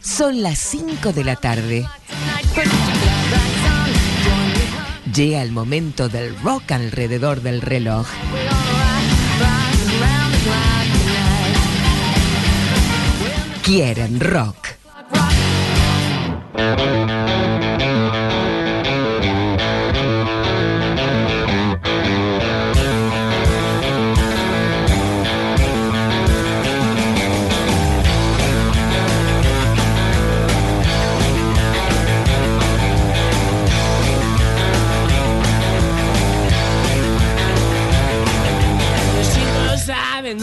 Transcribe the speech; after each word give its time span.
Son 0.00 0.42
las 0.42 0.58
5 0.58 1.12
de 1.12 1.24
la 1.24 1.36
tarde. 1.36 1.86
Llega 5.14 5.42
el 5.42 5.52
momento 5.52 6.08
del 6.08 6.38
rock 6.40 6.72
alrededor 6.72 7.42
del 7.42 7.60
reloj. 7.60 8.06
Quieren 13.62 14.20
rock. 14.20 14.56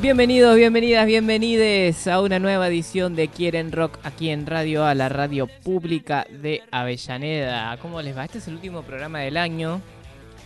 Bienvenidos, 0.00 0.54
bienvenidas, 0.54 1.06
bienvenides 1.06 2.06
a 2.06 2.20
una 2.20 2.38
nueva 2.38 2.68
edición 2.68 3.16
de 3.16 3.26
Quieren 3.26 3.72
Rock 3.72 3.98
aquí 4.04 4.30
en 4.30 4.46
Radio 4.46 4.86
A, 4.86 4.94
la 4.94 5.08
radio 5.08 5.48
pública 5.64 6.24
de 6.30 6.62
Avellaneda. 6.70 7.76
¿Cómo 7.78 8.00
les 8.00 8.16
va? 8.16 8.24
Este 8.24 8.38
es 8.38 8.46
el 8.46 8.54
último 8.54 8.82
programa 8.82 9.18
del 9.18 9.36
año. 9.36 9.80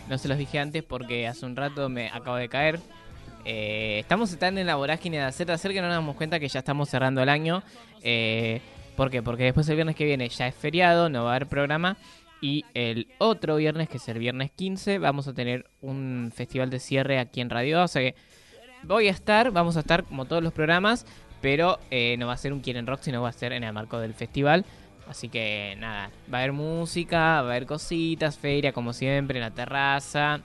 No 0.09 0.17
se 0.17 0.29
los 0.29 0.39
dije 0.39 0.59
antes 0.59 0.83
porque 0.83 1.29
hace 1.29 1.45
un 1.45 1.55
rato 1.55 1.91
me 1.91 2.09
acabo 2.09 2.37
de 2.37 2.49
caer. 2.49 2.81
Eh, 3.45 3.99
estamos 4.01 4.35
tan 4.39 4.57
en 4.57 4.67
la 4.67 4.77
vorágine 4.77 5.19
de 5.19 5.25
hacer, 5.25 5.47
de 5.47 5.59
que 5.59 5.81
no 5.83 5.89
nos 5.89 5.97
damos 5.97 6.17
cuenta 6.17 6.41
que 6.41 6.49
ya 6.49 6.61
estamos 6.61 6.89
cerrando 6.89 7.23
el 7.23 7.29
año. 7.29 7.63
Eh, 8.03 8.63
¿Por 8.97 9.11
qué? 9.11 9.23
Porque 9.23 9.45
después 9.45 9.69
el 9.69 9.75
viernes 9.75 9.97
que 9.97 10.07
viene 10.07 10.31
ya 10.31 10.47
es 10.47 10.55
feriado, 10.55 11.11
no 11.11 11.25
va 11.25 11.33
a 11.33 11.37
haber 11.37 11.49
programa. 11.49 11.99
Y 12.41 12.65
el 12.73 13.07
otro 13.19 13.57
viernes, 13.57 13.91
que 13.91 13.99
es 13.99 14.09
el 14.09 14.19
viernes 14.19 14.51
15, 14.51 14.99
vamos 14.99 15.29
a 15.29 15.35
tener 15.35 15.67
un 15.83 16.33
festival 16.35 16.71
de 16.71 16.81
cierre 16.81 17.19
aquí 17.19 17.43
en 17.43 17.51
Radio 17.51 17.81
A. 17.81 17.85
O 17.85 17.89
sea 17.89 18.01
que 18.01 18.15
voy 18.85 19.09
a 19.09 19.11
estar, 19.11 19.51
vamos 19.51 19.77
a 19.77 19.81
estar 19.81 20.05
como 20.05 20.25
todos 20.25 20.43
los 20.43 20.53
programas, 20.53 21.07
pero 21.41 21.79
eh, 21.91 22.17
no 22.19 22.27
va 22.27 22.35
a 22.35 22.37
ser 22.37 22.53
un 22.53 22.61
Quieren 22.61 22.87
Rock, 22.87 23.01
sino 23.03 23.23
va 23.23 23.29
a 23.29 23.33
ser 23.33 23.53
en 23.53 23.65
el 23.65 23.73
marco 23.73 23.99
del 23.99 24.15
festival. 24.15 24.65
Así 25.09 25.29
que 25.29 25.77
nada, 25.79 26.11
va 26.33 26.39
a 26.39 26.41
haber 26.43 26.53
música, 26.53 27.19
va 27.19 27.37
a 27.37 27.41
haber 27.41 27.67
cositas, 27.67 28.39
feria 28.39 28.73
como 28.73 28.93
siempre, 28.93 29.39
en 29.39 29.43
la 29.43 29.51
terraza. 29.51 30.41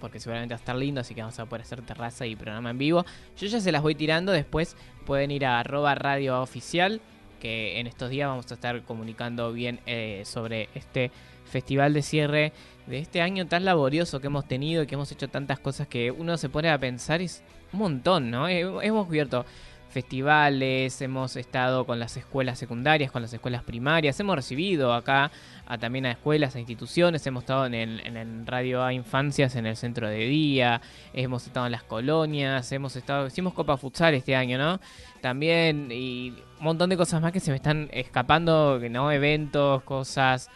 Porque 0.00 0.20
seguramente 0.20 0.54
va 0.54 0.58
a 0.58 0.60
estar 0.60 0.76
lindo, 0.76 1.00
así 1.00 1.14
que 1.14 1.22
vamos 1.22 1.38
a 1.40 1.46
poder 1.46 1.62
hacer 1.62 1.82
terraza 1.82 2.24
y 2.26 2.36
programa 2.36 2.70
en 2.70 2.78
vivo. 2.78 3.04
Yo 3.36 3.46
ya 3.48 3.60
se 3.60 3.72
las 3.72 3.82
voy 3.82 3.94
tirando, 3.94 4.30
después 4.30 4.76
pueden 5.06 5.30
ir 5.30 5.44
a 5.44 5.58
arroba 5.58 5.94
radio 5.94 6.40
oficial, 6.40 7.00
que 7.38 7.80
en 7.80 7.86
estos 7.86 8.10
días 8.10 8.28
vamos 8.28 8.50
a 8.50 8.54
estar 8.54 8.82
comunicando 8.82 9.52
bien 9.52 9.80
eh, 9.86 10.22
sobre 10.24 10.68
este 10.74 11.10
festival 11.44 11.94
de 11.94 12.02
cierre 12.02 12.52
de 12.86 12.98
este 12.98 13.20
año 13.20 13.46
tan 13.46 13.64
laborioso 13.64 14.20
que 14.20 14.26
hemos 14.26 14.46
tenido 14.46 14.82
y 14.82 14.86
que 14.86 14.94
hemos 14.94 15.10
hecho 15.12 15.28
tantas 15.28 15.58
cosas 15.58 15.88
que 15.88 16.10
uno 16.10 16.36
se 16.36 16.48
pone 16.48 16.70
a 16.70 16.78
pensar 16.78 17.20
es 17.22 17.42
un 17.72 17.80
montón, 17.80 18.30
¿no? 18.30 18.48
Hemos 18.48 19.06
cubierto 19.06 19.44
festivales, 19.88 21.00
hemos 21.00 21.36
estado 21.36 21.86
con 21.86 21.98
las 21.98 22.16
escuelas 22.16 22.58
secundarias, 22.58 23.10
con 23.10 23.22
las 23.22 23.32
escuelas 23.32 23.62
primarias, 23.62 24.18
hemos 24.20 24.36
recibido 24.36 24.92
acá 24.92 25.30
a, 25.66 25.78
también 25.78 26.06
a 26.06 26.10
escuelas, 26.10 26.56
a 26.56 26.58
instituciones, 26.58 27.26
hemos 27.26 27.44
estado 27.44 27.66
en 27.66 27.74
el, 27.74 28.06
en 28.06 28.16
el 28.16 28.46
Radio 28.46 28.82
A 28.84 28.92
Infancias 28.92 29.56
en 29.56 29.66
el 29.66 29.76
centro 29.76 30.08
de 30.08 30.18
día, 30.18 30.80
hemos 31.12 31.46
estado 31.46 31.66
en 31.66 31.72
las 31.72 31.82
colonias, 31.82 32.70
hemos 32.72 32.96
estado, 32.96 33.26
hicimos 33.26 33.54
Copa 33.54 33.76
Futsal 33.76 34.14
este 34.14 34.36
año, 34.36 34.58
¿no? 34.58 34.80
También 35.20 35.88
y 35.90 36.30
un 36.58 36.64
montón 36.64 36.90
de 36.90 36.96
cosas 36.96 37.20
más 37.22 37.32
que 37.32 37.40
se 37.40 37.50
me 37.50 37.56
están 37.56 37.88
escapando, 37.92 38.80
¿no? 38.90 39.10
Eventos, 39.10 39.82
cosas... 39.82 40.50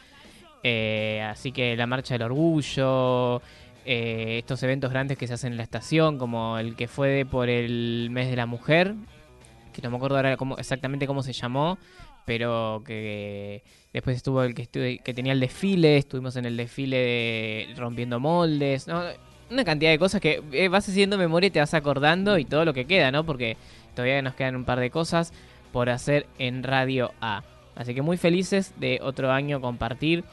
Eh, 0.64 1.20
así 1.28 1.50
que 1.50 1.76
la 1.76 1.88
marcha 1.88 2.14
del 2.14 2.22
orgullo, 2.22 3.42
eh, 3.84 4.38
estos 4.38 4.62
eventos 4.62 4.90
grandes 4.90 5.18
que 5.18 5.26
se 5.26 5.34
hacen 5.34 5.52
en 5.52 5.56
la 5.56 5.64
estación, 5.64 6.18
como 6.18 6.58
el 6.58 6.76
que 6.76 6.86
fue 6.86 7.08
de 7.08 7.26
por 7.26 7.48
el 7.48 8.08
mes 8.10 8.30
de 8.30 8.36
la 8.36 8.46
mujer, 8.46 8.94
que 9.72 9.82
no 9.82 9.90
me 9.90 9.96
acuerdo 9.96 10.16
ahora 10.16 10.36
cómo, 10.36 10.56
exactamente 10.58 11.06
cómo 11.06 11.22
se 11.22 11.32
llamó, 11.32 11.78
pero 12.24 12.82
que 12.86 13.62
después 13.92 14.16
estuvo 14.16 14.42
el 14.42 14.54
que, 14.54 14.66
tenía 15.14 15.32
el 15.32 15.40
desfile, 15.40 15.96
estuvimos 15.96 16.36
en 16.36 16.44
el 16.44 16.56
desfile 16.56 16.96
de 16.96 17.74
rompiendo 17.76 18.20
moldes, 18.20 18.86
¿no? 18.86 19.02
una 19.50 19.64
cantidad 19.64 19.90
de 19.90 19.98
cosas 19.98 20.20
que 20.20 20.42
eh, 20.52 20.68
vas 20.68 20.88
haciendo 20.88 21.18
memoria 21.18 21.48
y 21.48 21.50
te 21.50 21.60
vas 21.60 21.74
acordando 21.74 22.38
y 22.38 22.44
todo 22.44 22.64
lo 22.64 22.72
que 22.72 22.86
queda, 22.86 23.10
¿no? 23.10 23.24
Porque 23.24 23.56
todavía 23.94 24.22
nos 24.22 24.34
quedan 24.34 24.56
un 24.56 24.64
par 24.64 24.80
de 24.80 24.90
cosas 24.90 25.32
por 25.72 25.90
hacer 25.90 26.26
en 26.38 26.62
Radio 26.62 27.12
A. 27.20 27.42
Así 27.74 27.94
que 27.94 28.02
muy 28.02 28.16
felices 28.16 28.72
de 28.78 28.98
otro 29.02 29.30
año 29.30 29.60
compartir 29.60 30.24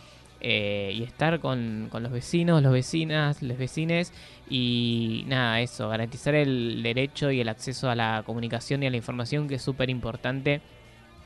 eh, 0.42 0.92
y 0.96 1.04
estar 1.04 1.40
con, 1.40 1.88
con 1.92 2.04
los 2.04 2.12
vecinos, 2.12 2.64
los 2.64 2.72
vecinas, 2.72 3.42
los 3.42 3.58
vecines 3.58 4.14
y 4.50 5.26
nada, 5.28 5.62
eso, 5.62 5.90
garantizar 5.90 6.36
el 6.36 6.82
derecho 6.82 7.32
y 7.32 7.42
el 7.42 7.50
acceso 7.50 7.90
a 7.90 7.96
la 7.96 8.24
comunicación 8.26 8.84
y 8.84 8.88
a 8.88 8.90
la 8.90 8.98
información 8.98 9.48
que 9.48 9.56
es 9.56 9.62
súper 9.62 9.90
importante 9.90 10.62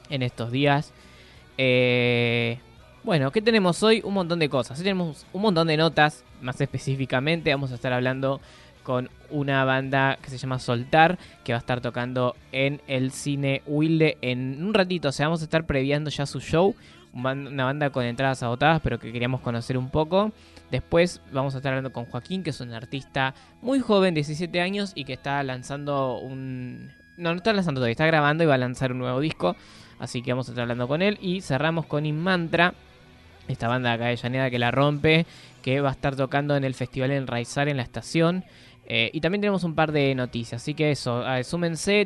en 0.10 0.24
estos 0.24 0.52
días. 0.52 0.94
Eh, 1.58 2.58
bueno, 3.04 3.32
¿qué 3.32 3.42
tenemos 3.42 3.84
hoy? 3.84 4.02
Un 4.04 4.14
montón 4.14 4.40
de 4.40 4.50
cosas. 4.50 4.78
Hoy 4.78 4.84
tenemos 4.84 5.26
un 5.34 5.42
montón 5.42 5.68
de 5.68 5.78
notas, 5.78 6.24
más 6.42 6.60
específicamente 6.60 7.52
vamos 7.52 7.72
a 7.72 7.76
estar 7.76 7.94
hablando 7.94 8.42
con 8.84 9.10
una 9.30 9.64
banda 9.66 10.18
que 10.22 10.30
se 10.30 10.38
llama 10.38 10.60
Soltar, 10.60 11.18
que 11.44 11.54
va 11.54 11.58
a 11.58 11.60
estar 11.60 11.82
tocando 11.82 12.36
en 12.52 12.82
el 12.88 13.12
cine 13.12 13.62
Wilde 13.66 14.18
en 14.22 14.64
un 14.64 14.74
ratito. 14.74 15.10
O 15.10 15.12
sea, 15.12 15.28
vamos 15.28 15.42
a 15.42 15.46
estar 15.46 15.66
previando 15.66 16.10
ya 16.10 16.26
su 16.26 16.40
show. 16.40 16.76
Una 17.14 17.66
banda 17.66 17.92
con 17.92 18.06
entradas 18.06 18.42
agotadas, 18.42 18.82
pero 18.82 19.00
que 19.00 19.12
queríamos 19.12 19.42
conocer 19.42 19.78
un 19.78 19.90
poco. 19.90 20.32
Después 20.72 21.22
vamos 21.32 21.54
a 21.54 21.58
estar 21.58 21.72
hablando 21.72 21.94
con 21.94 22.06
Joaquín, 22.06 22.42
que 22.42 22.50
es 22.50 22.60
un 22.60 22.74
artista 22.74 23.36
muy 23.62 23.80
joven, 23.80 24.16
17 24.16 24.60
años, 24.60 24.92
y 24.96 25.06
que 25.06 25.14
está 25.14 25.44
lanzando 25.44 26.18
un... 26.18 26.92
No, 27.18 27.30
no 27.30 27.38
está 27.38 27.54
lanzando 27.54 27.80
todavía, 27.80 27.92
está 27.92 28.08
grabando 28.08 28.44
y 28.44 28.48
va 28.48 28.56
a 28.56 28.58
lanzar 28.58 28.92
un 28.92 28.98
nuevo 28.98 29.20
disco. 29.20 29.56
Así 30.00 30.24
que 30.24 30.32
vamos 30.32 30.48
a 30.48 30.52
estar 30.52 30.64
hablando 30.64 30.88
con 30.88 31.04
él. 31.04 31.20
Y 31.22 31.42
cerramos 31.42 31.86
con 31.86 32.08
Inmantra, 32.08 32.74
esta 33.48 33.68
banda 33.68 33.94
acá 33.94 34.06
de 34.06 34.16
Llaneda 34.16 34.50
que 34.50 34.58
la 34.58 34.72
rompe, 34.72 35.26
que 35.62 35.80
va 35.82 35.90
a 35.90 35.92
estar 35.94 36.16
tocando 36.16 36.56
en 36.56 36.64
el 36.64 36.74
festival 36.74 37.12
Enraizar 37.12 37.68
en 37.68 37.78
la 37.78 37.84
estación. 37.84 38.44
Eh, 38.86 39.10
y 39.14 39.22
también 39.22 39.40
tenemos 39.40 39.64
un 39.64 39.76
par 39.76 39.94
de 39.94 40.14
noticias, 40.14 40.62
así 40.62 40.74
que 40.74 40.92
eso, 40.92 41.26
eh, 41.26 41.46
súmense 41.46 42.06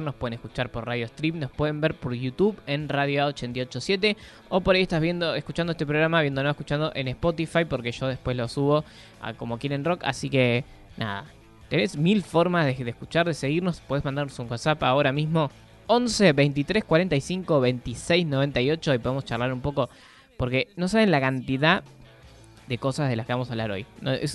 nos 0.00 0.14
pueden 0.14 0.32
escuchar 0.32 0.70
por 0.70 0.86
Radio 0.86 1.06
Stream, 1.06 1.38
nos 1.38 1.50
pueden 1.50 1.82
ver 1.82 1.94
por 1.94 2.14
YouTube 2.14 2.58
en 2.66 2.88
Radio 2.88 3.28
A887 3.28 4.16
o 4.48 4.62
por 4.62 4.74
ahí 4.74 4.82
estás 4.82 5.02
viendo, 5.02 5.34
escuchando 5.34 5.72
este 5.72 5.84
programa, 5.84 6.22
viendo 6.22 6.42
no 6.42 6.48
escuchando 6.48 6.90
en 6.94 7.08
Spotify 7.08 7.66
porque 7.68 7.92
yo 7.92 8.06
después 8.06 8.34
lo 8.34 8.48
subo 8.48 8.84
a 9.20 9.34
como 9.34 9.58
quieren 9.58 9.84
rock, 9.84 10.00
así 10.04 10.30
que 10.30 10.64
nada, 10.96 11.26
tenés 11.68 11.98
mil 11.98 12.22
formas 12.22 12.64
de, 12.64 12.72
de 12.84 12.90
escuchar, 12.90 13.26
de 13.26 13.34
seguirnos, 13.34 13.80
puedes 13.80 14.02
mandarnos 14.02 14.38
un 14.38 14.50
WhatsApp 14.50 14.82
ahora 14.82 15.12
mismo 15.12 15.50
11 15.88 16.32
23 16.32 16.84
45 16.84 17.60
26 17.60 18.26
98 18.26 18.94
y 18.94 18.98
podemos 18.98 19.26
charlar 19.26 19.52
un 19.52 19.60
poco 19.60 19.90
porque 20.38 20.68
no 20.76 20.88
saben 20.88 21.10
la 21.10 21.20
cantidad 21.20 21.84
de 22.72 22.78
cosas 22.78 23.10
de 23.10 23.16
las 23.16 23.26
que 23.26 23.34
vamos 23.34 23.50
a 23.50 23.52
hablar 23.52 23.70
hoy. 23.70 23.84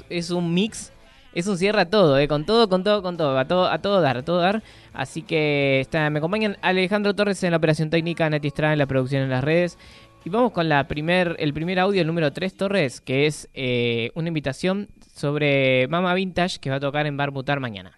Es, 0.10 0.30
un 0.30 0.54
mix, 0.54 0.94
es 1.34 1.48
un 1.48 1.57
cierre 1.57 1.81
a 1.81 1.89
todo, 1.89 2.19
eh, 2.19 2.28
con 2.28 2.45
todo, 2.45 2.69
con 2.69 2.84
todo, 2.84 3.01
con 3.01 3.18
todo, 3.18 3.36
a 3.36 3.45
todo, 3.45 3.66
a 3.66 3.80
todo 3.80 4.00
dar, 4.00 4.18
a 4.18 4.22
todo 4.24 4.38
dar. 4.38 4.62
Así 4.94 5.24
que 5.24 5.88
me 5.92 6.19
acompañan 6.19 6.56
Alejandro 6.62 7.16
Torres 7.16 7.42
en 7.44 7.50
la 7.50 7.57
operación 7.57 7.89
técnica, 7.89 8.30
Nati 8.30 8.50
Estrada 8.50 8.74
en 8.74 8.80
la 8.80 8.86
producción 8.86 9.24
en 9.24 9.31
las 9.31 9.44
redes. 9.44 9.80
Y 10.24 10.30
vamos 10.30 10.51
con 10.51 10.69
la 10.69 10.88
primer, 10.88 11.36
el 11.39 11.51
primer 11.51 11.80
audio, 11.80 12.01
el 12.01 12.06
número 12.06 12.31
3, 12.31 12.56
Torres, 12.56 13.01
que 13.01 13.25
es 13.25 13.50
eh, 13.56 14.12
una 14.13 14.28
invitación 14.28 14.90
sobre 15.16 15.88
Mama 15.88 16.13
Vintage 16.13 16.60
que 16.60 16.69
va 16.69 16.75
a 16.75 16.80
tocar 16.80 17.07
en 17.07 17.18
Bar 17.18 17.31
Mutar 17.31 17.60
mañana. 17.60 17.98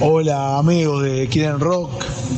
Hola 0.00 0.58
amigos 0.58 1.02
de 1.02 1.26
Quieren 1.26 1.58
Rock, 1.58 1.90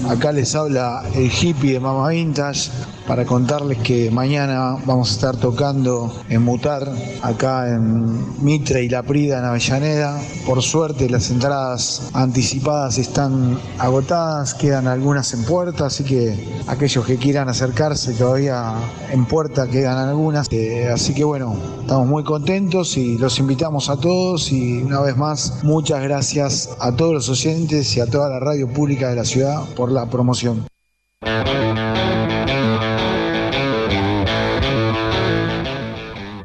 acá 0.09 0.33
les 0.33 0.55
habla 0.55 1.03
el 1.15 1.31
hippie 1.31 1.75
de 1.75 1.81
Mama 1.81 2.09
Vintage 2.09 2.71
para 3.11 3.27
contarles 3.27 3.79
que 3.79 4.09
mañana 4.09 4.77
vamos 4.87 5.11
a 5.11 5.15
estar 5.15 5.37
tocando 5.37 6.11
en 6.29 6.43
Mutar, 6.43 6.89
acá 7.23 7.69
en 7.69 8.43
Mitre 8.43 8.85
y 8.85 8.89
La 8.89 9.03
Prida, 9.03 9.41
en 9.41 9.45
Avellaneda. 9.45 10.17
Por 10.47 10.63
suerte 10.63 11.11
las 11.11 11.29
entradas 11.29 12.09
anticipadas 12.15 12.99
están 12.99 13.59
agotadas, 13.79 14.55
quedan 14.55 14.87
algunas 14.87 15.35
en 15.35 15.45
puerta, 15.45 15.87
así 15.87 16.05
que 16.05 16.63
aquellos 16.69 17.05
que 17.05 17.17
quieran 17.17 17.49
acercarse 17.49 18.15
todavía 18.15 18.75
en 19.11 19.27
puerta 19.27 19.67
quedan 19.67 19.99
algunas. 19.99 20.47
Eh, 20.53 20.89
así 20.89 21.13
que 21.13 21.25
bueno, 21.25 21.57
estamos 21.81 22.07
muy 22.07 22.23
contentos 22.23 22.97
y 22.97 23.19
los 23.19 23.41
invitamos 23.41 23.91
a 23.91 23.97
todos 23.97 24.53
y 24.53 24.83
una 24.83 25.01
vez 25.01 25.17
más 25.17 25.65
muchas 25.65 26.01
gracias 26.01 26.71
a 26.79 26.93
todos 26.93 27.13
los 27.13 27.29
y 27.53 28.01
a 28.01 28.07
toda 28.07 28.29
la 28.29 28.39
radio 28.39 28.69
pública 28.69 29.09
de 29.09 29.17
la 29.17 29.25
ciudad 29.25 29.65
por 29.75 29.91
la 29.91 30.09
promoción. 30.09 30.67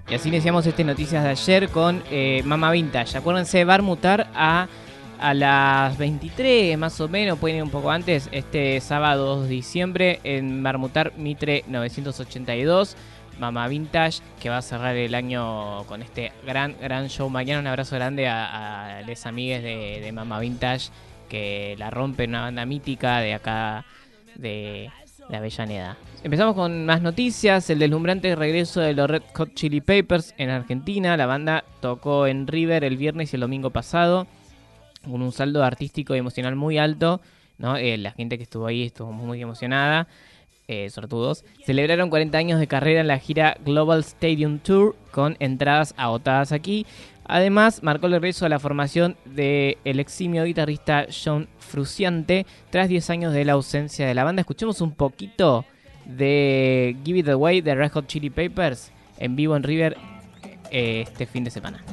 Y 0.08 0.16
así 0.16 0.30
iniciamos 0.30 0.66
este 0.66 0.84
Noticias 0.84 1.24
de 1.24 1.30
ayer 1.30 1.70
con 1.70 2.02
eh, 2.10 2.42
Mama 2.46 2.72
Vintage. 2.72 3.18
Acuérdense, 3.18 3.66
va 3.66 3.76
a, 4.34 4.68
a 5.20 5.34
las 5.36 5.98
23 5.98 6.76
más 6.78 7.00
o 7.00 7.08
menos, 7.08 7.38
pueden 7.38 7.58
ir 7.58 7.64
un 7.64 7.70
poco 7.70 7.92
antes, 7.92 8.28
este 8.32 8.82
sábado 8.82 9.38
2 9.38 9.44
de 9.44 9.50
diciembre 9.50 10.20
en 10.24 10.62
Marmutar 10.62 11.14
Mitre 11.18 11.64
982. 11.68 12.96
Mama 13.40 13.68
Vintage, 13.68 14.20
que 14.42 14.50
va 14.50 14.58
a 14.58 14.62
cerrar 14.62 14.96
el 14.96 15.16
año 15.16 15.84
con 15.86 16.02
este 16.02 16.32
gran, 16.46 16.76
gran 16.82 17.08
show. 17.10 17.30
Mañana 17.30 17.60
un 17.60 17.68
abrazo 17.68 17.96
grande 17.96 18.28
a, 18.28 19.00
a 19.00 19.02
les 19.02 19.26
amigues 19.26 19.64
de, 19.64 20.02
de 20.02 20.12
Mama 20.12 20.40
Vintage, 20.40 20.90
que 21.30 21.76
la 21.78 21.90
rompen, 21.90 22.32
una 22.32 22.42
banda 22.42 22.66
mítica 22.66 23.20
de 23.20 23.34
acá 23.34 23.86
de, 24.36 24.90
de 25.30 25.38
Avellaneda. 25.38 25.98
Empezamos 26.24 26.56
con 26.56 26.86
más 26.86 27.02
noticias. 27.02 27.70
El 27.70 27.80
deslumbrante 27.80 28.36
regreso 28.36 28.82
de 28.82 28.94
los 28.94 29.10
Red 29.10 29.24
Hot 29.36 29.54
Chili 29.54 29.82
Peppers 29.82 30.34
en 30.38 30.50
Argentina. 30.50 31.16
La 31.18 31.26
banda 31.26 31.64
tocó 31.82 32.28
en 32.28 32.48
River 32.48 32.84
el 32.84 32.98
viernes 32.98 33.34
y 33.34 33.36
el 33.36 33.42
domingo 33.42 33.70
pasado 33.70 34.28
con 35.04 35.22
un 35.22 35.32
saldo 35.32 35.64
artístico 35.64 36.16
y 36.16 36.20
emocional 36.20 36.56
muy 36.56 36.78
alto. 36.78 37.22
¿no? 37.58 37.78
Eh, 37.78 37.98
la 37.98 38.12
gente 38.12 38.38
que 38.38 38.44
estuvo 38.44 38.66
ahí 38.66 38.84
estuvo 38.84 39.12
muy 39.12 39.42
emocionada. 39.42 40.08
Eh, 40.68 40.90
sortudos. 40.90 41.46
Celebraron 41.64 42.10
40 42.10 42.38
años 42.38 42.60
de 42.60 42.68
carrera 42.68 43.02
en 43.02 43.08
la 43.08 43.20
gira 43.20 43.56
Global 43.64 44.00
Stadium 44.00 44.58
Tour 44.58 44.96
con 45.12 45.38
entradas 45.40 45.94
agotadas 45.96 46.52
aquí. 46.52 46.88
Además, 47.28 47.84
marcó 47.84 48.08
el 48.08 48.14
regreso 48.14 48.46
a 48.46 48.50
la 48.50 48.60
formación 48.60 49.16
del 49.26 49.78
el 49.86 50.00
eximio 50.00 50.44
guitarrista 50.44 51.06
John 51.10 51.48
Fruciante 51.60 52.48
tras 52.72 52.90
10 52.90 53.10
años 53.12 53.34
de 53.34 53.46
la 53.46 53.54
ausencia 53.54 54.08
de 54.08 54.16
la 54.16 54.24
banda. 54.24 54.42
Escuchemos 54.42 54.82
un 54.82 54.92
poquito 54.92 55.66
de 56.06 56.96
Give 57.04 57.20
It 57.20 57.30
Away 57.30 57.62
de 57.62 57.76
Red 57.76 57.92
Hot 57.92 58.08
Chili 58.08 58.32
Peppers 58.32 58.92
en 59.20 59.36
vivo 59.36 59.56
en 59.56 59.64
River 59.64 59.98
eh, 60.72 61.02
este 61.08 61.28
fin 61.28 61.44
de 61.44 61.52
semana. 61.52 61.84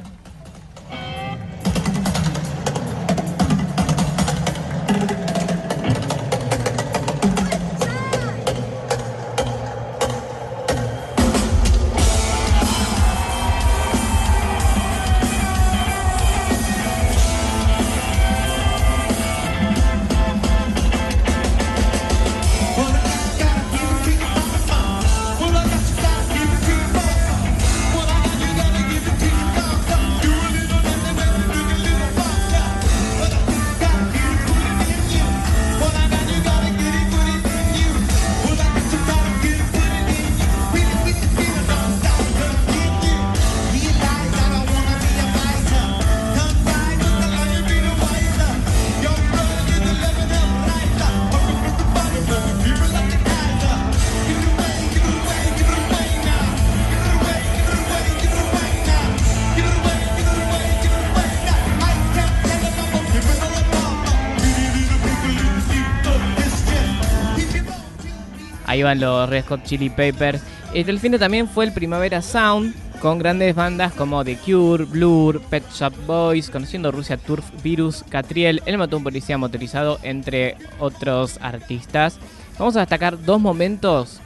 Los 69.23 69.29
Red 69.29 69.45
Hot 69.45 69.63
Chili 69.63 69.89
Peppers. 69.89 70.41
El 70.73 70.99
fin 70.99 71.11
de 71.11 71.19
también 71.19 71.47
fue 71.47 71.65
el 71.65 71.71
Primavera 71.71 72.21
Sound 72.21 72.73
con 72.99 73.19
grandes 73.19 73.55
bandas 73.55 73.93
como 73.93 74.23
The 74.23 74.37
Cure, 74.37 74.85
Blur, 74.85 75.41
Pet 75.41 75.63
Shop 75.73 75.93
Boys, 76.05 76.49
Conociendo 76.49 76.91
Rusia, 76.91 77.17
Turf, 77.17 77.45
Virus, 77.61 78.03
Catriel, 78.07 78.61
El 78.65 78.77
Mató 78.77 78.97
un 78.97 79.03
Policía 79.03 79.37
Motorizado, 79.37 79.99
entre 80.03 80.57
otros 80.79 81.37
artistas. 81.41 82.17
Vamos 82.57 82.75
a 82.75 82.81
destacar 82.81 83.21
dos 83.23 83.41
momentos 83.41 84.19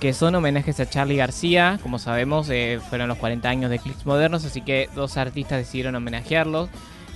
que 0.00 0.12
son 0.12 0.34
homenajes 0.34 0.80
a 0.80 0.88
Charlie 0.88 1.16
García. 1.16 1.78
Como 1.82 1.98
sabemos, 1.98 2.48
eh, 2.50 2.80
fueron 2.88 3.08
los 3.08 3.18
40 3.18 3.48
años 3.48 3.70
de 3.70 3.78
Clicks 3.78 4.06
Modernos, 4.06 4.44
así 4.44 4.60
que 4.60 4.88
dos 4.94 5.16
artistas 5.16 5.58
decidieron 5.58 5.94
homenajearlos. 5.94 6.68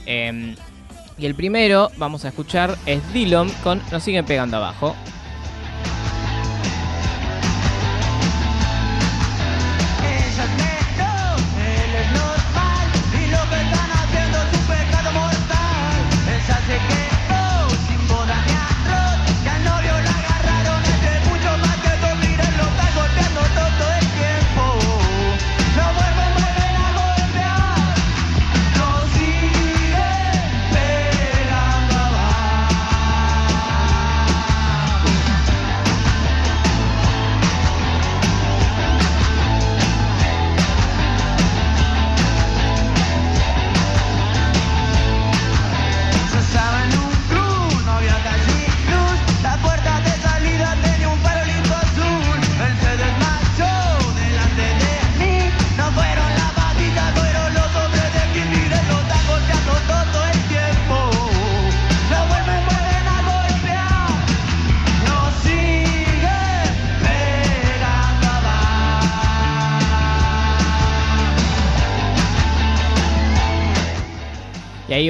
Eh, 0.06 0.54
y 1.18 1.24
el 1.24 1.34
primero, 1.34 1.90
vamos 1.96 2.24
a 2.24 2.28
escuchar, 2.28 2.76
es 2.84 3.00
Dillon 3.12 3.50
con 3.62 3.80
Nos 3.90 4.02
siguen 4.02 4.26
pegando 4.26 4.58
abajo. 4.58 4.94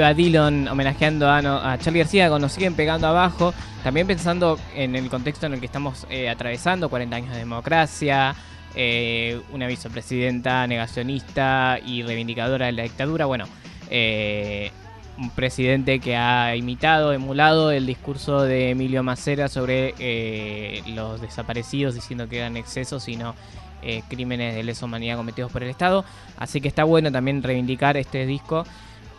Va 0.00 0.14
Dillon 0.14 0.68
homenajeando 0.68 1.30
a, 1.30 1.42
no, 1.42 1.60
Charlie 1.78 2.00
García 2.00 2.28
Nos 2.28 2.52
siguen 2.52 2.74
pegando 2.74 3.06
abajo. 3.06 3.54
También 3.82 4.06
pensando 4.06 4.58
en 4.74 4.96
el 4.96 5.08
contexto 5.08 5.46
en 5.46 5.54
el 5.54 5.60
que 5.60 5.66
estamos 5.66 6.06
eh, 6.10 6.28
atravesando, 6.28 6.88
40 6.88 7.16
años 7.16 7.30
de 7.30 7.38
democracia, 7.38 8.34
eh, 8.74 9.40
una 9.52 9.68
vicepresidenta 9.68 10.66
negacionista 10.66 11.78
y 11.84 12.02
reivindicadora 12.02 12.66
de 12.66 12.72
la 12.72 12.82
dictadura. 12.82 13.26
Bueno, 13.26 13.46
eh, 13.88 14.72
un 15.18 15.30
presidente 15.30 16.00
que 16.00 16.16
ha 16.16 16.56
imitado, 16.56 17.12
emulado 17.12 17.70
el 17.70 17.86
discurso 17.86 18.42
de 18.42 18.70
Emilio 18.70 19.04
Macera 19.04 19.48
sobre 19.48 19.94
los 20.88 21.20
desaparecidos, 21.20 21.94
diciendo 21.94 22.28
que 22.28 22.38
eran 22.38 22.56
excesos 22.56 23.08
y 23.08 23.16
no 23.16 23.36
crímenes 24.08 24.56
de 24.56 24.64
lesa 24.64 24.84
humanidad 24.84 25.16
cometidos 25.16 25.52
por 25.52 25.62
el 25.62 25.70
Estado. 25.70 26.04
Así 26.36 26.60
que 26.60 26.66
está 26.66 26.82
bueno 26.82 27.12
también 27.12 27.42
reivindicar 27.42 27.96
este 27.96 28.26
disco. 28.26 28.64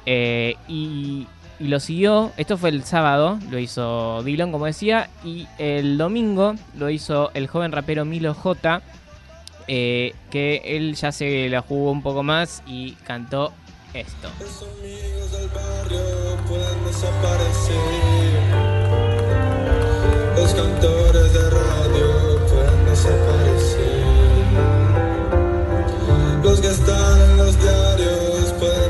Eh, 0.09 0.55
y 0.67 1.27
y 1.59 1.69
lo 1.69 1.79
siguió, 1.79 2.31
esto 2.37 2.57
fue 2.57 2.69
el 2.69 2.83
sábado, 2.83 3.39
lo 3.49 3.57
hizo 3.57 4.21
Dylan 4.23 4.51
como 4.51 4.65
decía, 4.65 5.09
y 5.23 5.47
el 5.57 5.97
domingo 5.97 6.53
lo 6.77 6.91
hizo 6.91 7.31
el 7.33 7.47
joven 7.47 7.71
rapero 7.71 8.05
Milo 8.05 8.35
J, 8.35 8.83
eh, 9.67 10.13
que 10.29 10.61
él 10.63 10.93
ya 10.95 11.11
se 11.11 11.49
la 11.49 11.61
jugó 11.61 11.89
un 11.91 12.03
poco 12.03 12.21
más 12.21 12.61
y 12.67 12.91
cantó 13.03 13.53
esto. 13.93 14.29
Los 14.39 14.61
amigos 14.61 15.31
del 15.31 15.49
barrio 15.49 16.37
pueden 16.47 16.85
desaparecer. 16.85 17.75
Los 20.35 20.53
cantores 20.53 21.33
de 21.33 21.49
radio 21.49 22.39
pueden 22.51 22.85
desaparecer. 22.85 24.03
Los 26.43 26.61
que 26.61 26.67
están 26.67 27.21
en 27.21 27.37
los 27.37 27.59
diarios 27.59 28.36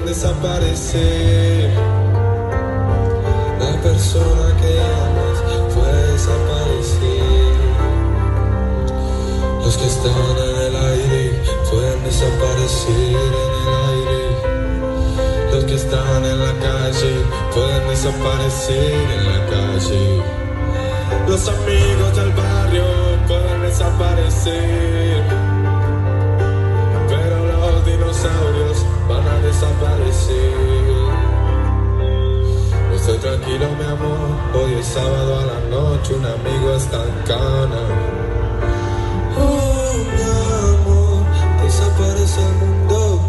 desaparecer. 0.07 1.69
La 3.59 3.73
persona 3.81 4.55
que 4.61 4.79
amas 4.79 5.37
puede 5.73 6.11
desaparecer. 6.13 7.55
Los 9.63 9.75
que 9.77 9.85
están 9.85 10.35
en 10.49 10.57
el 10.67 10.75
aire 10.93 11.43
pueden 11.69 12.03
desaparecer 12.05 13.15
en 13.17 13.51
el 13.51 13.67
aire. 13.91 14.23
Los 15.51 15.63
que 15.65 15.75
están 15.75 16.23
en 16.23 16.39
la 16.39 16.53
calle 16.67 17.13
pueden 17.53 17.89
desaparecer 17.89 18.93
en 19.17 19.23
la 19.25 19.39
calle. 19.51 20.23
Los 21.27 21.49
amigos 21.49 22.15
del 22.15 22.31
barrio 22.31 22.85
pueden 23.27 23.61
desaparecer. 23.61 25.36
Desaparecer. 29.57 30.53
Estoy 32.93 33.17
tranquilo, 33.17 33.65
mi 33.77 33.85
amor. 33.85 34.29
Hoy 34.53 34.73
es 34.79 34.85
sábado 34.85 35.39
a 35.39 35.45
la 35.45 35.59
noche, 35.69 36.13
un 36.13 36.25
amigo 36.25 36.75
está 36.75 37.03
en 37.03 37.13
cana. 37.25 37.81
Oh, 39.35 39.93
mi 40.13 40.21
amor, 40.73 41.23
desaparece 41.63 42.41
el 42.41 42.67
mundo. 42.67 43.23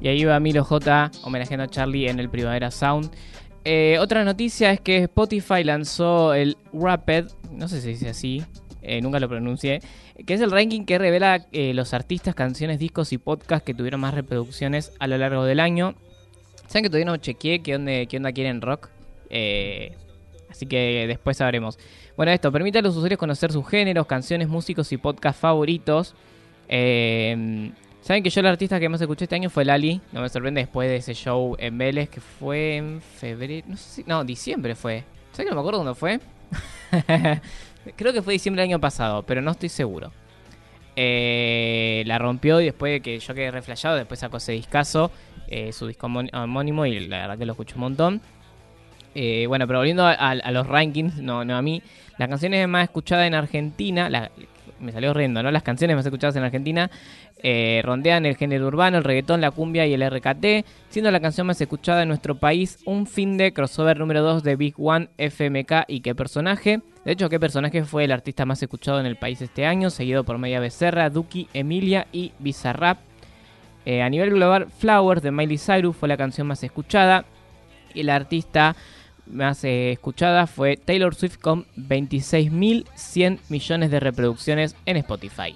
Y 0.00 0.08
ahí 0.08 0.24
va 0.24 0.38
Milo 0.38 0.64
J 0.64 1.10
homenajeando 1.22 1.64
a 1.64 1.68
Charlie 1.68 2.08
en 2.08 2.20
el 2.20 2.28
Primavera 2.28 2.70
Sound. 2.70 3.10
Eh, 3.64 3.96
otra 3.98 4.24
noticia 4.24 4.72
es 4.72 4.80
que 4.80 4.98
Spotify 5.04 5.64
lanzó 5.64 6.34
el 6.34 6.56
Rapid, 6.72 7.24
no 7.50 7.68
sé 7.68 7.80
si 7.80 7.88
dice 7.88 8.10
así, 8.10 8.44
eh, 8.82 9.00
nunca 9.00 9.18
lo 9.18 9.28
pronuncié, 9.28 9.80
que 10.26 10.34
es 10.34 10.40
el 10.42 10.50
ranking 10.50 10.84
que 10.84 10.98
revela 10.98 11.46
eh, 11.52 11.72
los 11.72 11.94
artistas, 11.94 12.34
canciones, 12.34 12.78
discos 12.78 13.12
y 13.14 13.18
podcasts 13.18 13.64
que 13.64 13.72
tuvieron 13.72 14.00
más 14.00 14.12
reproducciones 14.12 14.92
a 14.98 15.06
lo 15.06 15.16
largo 15.16 15.44
del 15.44 15.60
año. 15.60 15.94
Saben 16.66 16.84
que 16.84 16.90
todavía 16.90 17.06
no 17.06 17.16
chequeé 17.16 17.62
qué 17.62 17.74
onda, 17.76 18.04
qué 18.06 18.16
onda 18.18 18.32
quieren 18.32 18.60
rock. 18.60 18.90
Eh, 19.30 19.96
así 20.50 20.66
que 20.66 21.06
después 21.08 21.38
sabremos. 21.38 21.78
Bueno, 22.16 22.32
esto 22.32 22.52
permite 22.52 22.78
a 22.78 22.82
los 22.82 22.96
usuarios 22.96 23.18
conocer 23.18 23.50
sus 23.50 23.66
géneros, 23.66 24.06
canciones, 24.06 24.48
músicos 24.48 24.92
y 24.92 24.98
podcasts 24.98 25.40
favoritos. 25.40 26.14
Eh, 26.68 27.72
Saben 28.04 28.22
que 28.22 28.28
yo 28.28 28.40
el 28.40 28.46
artista 28.48 28.78
que 28.78 28.86
más 28.90 29.00
escuché 29.00 29.24
este 29.24 29.34
año 29.34 29.48
fue 29.48 29.64
Lali. 29.64 29.98
No 30.12 30.20
me 30.20 30.28
sorprende 30.28 30.60
después 30.60 30.90
de 30.90 30.96
ese 30.96 31.14
show 31.14 31.56
en 31.58 31.78
Vélez 31.78 32.10
que 32.10 32.20
fue 32.20 32.76
en 32.76 33.00
febrero. 33.00 33.66
No 33.66 33.78
sé 33.78 33.88
si. 33.88 34.04
No, 34.06 34.22
diciembre 34.24 34.74
fue. 34.74 35.04
¿Saben 35.32 35.46
que 35.46 35.50
no 35.50 35.56
me 35.56 35.60
acuerdo 35.60 35.82
dónde 35.82 35.94
fue? 35.94 36.20
Creo 37.96 38.12
que 38.12 38.20
fue 38.20 38.34
diciembre 38.34 38.60
del 38.60 38.72
año 38.72 38.78
pasado, 38.78 39.22
pero 39.22 39.40
no 39.40 39.52
estoy 39.52 39.70
seguro. 39.70 40.12
Eh, 40.96 42.02
la 42.06 42.18
rompió 42.18 42.60
y 42.60 42.66
después 42.66 42.92
de 42.92 43.00
que 43.00 43.18
yo 43.18 43.34
quedé 43.34 43.50
reflejado, 43.50 43.96
después 43.96 44.20
sacó 44.20 44.36
ese 44.36 44.52
discazo, 44.52 45.10
eh, 45.48 45.72
su 45.72 45.86
disco 45.86 46.06
homón- 46.06 46.28
homónimo, 46.34 46.84
y 46.84 47.08
la 47.08 47.20
verdad 47.20 47.38
que 47.38 47.46
lo 47.46 47.52
escucho 47.52 47.76
un 47.76 47.80
montón. 47.80 48.20
Eh, 49.14 49.46
bueno, 49.48 49.66
pero 49.66 49.78
volviendo 49.78 50.06
a, 50.06 50.34
los 50.34 50.66
rankings, 50.66 51.16
no, 51.16 51.42
no 51.44 51.56
a 51.56 51.62
mí, 51.62 51.82
las 52.18 52.28
canciones 52.28 52.68
más 52.68 52.84
escuchadas 52.84 53.26
en 53.26 53.34
Argentina, 53.34 54.10
me 54.84 54.92
salió 54.92 55.10
horrendo, 55.10 55.42
¿no? 55.42 55.50
Las 55.50 55.62
canciones 55.62 55.96
más 55.96 56.04
escuchadas 56.06 56.36
en 56.36 56.44
Argentina 56.44 56.90
eh, 57.42 57.82
rondean 57.84 58.26
el 58.26 58.36
género 58.36 58.66
urbano, 58.66 58.98
el 58.98 59.04
reggaetón, 59.04 59.40
la 59.40 59.50
cumbia 59.50 59.86
y 59.86 59.94
el 59.94 60.08
RKT, 60.08 60.66
siendo 60.88 61.10
la 61.10 61.20
canción 61.20 61.46
más 61.46 61.60
escuchada 61.60 62.02
en 62.02 62.08
nuestro 62.08 62.36
país 62.36 62.78
un 62.84 63.06
fin 63.06 63.36
de 63.36 63.52
crossover 63.52 63.98
número 63.98 64.22
2 64.22 64.42
de 64.42 64.56
Big 64.56 64.74
One, 64.78 65.08
FMK 65.18 65.84
y 65.88 66.00
qué 66.00 66.14
personaje. 66.14 66.80
De 67.04 67.12
hecho, 67.12 67.28
qué 67.28 67.38
personaje 67.40 67.84
fue 67.84 68.04
el 68.04 68.12
artista 68.12 68.46
más 68.46 68.62
escuchado 68.62 69.00
en 69.00 69.06
el 69.06 69.16
país 69.16 69.42
este 69.42 69.66
año, 69.66 69.90
seguido 69.90 70.24
por 70.24 70.38
Media 70.38 70.60
Becerra, 70.60 71.10
Duki, 71.10 71.48
Emilia 71.52 72.06
y 72.12 72.32
Bizarrap. 72.38 72.98
Eh, 73.84 74.02
a 74.02 74.08
nivel 74.08 74.30
global, 74.30 74.68
Flowers 74.78 75.22
de 75.22 75.30
Miley 75.30 75.58
Cyrus 75.58 75.96
fue 75.96 76.08
la 76.08 76.16
canción 76.16 76.46
más 76.46 76.62
escuchada 76.62 77.26
y 77.92 78.02
la 78.02 78.16
artista 78.16 78.74
más 79.26 79.64
eh, 79.64 79.92
escuchada 79.92 80.46
fue 80.46 80.76
Taylor 80.76 81.14
Swift 81.14 81.38
con 81.38 81.66
26.100 81.76 83.38
millones 83.48 83.90
de 83.90 84.00
reproducciones 84.00 84.76
en 84.86 84.96
Spotify. 84.98 85.54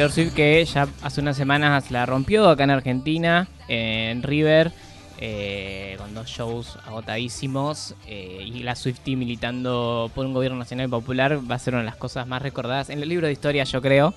Taylor 0.00 0.14
Swift 0.14 0.32
que 0.32 0.64
ya 0.64 0.88
hace 1.02 1.20
unas 1.20 1.36
semanas 1.36 1.90
la 1.90 2.06
rompió 2.06 2.48
acá 2.48 2.64
en 2.64 2.70
Argentina, 2.70 3.48
en 3.68 4.22
River, 4.22 4.72
eh, 5.18 5.94
con 5.98 6.14
dos 6.14 6.26
shows 6.26 6.78
agotadísimos. 6.86 7.94
eh, 8.06 8.42
y 8.46 8.62
la 8.62 8.76
Swiftie 8.76 9.14
militando 9.14 10.10
por 10.14 10.24
un 10.24 10.32
gobierno 10.32 10.56
nacional 10.56 10.88
popular 10.88 11.38
va 11.38 11.56
a 11.56 11.58
ser 11.58 11.74
una 11.74 11.82
de 11.82 11.84
las 11.90 11.96
cosas 11.96 12.26
más 12.26 12.40
recordadas 12.40 12.88
en 12.88 13.02
el 13.02 13.10
libro 13.10 13.26
de 13.26 13.34
historia, 13.34 13.64
yo 13.64 13.82
creo. 13.82 14.14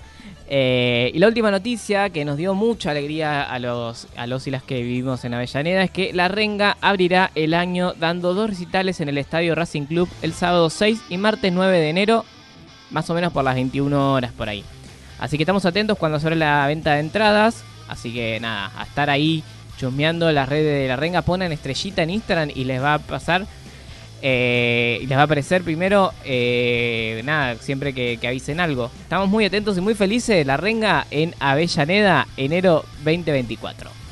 Eh, 0.48 1.12
y 1.14 1.20
la 1.20 1.28
última 1.28 1.52
noticia 1.52 2.10
que 2.12 2.24
nos 2.24 2.38
dio 2.38 2.54
mucha 2.54 2.92
alegría 2.92 3.44
a 3.44 3.60
los, 3.60 4.08
a 4.16 4.26
los 4.26 4.48
y 4.48 4.52
las 4.52 4.64
que 4.64 4.82
vivimos 4.82 5.26
en 5.26 5.34
Avellaneda 5.34 5.84
es 5.84 5.92
que 5.92 6.14
La 6.14 6.30
Renga 6.30 6.78
abrirá 6.80 7.30
el 7.36 7.54
año 7.54 7.92
dando 8.00 8.34
dos 8.34 8.52
recitales 8.52 9.02
en 9.02 9.10
el 9.10 9.18
Estadio 9.18 9.54
Racing 9.54 9.84
Club 9.84 10.08
el 10.22 10.32
sábado 10.32 10.70
6 10.70 11.02
y 11.10 11.18
martes 11.18 11.52
9 11.52 11.78
de 11.78 11.90
enero, 11.90 12.24
más 12.90 13.10
o 13.10 13.14
menos 13.14 13.34
por 13.34 13.44
las 13.44 13.56
21 13.56 14.14
horas 14.14 14.32
por 14.32 14.48
ahí. 14.48 14.64
Así 15.20 15.38
que 15.38 15.44
estamos 15.44 15.66
atentos 15.66 15.98
cuando 15.98 16.20
se 16.20 16.28
abre 16.28 16.36
la 16.36 16.66
venta 16.68 16.94
de 16.94 17.00
entradas. 17.00 17.64
Así 17.88 18.14
que 18.14 18.40
nada, 18.40 18.72
a 18.78 18.84
estar 18.84 19.10
ahí 19.10 19.44
chusmeando 19.78 20.32
las 20.32 20.50
redes 20.50 20.82
de 20.82 20.88
la 20.88 20.96
renga. 20.96 21.22
Ponen 21.22 21.52
estrellita 21.52 22.04
en 22.04 22.10
Instagram 22.12 22.50
y 22.54 22.64
les 22.66 22.82
va 22.82 22.96
a 22.96 23.00
pasar. 23.00 23.46
eh, 24.26 25.00
y 25.02 25.08
les 25.08 25.18
va 25.18 25.24
a 25.24 25.26
aparecer 25.26 25.64
primero, 25.64 26.14
eh, 26.24 27.22
nada, 27.26 27.56
siempre 27.56 27.94
que, 27.94 28.18
avisen 28.26 28.62
algo. 28.62 28.90
Estamos 29.02 29.28
muy 29.28 29.44
atentos 29.44 29.78
y 29.78 29.82
muy 29.82 29.96
felices 29.96 30.46
la 30.46 30.56
renga 30.56 31.06
en 31.12 31.36
Avellaneda, 31.40 32.28
enero 32.38 32.86
2024. 33.04 34.03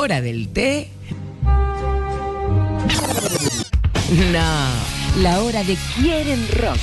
Hora 0.00 0.22
del 0.22 0.48
té? 0.48 0.88
No, 4.32 4.48
la 5.20 5.42
hora 5.42 5.62
de 5.62 5.76
Quieren 5.94 6.48
Rock. 6.52 6.80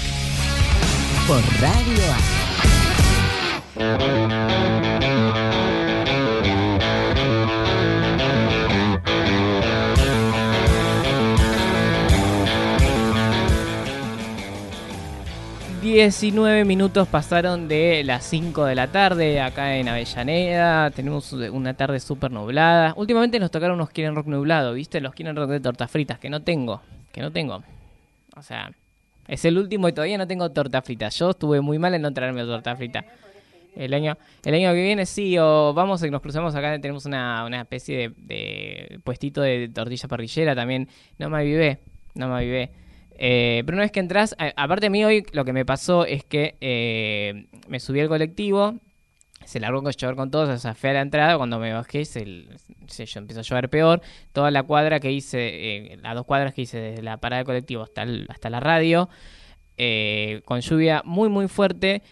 Por 1.25 1.41
Radio 1.59 2.03
A. 3.79 4.36
...19 15.97 16.63
minutos 16.63 17.07
pasaron 17.07 17.67
de 17.67 18.03
las 18.03 18.23
5 18.25 18.65
de 18.65 18.75
la 18.75 18.85
tarde 18.85 19.41
acá 19.41 19.77
en 19.77 19.87
Avellaneda. 19.87 20.91
Tenemos 20.91 21.33
una 21.33 21.73
tarde 21.73 21.99
súper 21.99 22.29
nublada. 22.29 22.93
Últimamente 22.97 23.39
nos 23.39 23.49
tocaron 23.49 23.77
unos 23.77 23.89
Quieren 23.89 24.13
Rock 24.13 24.27
nublado, 24.27 24.73
¿viste? 24.73 25.01
Los 25.01 25.15
Quieren 25.15 25.35
Rock 25.35 25.49
de 25.49 25.59
tortas 25.59 25.89
fritas, 25.89 26.19
que 26.19 26.29
no 26.29 26.43
tengo. 26.43 26.83
Que 27.11 27.21
no 27.21 27.31
tengo. 27.31 27.63
O 28.35 28.43
sea, 28.43 28.71
es 29.27 29.43
el 29.45 29.57
último 29.57 29.89
y 29.89 29.93
todavía 29.93 30.19
no 30.19 30.27
tengo 30.27 30.51
torta 30.51 30.83
frita. 30.83 31.09
Yo 31.09 31.31
estuve 31.31 31.61
muy 31.61 31.79
mal 31.79 31.95
en 31.95 32.03
no 32.03 32.13
traerme 32.13 32.43
torta 32.43 32.75
frita. 32.75 33.03
El 33.75 33.91
año, 33.95 34.19
el 34.45 34.53
año 34.53 34.73
que 34.73 34.83
viene 34.83 35.07
sí, 35.07 35.35
o 35.39 35.73
vamos 35.73 36.03
nos 36.03 36.21
cruzamos 36.21 36.53
acá, 36.53 36.79
tenemos 36.79 37.07
una, 37.07 37.43
una 37.43 37.61
especie 37.61 37.97
de, 37.97 38.13
de 38.19 38.99
puestito 39.03 39.41
de 39.41 39.67
tortilla 39.73 40.07
parrillera 40.07 40.53
también. 40.53 40.89
No 41.17 41.31
me 41.31 41.39
avivé, 41.39 41.79
no 42.13 42.27
me 42.27 42.35
avivé. 42.35 42.86
Eh, 43.17 43.63
pero 43.65 43.75
una 43.75 43.83
vez 43.83 43.91
que 43.91 43.99
entras, 43.99 44.35
aparte 44.55 44.87
a 44.87 44.89
mí 44.89 45.03
hoy 45.03 45.25
lo 45.31 45.43
que 45.43 45.53
me 45.53 45.65
pasó 45.65 46.05
es 46.05 46.23
que 46.23 46.55
eh, 46.61 47.47
me 47.67 47.79
subí 47.79 47.99
al 47.99 48.07
colectivo, 48.07 48.75
se 49.47 49.61
largó 49.61 49.81
con 49.81 49.93
llover 49.93 50.15
con 50.15 50.29
todos, 50.29 50.49
o 50.49 50.57
sea, 50.57 50.75
fui 50.75 50.89
a 50.89 50.93
la 50.93 51.01
entrada, 51.01 51.37
cuando 51.37 51.57
me 51.57 51.71
bajé 51.71 52.03
se, 52.03 52.47
se 52.87 53.17
empezó 53.17 53.39
a 53.39 53.43
llover 53.43 53.69
peor, 53.69 54.01
toda 54.33 54.51
la 54.51 54.63
cuadra 54.63 54.99
que 54.99 55.09
hice, 55.09 55.93
eh, 55.93 55.97
las 56.01 56.15
dos 56.15 56.25
cuadras 56.25 56.53
que 56.53 56.63
hice 56.63 56.77
desde 56.77 57.01
la 57.01 57.17
parada 57.17 57.39
del 57.39 57.45
colectivo 57.45 57.83
hasta, 57.83 58.49
la 58.49 58.59
radio, 58.59 59.07
eh, 59.77 60.41
con 60.43 60.59
lluvia 60.59 61.01
muy 61.05 61.29
muy 61.29 61.47
fuerte, 61.47 62.03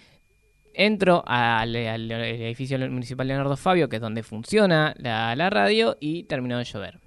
entro 0.73 1.25
al, 1.27 1.75
edificio 1.75 2.79
municipal 2.79 3.27
Leonardo 3.27 3.57
Fabio, 3.57 3.89
que 3.89 3.97
es 3.97 4.01
donde 4.01 4.23
funciona 4.23 4.95
la, 4.97 5.49
radio, 5.49 5.97
y 5.99 6.23
terminó 6.23 6.57
de 6.57 6.63
llover. 6.63 6.99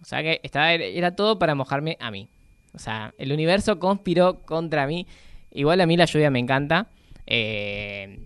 O 0.00 0.04
sea 0.04 0.22
que 0.22 0.40
era 0.44 1.16
todo 1.16 1.40
para 1.40 1.56
mojarme 1.56 1.96
a 2.00 2.12
mí. 2.12 2.28
O 2.74 2.78
sea, 2.78 3.14
el 3.18 3.32
universo 3.32 3.78
conspiró 3.78 4.42
contra 4.42 4.86
mí. 4.86 5.06
Igual 5.50 5.80
a 5.80 5.86
mí 5.86 5.96
la 5.96 6.06
lluvia 6.06 6.30
me 6.30 6.38
encanta. 6.38 6.88
Eh, 7.26 8.20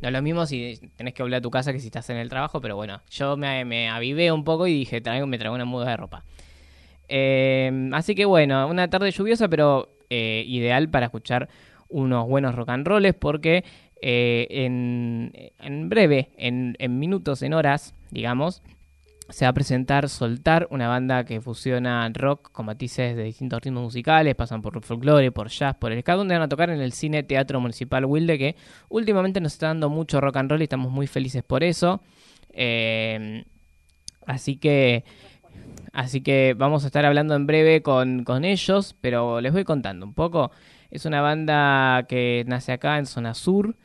no 0.00 0.08
es 0.08 0.12
lo 0.12 0.22
mismo 0.22 0.46
si 0.46 0.78
tenés 0.96 1.14
que 1.14 1.22
volver 1.22 1.38
a 1.38 1.40
tu 1.40 1.50
casa 1.50 1.72
que 1.72 1.80
si 1.80 1.86
estás 1.86 2.08
en 2.10 2.18
el 2.18 2.28
trabajo, 2.28 2.60
pero 2.60 2.76
bueno, 2.76 3.00
yo 3.10 3.36
me, 3.36 3.64
me 3.64 3.88
avivé 3.88 4.30
un 4.30 4.44
poco 4.44 4.66
y 4.66 4.72
dije, 4.72 5.00
traigo, 5.00 5.26
me 5.26 5.38
traigo 5.38 5.54
una 5.54 5.64
muda 5.64 5.90
de 5.90 5.96
ropa. 5.96 6.24
Eh, 7.08 7.90
así 7.92 8.14
que 8.14 8.24
bueno, 8.24 8.66
una 8.68 8.88
tarde 8.88 9.10
lluviosa, 9.10 9.48
pero 9.48 9.90
eh, 10.10 10.44
ideal 10.46 10.88
para 10.88 11.06
escuchar 11.06 11.48
unos 11.88 12.26
buenos 12.26 12.54
rock 12.54 12.70
and 12.70 12.86
rolls 12.86 13.14
porque 13.14 13.64
eh, 14.02 14.46
en, 14.50 15.32
en 15.58 15.88
breve, 15.88 16.30
en, 16.36 16.76
en 16.78 16.98
minutos, 16.98 17.42
en 17.42 17.54
horas, 17.54 17.94
digamos, 18.10 18.62
se 19.28 19.44
va 19.44 19.50
a 19.50 19.52
presentar 19.52 20.08
Soltar, 20.08 20.68
una 20.70 20.88
banda 20.88 21.24
que 21.24 21.40
fusiona 21.40 22.08
rock 22.12 22.50
con 22.52 22.66
matices 22.66 23.16
de 23.16 23.24
distintos 23.24 23.60
ritmos 23.60 23.82
musicales, 23.84 24.34
pasan 24.34 24.62
por 24.62 24.82
folclore, 24.82 25.32
por 25.32 25.48
jazz, 25.48 25.76
por 25.76 25.92
el 25.92 26.00
ska, 26.00 26.14
donde 26.14 26.34
van 26.34 26.42
a 26.42 26.48
tocar 26.48 26.70
en 26.70 26.80
el 26.80 26.92
Cine 26.92 27.22
Teatro 27.22 27.60
Municipal 27.60 28.04
Wilde, 28.04 28.38
que 28.38 28.56
últimamente 28.88 29.40
nos 29.40 29.52
está 29.54 29.68
dando 29.68 29.90
mucho 29.90 30.20
rock 30.20 30.36
and 30.36 30.50
roll 30.50 30.60
y 30.60 30.64
estamos 30.64 30.90
muy 30.90 31.06
felices 31.06 31.42
por 31.42 31.64
eso. 31.64 32.00
Eh, 32.50 33.44
así 34.26 34.56
que 34.56 35.04
Así 35.96 36.20
que 36.20 36.54
vamos 36.54 36.84
a 36.84 36.88
estar 36.88 37.06
hablando 37.06 37.34
en 37.34 37.46
breve 37.46 37.80
con, 37.82 38.24
con 38.24 38.44
ellos, 38.44 38.94
pero 39.00 39.40
les 39.40 39.50
voy 39.50 39.64
contando 39.64 40.04
un 40.04 40.12
poco. 40.12 40.50
Es 40.90 41.06
una 41.06 41.22
banda 41.22 42.04
que 42.06 42.44
nace 42.46 42.72
acá 42.72 42.98
en 42.98 43.06
zona 43.06 43.32
sur. 43.32 43.76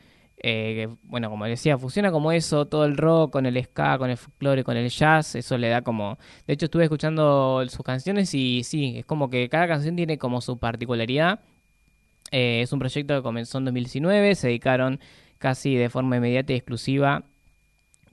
Eh, 0.44 0.88
bueno, 1.04 1.30
como 1.30 1.46
decía, 1.46 1.78
funciona 1.78 2.12
como 2.12 2.32
eso, 2.32 2.66
todo 2.66 2.86
el 2.86 2.98
rock 2.98 3.32
con 3.34 3.46
el 3.46 3.64
ska, 3.64 3.98
con 4.00 4.10
el 4.10 4.18
folclore, 4.18 4.64
con 4.64 4.76
el 4.76 4.90
jazz, 4.90 5.36
eso 5.36 5.58
le 5.58 5.70
da 5.70 5.84
como... 5.84 6.18
De 6.48 6.54
hecho 6.54 6.66
estuve 6.66 6.84
escuchando 6.84 7.64
sus 7.70 7.86
canciones 7.86 8.34
y 8.34 8.64
sí, 8.64 8.96
es 8.98 9.06
como 9.06 9.30
que 9.30 9.50
cada 9.50 9.68
canción 9.68 9.96
tiene 9.96 10.18
como 10.18 10.42
su 10.42 10.58
particularidad. 10.58 11.42
Eh, 12.32 12.62
es 12.62 12.74
un 12.74 12.80
proyecto 12.80 13.16
que 13.16 13.22
comenzó 13.22 13.60
en 13.60 13.66
2019, 13.66 14.36
se 14.36 14.48
dedicaron 14.48 15.00
casi 15.38 15.76
de 15.76 15.90
forma 15.90 16.18
inmediata 16.18 16.54
y 16.54 16.56
exclusiva 16.56 17.24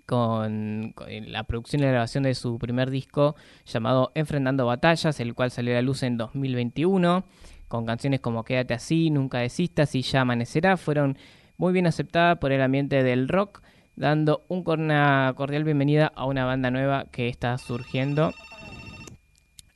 con, 0.04 0.92
con 0.94 1.08
la 1.32 1.44
producción 1.44 1.80
y 1.80 1.84
la 1.84 1.92
grabación 1.92 2.24
de 2.24 2.34
su 2.34 2.58
primer 2.58 2.90
disco 2.90 3.36
llamado 3.64 4.12
Enfrentando 4.14 4.66
Batallas, 4.66 5.18
el 5.20 5.34
cual 5.34 5.50
salió 5.50 5.72
a 5.72 5.76
la 5.76 5.82
luz 5.82 6.02
en 6.02 6.18
2021, 6.18 7.24
con 7.68 7.86
canciones 7.86 8.20
como 8.20 8.44
Quédate 8.44 8.74
así, 8.74 9.08
Nunca 9.10 9.38
desistas 9.38 9.94
y 9.94 10.02
Ya 10.02 10.22
amanecerá, 10.22 10.76
fueron 10.76 11.16
muy 11.58 11.72
bien 11.72 11.86
aceptadas 11.86 12.38
por 12.38 12.52
el 12.52 12.62
ambiente 12.62 13.02
del 13.02 13.28
rock, 13.28 13.62
dando 13.96 14.44
un- 14.48 14.62
una 14.66 15.32
cordial 15.36 15.64
bienvenida 15.64 16.12
a 16.14 16.24
una 16.24 16.44
banda 16.44 16.70
nueva 16.70 17.06
que 17.10 17.28
está 17.28 17.58
surgiendo. 17.58 18.32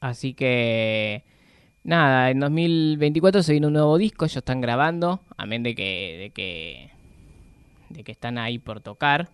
Así 0.00 0.32
que 0.34 1.24
nada, 1.82 2.30
en 2.30 2.38
2024 2.40 3.42
se 3.42 3.52
viene 3.52 3.66
un 3.66 3.72
nuevo 3.74 3.98
disco, 3.98 4.24
ellos 4.24 4.36
están 4.36 4.60
grabando, 4.60 5.20
amén 5.36 5.62
de 5.64 5.74
que, 5.74 6.16
de 6.18 6.30
que, 6.30 6.90
de 7.90 8.04
que 8.04 8.12
están 8.12 8.38
ahí 8.38 8.58
por 8.58 8.80
tocar. 8.80 9.28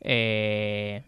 Eh, 0.00 1.02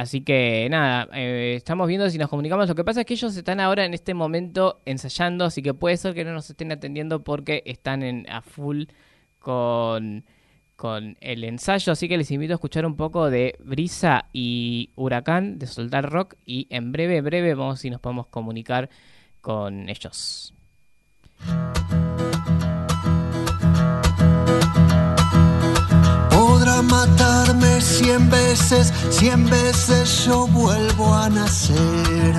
así 0.00 0.22
que 0.22 0.66
nada, 0.70 1.08
eh, 1.12 1.54
estamos 1.56 1.86
viendo 1.86 2.08
si 2.10 2.18
nos 2.18 2.28
comunicamos. 2.28 2.68
Lo 2.68 2.74
que 2.74 2.84
pasa 2.84 3.00
es 3.00 3.06
que 3.06 3.14
ellos 3.14 3.36
están 3.36 3.60
ahora 3.60 3.84
en 3.84 3.94
este 3.94 4.14
momento 4.14 4.80
ensayando, 4.84 5.44
así 5.44 5.62
que 5.62 5.74
puede 5.74 5.96
ser 5.96 6.14
que 6.14 6.24
no 6.24 6.32
nos 6.32 6.48
estén 6.48 6.72
atendiendo 6.72 7.22
porque 7.22 7.62
están 7.66 8.02
en, 8.02 8.28
a 8.30 8.42
full 8.42 8.84
con, 9.38 10.24
con 10.76 11.16
el 11.20 11.44
ensayo. 11.44 11.92
Así 11.92 12.08
que 12.08 12.16
les 12.16 12.30
invito 12.30 12.54
a 12.54 12.56
escuchar 12.56 12.86
un 12.86 12.96
poco 12.96 13.30
de 13.30 13.56
Brisa 13.60 14.26
y 14.32 14.90
Huracán 14.96 15.58
de 15.58 15.66
Soltar 15.66 16.10
Rock. 16.10 16.36
Y 16.44 16.66
en 16.70 16.92
breve, 16.92 17.20
breve, 17.20 17.54
vamos 17.54 17.80
si 17.80 17.90
nos 17.90 18.00
podemos 18.00 18.26
comunicar 18.28 18.88
con 19.40 19.88
ellos. 19.88 20.54
Cien 27.80 28.28
veces, 28.30 28.92
cien 29.10 29.48
veces 29.48 30.24
yo 30.26 30.46
vuelvo 30.46 31.14
a 31.14 31.28
nacer. 31.28 32.34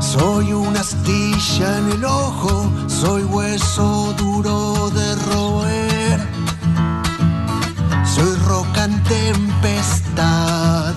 Soy 0.00 0.52
una 0.52 0.80
astilla 0.80 1.78
en 1.78 1.92
el 1.92 2.04
ojo, 2.04 2.70
soy 2.86 3.22
hueso 3.24 4.14
duro 4.16 4.90
de 4.90 5.14
roer. 5.32 6.20
Soy 8.04 8.34
roca 8.46 8.84
en 8.84 9.02
tempestad. 9.04 10.94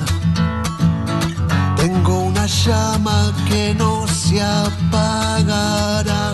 Tengo 1.75 2.19
una 2.19 2.45
llama 2.45 3.34
que 3.47 3.73
no 3.75 4.08
se 4.08 4.41
apagará 4.41 6.34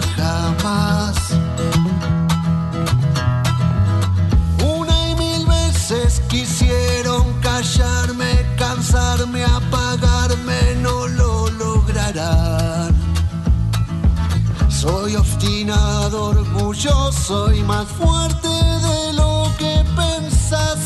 Soy 14.85 15.15
obstinado, 15.15 16.25
orgulloso 16.25 17.51
y 17.51 17.63
más 17.63 17.87
fuerte 17.87 18.47
de 18.47 19.13
lo 19.13 19.49
que 19.57 19.83
pensás. 19.95 20.77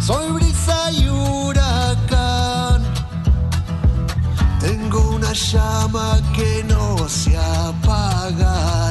Soy 0.00 0.32
brisa 0.32 0.90
y 0.90 1.08
huracán. 1.08 2.82
Tengo 4.58 5.10
una 5.10 5.32
llama 5.34 6.18
que 6.34 6.64
no 6.64 7.08
se 7.08 7.38
apagará. 7.38 8.90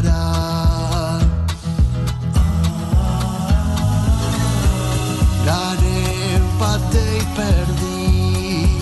Gané, 5.46 6.36
empaté 6.36 7.18
y 7.18 7.24
perdí, 7.36 8.78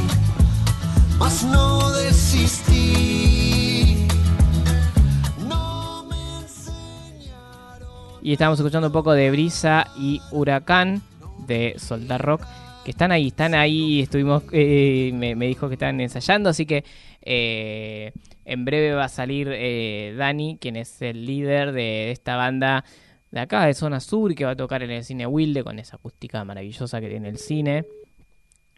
mas 1.18 1.44
no 1.44 1.90
desistí. 1.90 3.29
Y 8.22 8.34
estamos 8.34 8.60
escuchando 8.60 8.88
un 8.88 8.94
poco 8.94 9.14
de 9.14 9.32
Brisa 9.32 9.88
y 9.98 10.22
Huracán 10.32 11.02
de 11.48 11.76
Soldar 11.78 12.22
Rock. 12.22 12.46
Que 12.84 12.92
están 12.92 13.12
ahí, 13.12 13.28
están 13.28 13.56
ahí. 13.56 14.02
Estuvimos. 14.02 14.44
eh, 14.52 15.12
me, 15.14 15.36
me 15.36 15.48
dijo 15.48 15.70
que 15.70 15.76
están 15.76 16.02
ensayando. 16.02 16.50
Así 16.50 16.66
que 16.66 16.84
eh, 17.22 18.12
en 18.44 18.66
breve 18.66 18.94
va 18.94 19.06
a 19.06 19.10
salir 19.10 19.50
eh, 19.52 20.14
Dani, 20.18 20.58
quien 20.60 20.76
es 20.76 21.02
el 21.02 21.26
líder 21.26 21.72
de 21.72 22.12
esta 22.12 22.36
banda 22.36 22.84
de 23.32 23.40
acá, 23.40 23.66
de 23.66 23.74
Zona 23.74 24.00
Sur, 24.00 24.36
que 24.36 24.44
va 24.44 24.52
a 24.52 24.56
tocar 24.56 24.84
en 24.84 24.92
el 24.92 25.04
cine 25.04 25.26
Wilde 25.26 25.64
con 25.64 25.80
esa 25.80 25.96
acústica 25.96 26.44
maravillosa 26.44 27.00
que 27.00 27.10
tiene 27.10 27.30
el 27.30 27.38
cine. 27.38 27.86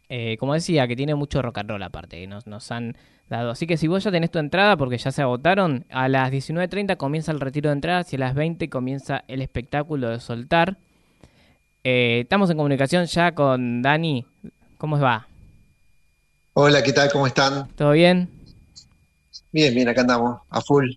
Eh, 0.10 0.36
como 0.38 0.54
decía, 0.54 0.88
que 0.88 0.96
tiene 0.96 1.16
mucho 1.16 1.42
rock 1.42 1.60
and 1.60 1.70
roll 1.70 1.84
aparte, 1.84 2.28
nos, 2.28 2.46
nos 2.46 2.70
han 2.70 2.98
dado. 3.32 3.52
Así 3.52 3.66
que 3.66 3.78
si 3.78 3.88
vos 3.88 4.04
ya 4.04 4.12
tenés 4.12 4.30
tu 4.30 4.40
entrada, 4.40 4.78
porque 4.78 4.98
ya 4.98 5.12
se 5.12 5.22
agotaron, 5.22 5.86
a 5.90 6.08
las 6.08 6.32
19.30 6.32 6.98
comienza 6.98 7.32
el 7.32 7.40
retiro 7.40 7.70
de 7.70 7.76
entradas 7.76 8.12
y 8.14 8.18
a 8.18 8.20
las 8.20 8.36
20 8.36 8.70
comienza 8.70 9.24
el 9.28 9.42
espectáculo 9.42 10.10
de 10.10 10.20
soltar. 10.20 10.78
Eh, 11.84 12.22
estamos 12.22 12.50
en 12.50 12.58
comunicación 12.58 13.06
ya 13.06 13.34
con 13.34 13.82
Dani. 13.82 14.26
¿Cómo 14.78 15.00
va? 15.00 15.28
Hola, 16.54 16.84
¿qué 16.84 16.94
tal? 16.94 17.12
¿Cómo 17.12 17.26
están? 17.28 17.68
¿Todo 17.76 17.92
bien? 17.92 18.30
Bien, 19.52 19.74
bien, 19.74 19.88
acá 19.88 20.02
andamos, 20.02 20.42
a 20.50 20.62
full, 20.62 20.92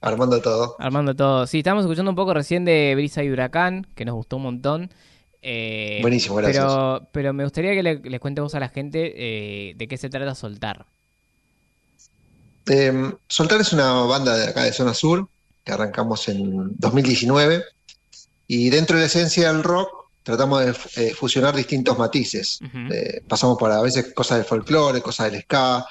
armando 0.00 0.40
todo. 0.40 0.76
Armando 0.78 1.14
todo. 1.14 1.46
Sí, 1.46 1.58
estamos 1.58 1.84
escuchando 1.84 2.10
un 2.10 2.16
poco 2.16 2.34
recién 2.34 2.64
de 2.64 2.92
Brisa 2.94 3.22
y 3.22 3.30
Huracán, 3.30 3.86
que 3.94 4.04
nos 4.04 4.14
gustó 4.14 4.36
un 4.36 4.44
montón. 4.44 4.90
Eh, 5.42 5.98
Buenísimo, 6.02 6.36
gracias. 6.36 6.64
Pero, 6.64 7.08
pero 7.12 7.32
me 7.32 7.42
gustaría 7.44 7.72
que 7.74 7.82
le, 7.82 7.96
les 7.98 8.20
cuente 8.20 8.40
vos 8.40 8.54
a 8.54 8.60
la 8.60 8.68
gente 8.68 9.12
eh, 9.16 9.74
de 9.74 9.88
qué 9.88 9.96
se 9.96 10.08
trata 10.08 10.34
Soltar. 10.34 10.86
Eh, 12.66 13.12
Soltar 13.28 13.60
es 13.60 13.72
una 13.72 13.92
banda 14.04 14.36
de 14.36 14.48
acá 14.48 14.64
de 14.64 14.72
Zona 14.72 14.94
Sur, 14.94 15.28
que 15.64 15.72
arrancamos 15.72 16.28
en 16.28 16.76
2019, 16.78 17.64
y 18.46 18.70
dentro 18.70 18.96
de 18.96 19.02
la 19.02 19.06
esencia 19.06 19.52
del 19.52 19.62
rock 19.62 19.88
tratamos 20.22 20.64
de 20.64 20.74
eh, 20.96 21.14
fusionar 21.14 21.54
distintos 21.56 21.98
matices. 21.98 22.58
Eh, 22.92 23.22
pasamos 23.26 23.58
por 23.58 23.70
a 23.72 23.80
veces 23.82 24.12
cosas 24.14 24.38
del 24.38 24.46
folclore, 24.46 25.00
cosas 25.02 25.30
del 25.32 25.42
ska, 25.42 25.84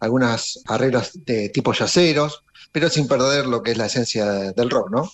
algunas 0.00 0.60
arreglos 0.66 1.10
de 1.24 1.48
tipo 1.50 1.72
yaceros, 1.72 2.44
pero 2.72 2.88
sin 2.88 3.06
perder 3.08 3.46
lo 3.46 3.62
que 3.62 3.72
es 3.72 3.78
la 3.78 3.86
esencia 3.86 4.26
de- 4.26 4.52
del 4.52 4.70
rock, 4.70 4.90
¿no? 4.90 5.10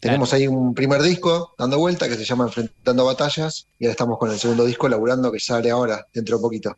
Tenemos 0.00 0.32
ahí 0.32 0.46
un 0.46 0.74
primer 0.74 1.02
disco 1.02 1.54
dando 1.58 1.78
vuelta 1.78 2.08
que 2.08 2.16
se 2.16 2.24
llama 2.24 2.44
Enfrentando 2.44 3.04
Batallas 3.06 3.66
y 3.78 3.86
ahora 3.86 3.92
estamos 3.92 4.18
con 4.18 4.30
el 4.30 4.38
segundo 4.38 4.64
disco 4.64 4.88
laburando 4.88 5.32
que 5.32 5.40
sale 5.40 5.70
ahora, 5.70 6.06
dentro 6.12 6.36
de 6.36 6.42
poquito. 6.42 6.76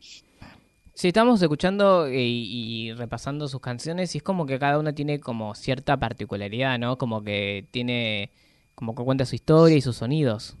Sí, 0.99 1.07
estamos 1.07 1.41
escuchando 1.41 2.07
eh, 2.07 2.19
y, 2.19 2.89
y 2.89 2.93
repasando 2.93 3.47
sus 3.47 3.61
canciones 3.61 4.13
y 4.15 4.17
es 4.17 4.23
como 4.23 4.45
que 4.45 4.59
cada 4.59 4.77
una 4.77 4.91
tiene 4.91 5.21
como 5.21 5.55
cierta 5.55 5.95
particularidad, 5.95 6.77
¿no? 6.77 6.97
Como 6.97 7.23
que 7.23 7.65
tiene, 7.71 8.31
como 8.75 8.95
que 8.95 9.03
cuenta 9.05 9.25
su 9.25 9.35
historia 9.35 9.77
y 9.77 9.81
sus 9.81 9.95
sonidos. 9.95 10.57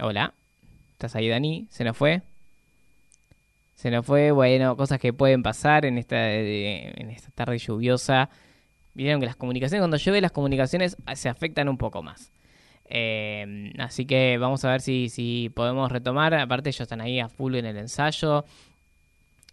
Hola, 0.00 0.34
¿estás 0.94 1.14
ahí, 1.14 1.28
Dani? 1.28 1.68
¿Se 1.70 1.84
nos 1.84 1.96
fue? 1.96 2.22
Se 3.76 3.92
nos 3.92 4.04
fue, 4.04 4.32
bueno, 4.32 4.76
cosas 4.76 4.98
que 4.98 5.12
pueden 5.12 5.44
pasar 5.44 5.84
en 5.84 5.98
esta, 5.98 6.32
eh, 6.32 6.92
en 7.00 7.10
esta 7.10 7.30
tarde 7.30 7.58
lluviosa. 7.58 8.28
Vieron 8.94 9.20
que 9.20 9.26
las 9.26 9.36
comunicaciones, 9.36 9.82
cuando 9.82 9.98
llueve, 9.98 10.20
las 10.20 10.32
comunicaciones 10.32 10.96
ah, 11.06 11.14
se 11.14 11.28
afectan 11.28 11.68
un 11.68 11.78
poco 11.78 12.02
más. 12.02 12.32
Eh, 12.90 13.72
así 13.78 14.04
que 14.04 14.36
vamos 14.38 14.64
a 14.64 14.70
ver 14.72 14.80
si, 14.80 15.08
si 15.08 15.50
podemos 15.54 15.90
retomar. 15.90 16.34
Aparte, 16.34 16.70
ellos 16.70 16.80
están 16.82 17.00
ahí 17.00 17.20
a 17.20 17.28
full 17.28 17.54
en 17.54 17.66
el 17.66 17.76
ensayo. 17.76 18.44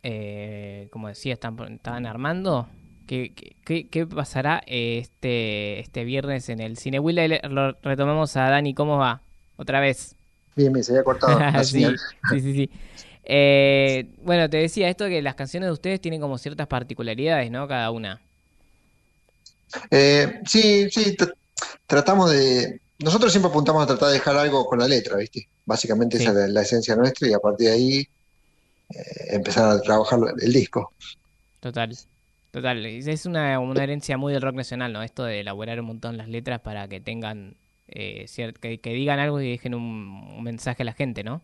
Eh, 0.04 0.88
como 0.92 1.08
decía, 1.08 1.34
están, 1.34 1.58
estaban 1.74 2.06
armando. 2.06 2.68
¿Qué, 3.08 3.34
qué- 3.66 3.88
qué, 3.88 4.06
pasará 4.06 4.62
este, 4.68 5.80
este 5.80 6.04
viernes 6.04 6.50
en 6.50 6.60
el 6.60 6.78
cine? 6.78 7.00
Will, 7.00 7.40
lo 7.50 7.72
retomamos 7.82 8.36
a 8.38 8.50
Dani. 8.50 8.74
¿Cómo 8.74 8.98
va? 8.98 9.22
Otra 9.56 9.80
vez. 9.80 10.16
Bien, 10.56 10.74
bien, 10.74 10.84
se 10.84 10.92
había 10.92 11.04
cortado 11.04 11.40
la 11.40 11.64
sí, 11.64 11.86
sí, 12.30 12.42
sí, 12.42 12.54
sí. 12.54 12.70
Eh, 13.24 14.06
bueno, 14.24 14.50
te 14.50 14.58
decía 14.58 14.90
esto 14.90 15.06
que 15.08 15.22
las 15.22 15.36
canciones 15.36 15.68
de 15.68 15.74
ustedes 15.74 16.02
tienen 16.02 16.22
como 16.22 16.38
ciertas 16.38 16.68
particularidades, 16.68 17.52
¿no? 17.52 17.68
Cada 17.68 17.92
una. 17.92 18.20
Eh, 19.92 20.42
sí, 20.46 20.90
sí, 20.90 21.16
tr- 21.18 21.34
tratamos 21.86 22.32
de... 22.32 22.80
Nosotros 23.00 23.32
siempre 23.32 23.50
apuntamos 23.50 23.84
a 23.84 23.88
tratar 23.88 24.10
de 24.10 24.16
dejar 24.16 24.38
algo 24.38 24.66
con 24.66 24.80
la 24.80 24.88
letra, 24.88 25.18
¿viste? 25.18 25.50
Básicamente 25.66 26.18
Sí. 26.18 26.24
esa 26.24 26.32
es 26.32 26.36
la, 26.38 26.48
la 26.48 26.62
esencia 26.62 26.96
nuestra 26.96 27.28
y 27.28 27.34
a 27.34 27.40
partir 27.40 27.68
de 27.70 27.74
ahí 27.74 28.00
eh, 28.90 29.36
empezar 29.36 29.70
a 29.72 29.82
trabajar 29.82 30.20
el 30.40 30.54
disco. 30.54 30.94
Total, 31.60 31.98
total. 32.52 32.86
Es 32.86 33.26
una, 33.26 33.60
una 33.60 33.84
herencia 33.84 34.18
muy 34.18 34.34
del 34.34 34.42
rock 34.42 34.56
nacional, 34.56 34.94
¿no? 34.94 35.04
Esto 35.04 35.24
de 35.24 35.42
elaborar 35.42 35.80
un 35.80 35.88
montón 35.88 36.18
las 36.18 36.30
letras 36.30 36.62
para 36.62 36.88
que 36.88 37.02
tengan, 37.02 37.58
eh, 37.88 38.26
que, 38.62 38.80
que 38.80 38.94
digan 38.94 39.20
algo 39.20 39.42
y 39.42 39.52
dejen 39.52 39.76
un, 39.76 39.84
un 40.38 40.44
mensaje 40.44 40.84
a 40.84 40.86
la 40.86 40.94
gente, 40.94 41.24
¿no? 41.24 41.42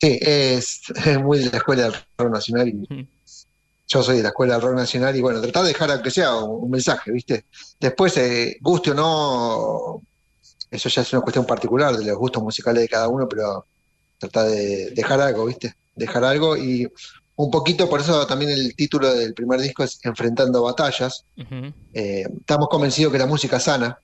Sí, 0.00 0.18
es, 0.20 0.82
es 1.04 1.18
muy 1.20 1.38
de 1.38 1.50
la 1.50 1.56
escuela 1.58 1.84
del 1.84 1.94
rock 2.18 2.30
nacional 2.32 2.68
y 2.68 3.08
yo 3.88 4.02
soy 4.02 4.18
de 4.18 4.22
la 4.24 4.28
escuela 4.30 4.54
del 4.54 4.62
rock 4.62 4.74
nacional 4.76 5.16
y 5.16 5.20
bueno, 5.22 5.40
tratar 5.40 5.62
de 5.62 5.68
dejar 5.68 5.90
aunque 5.90 6.10
sea 6.10 6.34
un, 6.36 6.64
un 6.64 6.70
mensaje, 6.70 7.12
¿viste? 7.12 7.46
Después, 7.80 8.16
eh, 8.18 8.58
guste 8.60 8.90
o 8.92 8.94
no, 8.94 10.05
eso 10.76 10.88
ya 10.88 11.02
es 11.02 11.12
una 11.12 11.22
cuestión 11.22 11.46
particular 11.46 11.96
de 11.96 12.04
los 12.04 12.16
gustos 12.16 12.42
musicales 12.42 12.82
de 12.82 12.88
cada 12.88 13.08
uno, 13.08 13.28
pero 13.28 13.66
tratar 14.18 14.46
de 14.48 14.90
dejar 14.90 15.20
algo, 15.20 15.46
¿viste? 15.46 15.74
Dejar 15.94 16.24
algo 16.24 16.56
y 16.56 16.88
un 17.36 17.50
poquito, 17.50 17.88
por 17.88 18.00
eso 18.00 18.26
también 18.26 18.50
el 18.50 18.74
título 18.74 19.12
del 19.12 19.34
primer 19.34 19.60
disco 19.60 19.84
es 19.84 19.98
Enfrentando 20.02 20.62
Batallas. 20.62 21.24
Eh, 21.92 22.26
estamos 22.40 22.68
convencidos 22.68 23.12
que 23.12 23.18
la 23.18 23.26
música 23.26 23.60
sana, 23.60 23.98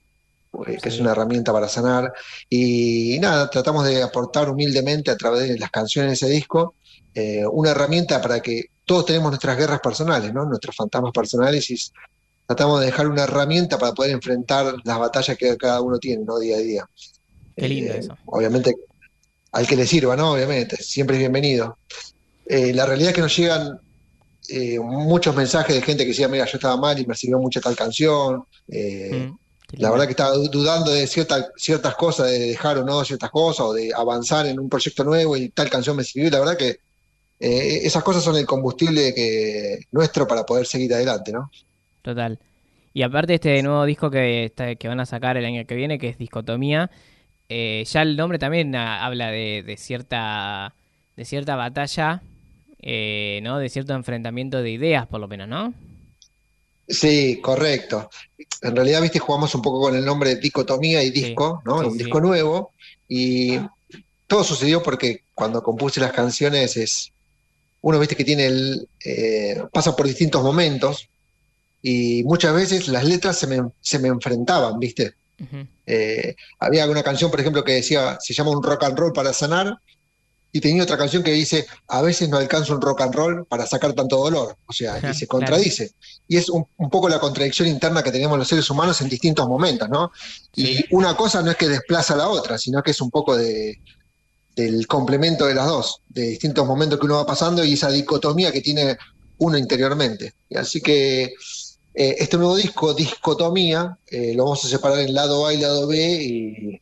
eh, 0.67 0.77
que 0.81 0.89
es 0.89 0.99
una 0.99 1.11
herramienta 1.11 1.51
para 1.51 1.67
sanar. 1.67 2.13
Y, 2.47 3.17
nada, 3.19 3.49
tratamos 3.49 3.85
de 3.85 4.03
aportar 4.03 4.49
humildemente 4.49 5.09
a 5.09 5.17
través 5.17 5.49
de 5.49 5.57
las 5.57 5.71
canciones 5.71 6.11
de 6.11 6.27
ese 6.27 6.33
disco 6.33 6.75
eh, 7.15 7.45
una 7.45 7.71
herramienta 7.71 8.21
para 8.21 8.39
que 8.41 8.65
todos 8.85 9.05
tenemos 9.05 9.29
nuestras 9.31 9.57
guerras 9.57 9.79
personales, 9.79 10.33
¿no? 10.33 10.45
Nuestros 10.45 10.75
fantasmas 10.75 11.11
personales 11.11 11.69
y 11.69 11.77
tratamos 12.45 12.79
de 12.79 12.87
dejar 12.87 13.07
una 13.07 13.23
herramienta 13.23 13.77
para 13.77 13.93
poder 13.93 14.11
enfrentar 14.11 14.75
las 14.83 14.99
batallas 14.99 15.37
que 15.37 15.55
cada 15.57 15.81
uno 15.81 15.97
tiene, 15.99 16.23
¿no? 16.25 16.39
Día 16.39 16.57
a 16.57 16.59
día. 16.59 16.85
Qué 17.55 17.67
lindo 17.67 17.93
Eh, 17.93 17.97
eso. 17.99 18.17
Obviamente, 18.25 18.73
al 19.51 19.67
que 19.67 19.75
le 19.75 19.85
sirva, 19.87 20.15
¿no? 20.15 20.33
Obviamente, 20.33 20.77
siempre 20.77 21.15
es 21.15 21.19
bienvenido. 21.19 21.77
Eh, 22.45 22.73
la 22.73 22.85
realidad 22.85 23.09
es 23.09 23.15
que 23.15 23.21
nos 23.21 23.35
llegan 23.37 23.79
eh, 24.49 24.79
muchos 24.79 25.35
mensajes 25.35 25.75
de 25.75 25.81
gente 25.81 26.03
que 26.03 26.09
decía, 26.09 26.27
mira, 26.27 26.45
yo 26.45 26.57
estaba 26.57 26.75
mal 26.75 26.99
y 26.99 27.05
me 27.05 27.15
sirvió 27.15 27.39
mucho 27.39 27.61
tal 27.61 27.75
canción. 27.75 28.43
Mm, 28.67 29.35
la 29.77 29.89
verdad 29.89 30.05
que 30.05 30.11
estaba 30.11 30.33
du- 30.35 30.49
dudando 30.49 30.91
de 30.91 31.07
cierta- 31.07 31.49
ciertas 31.55 31.95
cosas, 31.95 32.29
de 32.29 32.39
dejar 32.39 32.77
o 32.77 32.83
no 32.83 33.03
ciertas 33.05 33.29
cosas, 33.31 33.65
o 33.67 33.73
de 33.73 33.91
avanzar 33.95 34.45
en 34.47 34.59
un 34.59 34.67
proyecto 34.69 35.03
nuevo 35.03 35.37
y 35.37 35.49
tal 35.49 35.69
canción 35.69 35.95
me 35.95 36.03
sirvió. 36.03 36.27
Y 36.27 36.31
La 36.31 36.39
verdad 36.39 36.57
que 36.57 36.77
esas 37.39 38.03
cosas 38.03 38.23
son 38.23 38.35
el 38.37 38.45
combustible 38.45 39.13
que, 39.13 39.79
nuestro 39.91 40.25
para 40.27 40.45
poder 40.45 40.65
seguir 40.65 40.93
adelante, 40.93 41.31
¿no? 41.31 41.49
Total. 42.03 42.39
Y 42.93 43.03
aparte 43.03 43.35
este 43.35 43.63
nuevo 43.63 43.85
disco 43.85 44.11
que, 44.11 44.45
está- 44.45 44.75
que 44.75 44.89
van 44.89 45.01
a 45.01 45.05
sacar 45.07 45.37
el 45.37 45.45
año 45.45 45.65
que 45.67 45.75
viene, 45.75 45.99
que 45.99 46.09
es 46.09 46.17
Discotomía, 46.19 46.91
eh, 47.49 47.83
ya 47.87 48.01
el 48.03 48.17
nombre 48.17 48.39
también 48.39 48.75
habla 48.75 49.31
de, 49.31 49.63
de 49.63 49.77
cierta 49.77 50.75
de 51.17 51.25
cierta 51.25 51.55
batalla, 51.57 52.23
eh, 52.81 53.41
¿no? 53.43 53.59
De 53.59 53.69
cierto 53.69 53.93
enfrentamiento 53.95 54.61
de 54.63 54.71
ideas, 54.71 55.07
por 55.07 55.21
lo 55.21 55.27
menos, 55.29 55.47
¿no? 55.49 55.75
Sí, 56.87 57.39
correcto. 57.41 58.09
En 58.61 58.75
realidad, 58.75 59.01
viste, 59.01 59.19
jugamos 59.19 59.55
un 59.55 59.61
poco 59.61 59.81
con 59.81 59.95
el 59.95 60.05
nombre 60.05 60.31
de 60.35 60.41
dicotomía 60.41 61.01
y 61.03 61.11
disco, 61.11 61.61
¿no? 61.65 61.81
sí, 61.81 61.85
un 61.85 61.97
sí. 61.97 61.97
disco 61.97 62.19
nuevo. 62.21 62.73
Y 63.07 63.57
todo 64.27 64.43
sucedió 64.43 64.83
porque 64.83 65.25
cuando 65.33 65.63
compuse 65.63 65.99
las 66.01 66.13
canciones 66.13 66.77
es. 66.77 67.13
Uno, 67.81 67.99
viste, 67.99 68.15
que 68.15 68.25
tiene 68.25 68.47
el. 68.47 68.89
eh, 69.05 69.63
pasa 69.73 69.95
por 69.95 70.07
distintos 70.07 70.43
momentos. 70.43 71.09
Y 71.85 72.23
muchas 72.23 72.55
veces 72.55 72.87
las 72.87 73.03
letras 73.03 73.37
se 73.37 73.45
me, 73.45 73.61
se 73.81 73.99
me 73.99 74.07
enfrentaban, 74.07 74.79
¿viste? 74.79 75.13
Eh, 75.85 76.33
había 76.59 76.87
una 76.89 77.03
canción, 77.03 77.29
por 77.29 77.41
ejemplo, 77.41 77.61
que 77.63 77.73
decía, 77.73 78.17
se 78.21 78.33
llama 78.33 78.51
Un 78.51 78.63
rock 78.63 78.83
and 78.85 78.97
roll 78.97 79.11
para 79.11 79.33
sanar, 79.33 79.77
y 80.55 80.61
tenía 80.61 80.83
otra 80.83 80.97
canción 80.97 81.23
que 81.23 81.31
dice, 81.31 81.65
a 81.87 82.01
veces 82.01 82.29
no 82.29 82.37
alcanza 82.37 82.73
un 82.73 82.79
rock 82.81 83.01
and 83.01 83.13
roll 83.15 83.45
para 83.47 83.65
sacar 83.65 83.91
tanto 83.93 84.17
dolor. 84.17 84.55
O 84.67 84.71
sea, 84.71 84.97
y 84.99 85.13
se 85.13 85.27
Claro. 85.27 85.27
contradice. 85.27 85.91
Y 86.27 86.37
es 86.37 86.47
un, 86.47 86.65
un 86.77 86.89
poco 86.89 87.09
la 87.09 87.19
contradicción 87.19 87.67
interna 87.67 88.01
que 88.03 88.11
tenemos 88.11 88.37
los 88.37 88.47
seres 88.47 88.69
humanos 88.69 89.01
en 89.01 89.09
distintos 89.09 89.47
momentos, 89.47 89.89
¿no? 89.89 90.11
Y 90.55 90.67
Sí. 90.77 90.85
una 90.91 91.17
cosa 91.17 91.41
no 91.41 91.51
es 91.51 91.57
que 91.57 91.67
desplaza 91.67 92.13
a 92.13 92.17
la 92.17 92.27
otra, 92.29 92.57
sino 92.59 92.81
que 92.83 92.91
es 92.91 93.01
un 93.01 93.09
poco 93.09 93.35
de, 93.35 93.81
del 94.55 94.85
complemento 94.85 95.47
de 95.47 95.55
las 95.55 95.65
dos, 95.67 96.01
de 96.07 96.21
distintos 96.27 96.65
momentos 96.67 96.99
que 96.99 97.05
uno 97.07 97.15
va 97.15 97.25
pasando 97.25 97.65
y 97.65 97.73
esa 97.73 97.89
dicotomía 97.89 98.51
que 98.51 98.61
tiene 98.61 98.95
uno 99.39 99.57
interiormente. 99.57 100.33
Y 100.49 100.55
así 100.57 100.79
que 100.81 101.33
eh, 101.93 102.15
este 102.19 102.37
nuevo 102.37 102.55
disco, 102.55 102.93
Discotomía, 102.93 103.97
eh, 104.07 104.33
lo 104.35 104.43
vamos 104.45 104.65
a 104.65 104.67
separar 104.67 104.99
en 104.99 105.13
lado 105.13 105.45
A 105.45 105.53
y 105.53 105.57
lado 105.57 105.87
B 105.87 105.97
y 106.23 106.81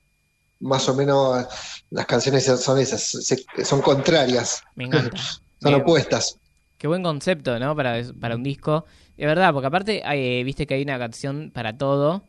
más 0.59 0.87
o 0.89 0.95
menos 0.95 1.45
las 1.89 2.05
canciones 2.05 2.45
son 2.45 2.79
esas, 2.79 3.03
se- 3.03 3.45
son 3.65 3.81
contrarias, 3.81 4.63
Me 4.75 4.85
encanta. 4.85 5.17
son 5.61 5.73
opuestas. 5.75 6.37
Qué 6.77 6.87
buen 6.87 7.03
concepto, 7.03 7.59
¿no? 7.59 7.75
Para, 7.75 8.01
para 8.19 8.35
un 8.35 8.43
disco. 8.43 8.85
De 9.17 9.25
verdad, 9.25 9.53
porque 9.53 9.67
aparte, 9.67 10.01
hay, 10.05 10.39
eh, 10.39 10.43
viste 10.43 10.65
que 10.65 10.75
hay 10.75 10.83
una 10.83 10.97
canción 10.97 11.51
para 11.53 11.77
todo. 11.77 12.23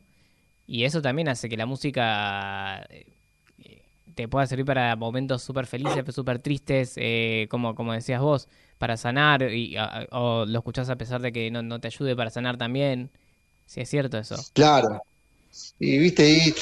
Y 0.67 0.85
eso 0.85 1.03
también 1.03 1.29
hace 1.29 1.49
que 1.49 1.57
la 1.57 1.67
música 1.67 2.87
te 4.15 4.29
pueda 4.29 4.47
servir 4.47 4.67
para 4.67 4.95
momentos 4.97 5.43
súper 5.43 5.67
felices, 5.67 6.05
súper 6.15 6.39
tristes, 6.39 6.95
eh, 6.97 7.47
como, 7.51 7.75
como 7.75 7.93
decías 7.93 8.21
vos, 8.21 8.49
para 8.83 8.97
sanar. 8.97 9.43
Y, 9.45 9.77
o 10.11 10.45
lo 10.45 10.59
escuchás 10.59 10.91
a 10.91 10.97
pesar 10.97 11.23
de 11.23 11.31
que 11.31 11.53
no, 11.53 11.63
no 11.63 11.79
te 11.79 11.87
ayude 11.87 12.17
para 12.17 12.31
sanar 12.31 12.57
también. 12.57 13.11
Sí, 13.65 13.81
es 13.81 13.89
cierto 13.89 14.19
eso. 14.19 14.35
Claro. 14.55 15.01
Y 15.79 15.99
viste, 15.99 16.29
y 16.29 16.53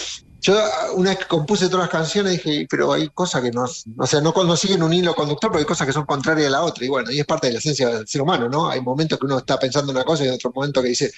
yo 0.43 0.55
una 0.97 1.11
vez 1.11 1.21
que 1.21 1.25
compuse 1.25 1.71
todas 1.71 1.85
las 1.85 1.89
canciones 1.89 2.33
dije, 2.33 2.67
pero 2.69 2.93
hay 2.93 3.09
cosas 3.09 3.41
que 3.41 3.51
no, 3.51 3.65
o 3.65 4.07
sea, 4.07 4.21
no, 4.21 4.35
no 4.37 4.55
siguen 4.55 4.83
un 4.83 4.93
hilo 4.93 5.15
conductor, 5.15 5.51
pero 5.51 5.61
hay 5.61 5.65
cosas 5.65 5.87
que 5.87 5.95
son 5.95 6.05
contrarias 6.05 6.49
a 6.49 6.51
la 6.51 6.63
otra. 6.63 6.85
Y 6.85 6.89
bueno, 6.89 7.11
y 7.11 7.21
es 7.21 7.25
parte 7.25 7.47
de 7.47 7.55
la 7.55 7.59
esencia 7.59 7.89
del 7.89 8.07
ser 8.07 8.21
humano, 8.21 8.51
¿no? 8.51 8.69
Hay 8.69 8.83
momentos 8.83 9.19
que 9.19 9.25
uno 9.25 9.39
está 9.39 9.59
pensando 9.59 9.91
una 9.91 10.05
cosa 10.05 10.23
y 10.23 10.29
hay 10.29 10.35
otro 10.35 10.53
momento 10.55 10.83
que 10.83 10.89
dice, 10.89 11.11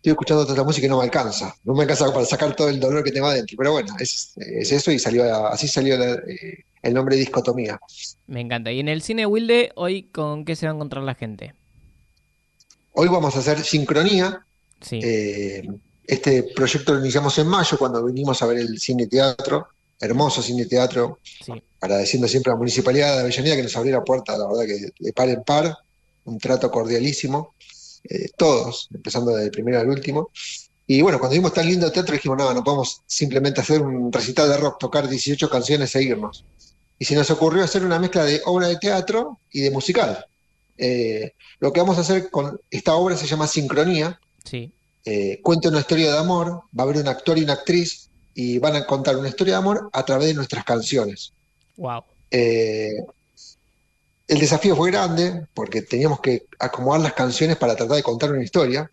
estoy 0.00 0.12
escuchando 0.12 0.42
toda 0.44 0.54
esta 0.54 0.64
música 0.64 0.86
y 0.86 0.90
no 0.90 0.96
me 0.98 1.04
alcanza. 1.04 1.54
No 1.64 1.74
me 1.74 1.82
alcanza 1.82 2.10
para 2.12 2.24
sacar 2.24 2.56
todo 2.56 2.70
el 2.70 2.80
dolor 2.80 3.04
que 3.04 3.12
tengo 3.12 3.26
adentro. 3.26 3.54
Pero 3.58 3.72
bueno, 3.72 3.94
es, 4.00 4.32
es 4.36 4.72
eso 4.72 4.90
y 4.90 4.98
salió 4.98 5.46
así 5.46 5.68
salió 5.68 5.98
la- 5.98 6.14
eh, 6.14 6.64
el 6.82 6.94
nombre 6.94 7.16
de 7.16 7.20
discotomía. 7.20 7.78
Me 8.26 8.40
encanta. 8.40 8.72
Y 8.72 8.80
en 8.80 8.88
el 8.88 9.02
cine 9.02 9.26
Wilde, 9.26 9.72
hoy, 9.76 10.04
¿con 10.04 10.46
qué 10.46 10.56
se 10.56 10.64
va 10.66 10.72
a 10.72 10.74
encontrar 10.74 11.04
la 11.04 11.14
gente? 11.14 11.54
Hoy 12.92 13.08
vamos 13.08 13.36
a 13.36 13.40
hacer 13.40 13.60
sincronía. 13.62 14.44
Sí. 14.80 15.00
Eh, 15.02 15.68
este 16.06 16.42
proyecto 16.42 16.94
lo 16.94 17.00
iniciamos 17.00 17.36
en 17.38 17.46
mayo 17.46 17.76
cuando 17.78 18.02
vinimos 18.04 18.40
a 18.42 18.46
ver 18.46 18.58
el 18.58 18.80
cine 18.80 19.06
teatro, 19.06 19.68
hermoso 20.00 20.42
cine 20.42 20.64
teatro, 20.64 21.18
Sí. 21.44 21.52
agradeciendo 21.80 22.26
siempre 22.26 22.50
a 22.50 22.54
la 22.54 22.58
Municipalidad 22.58 23.14
de 23.16 23.20
Avellaneda 23.20 23.56
que 23.56 23.62
nos 23.64 23.76
abrió 23.76 23.92
la 23.98 24.04
puerta, 24.04 24.36
la 24.38 24.46
verdad 24.48 24.64
que 24.64 24.92
de 24.98 25.12
par 25.12 25.28
en 25.28 25.42
par, 25.44 25.76
un 26.24 26.38
trato 26.38 26.70
cordialísimo, 26.70 27.54
eh, 28.04 28.28
todos, 28.36 28.88
empezando 28.94 29.32
desde 29.32 29.46
el 29.46 29.50
primero 29.50 29.80
al 29.80 29.88
último. 29.88 30.30
Y 30.86 31.02
bueno, 31.02 31.18
cuando 31.18 31.34
vimos 31.34 31.52
tan 31.54 31.66
lindo 31.66 31.90
teatro 31.92 32.14
dijimos, 32.14 32.38
no, 32.38 32.52
no 32.52 32.64
podemos 32.64 33.02
simplemente 33.06 33.60
hacer 33.60 33.80
un 33.80 34.12
recital 34.12 34.48
de 34.48 34.56
rock, 34.56 34.78
tocar 34.80 35.08
18 35.08 35.48
canciones 35.48 35.94
e 35.94 36.02
irnos. 36.02 36.44
Y 36.98 37.04
se 37.04 37.14
nos 37.14 37.30
ocurrió 37.30 37.62
hacer 37.64 37.84
una 37.84 37.98
mezcla 37.98 38.24
de 38.24 38.42
obra 38.44 38.66
de 38.68 38.76
teatro 38.76 39.38
y 39.52 39.60
de 39.60 39.70
musical. 39.70 40.26
Eh, 40.76 41.32
lo 41.60 41.72
que 41.72 41.80
vamos 41.80 41.98
a 41.98 42.00
hacer 42.00 42.30
con 42.30 42.60
esta 42.70 42.94
obra 42.94 43.16
se 43.16 43.26
llama 43.26 43.46
Sincronía, 43.46 44.18
Sí. 44.44 44.72
eh, 45.04 45.38
cuenta 45.42 45.68
una 45.68 45.80
historia 45.80 46.12
de 46.12 46.18
amor, 46.18 46.62
va 46.76 46.82
a 46.82 46.82
haber 46.82 46.96
un 46.96 47.08
actor 47.08 47.38
y 47.38 47.44
una 47.44 47.52
actriz 47.54 48.08
y 48.34 48.58
van 48.58 48.76
a 48.76 48.86
contar 48.86 49.16
una 49.16 49.28
historia 49.28 49.54
de 49.54 49.58
amor 49.58 49.90
a 49.92 50.04
través 50.04 50.28
de 50.28 50.34
nuestras 50.34 50.64
canciones. 50.64 51.32
Wow. 51.76 52.02
Eh, 52.30 53.04
el 54.30 54.38
desafío 54.38 54.76
fue 54.76 54.90
grande 54.90 55.46
porque 55.54 55.82
teníamos 55.82 56.20
que 56.20 56.46
acomodar 56.58 57.00
las 57.00 57.12
canciones 57.14 57.56
para 57.56 57.74
tratar 57.76 57.96
de 57.96 58.02
contar 58.02 58.30
una 58.32 58.42
historia. 58.44 58.90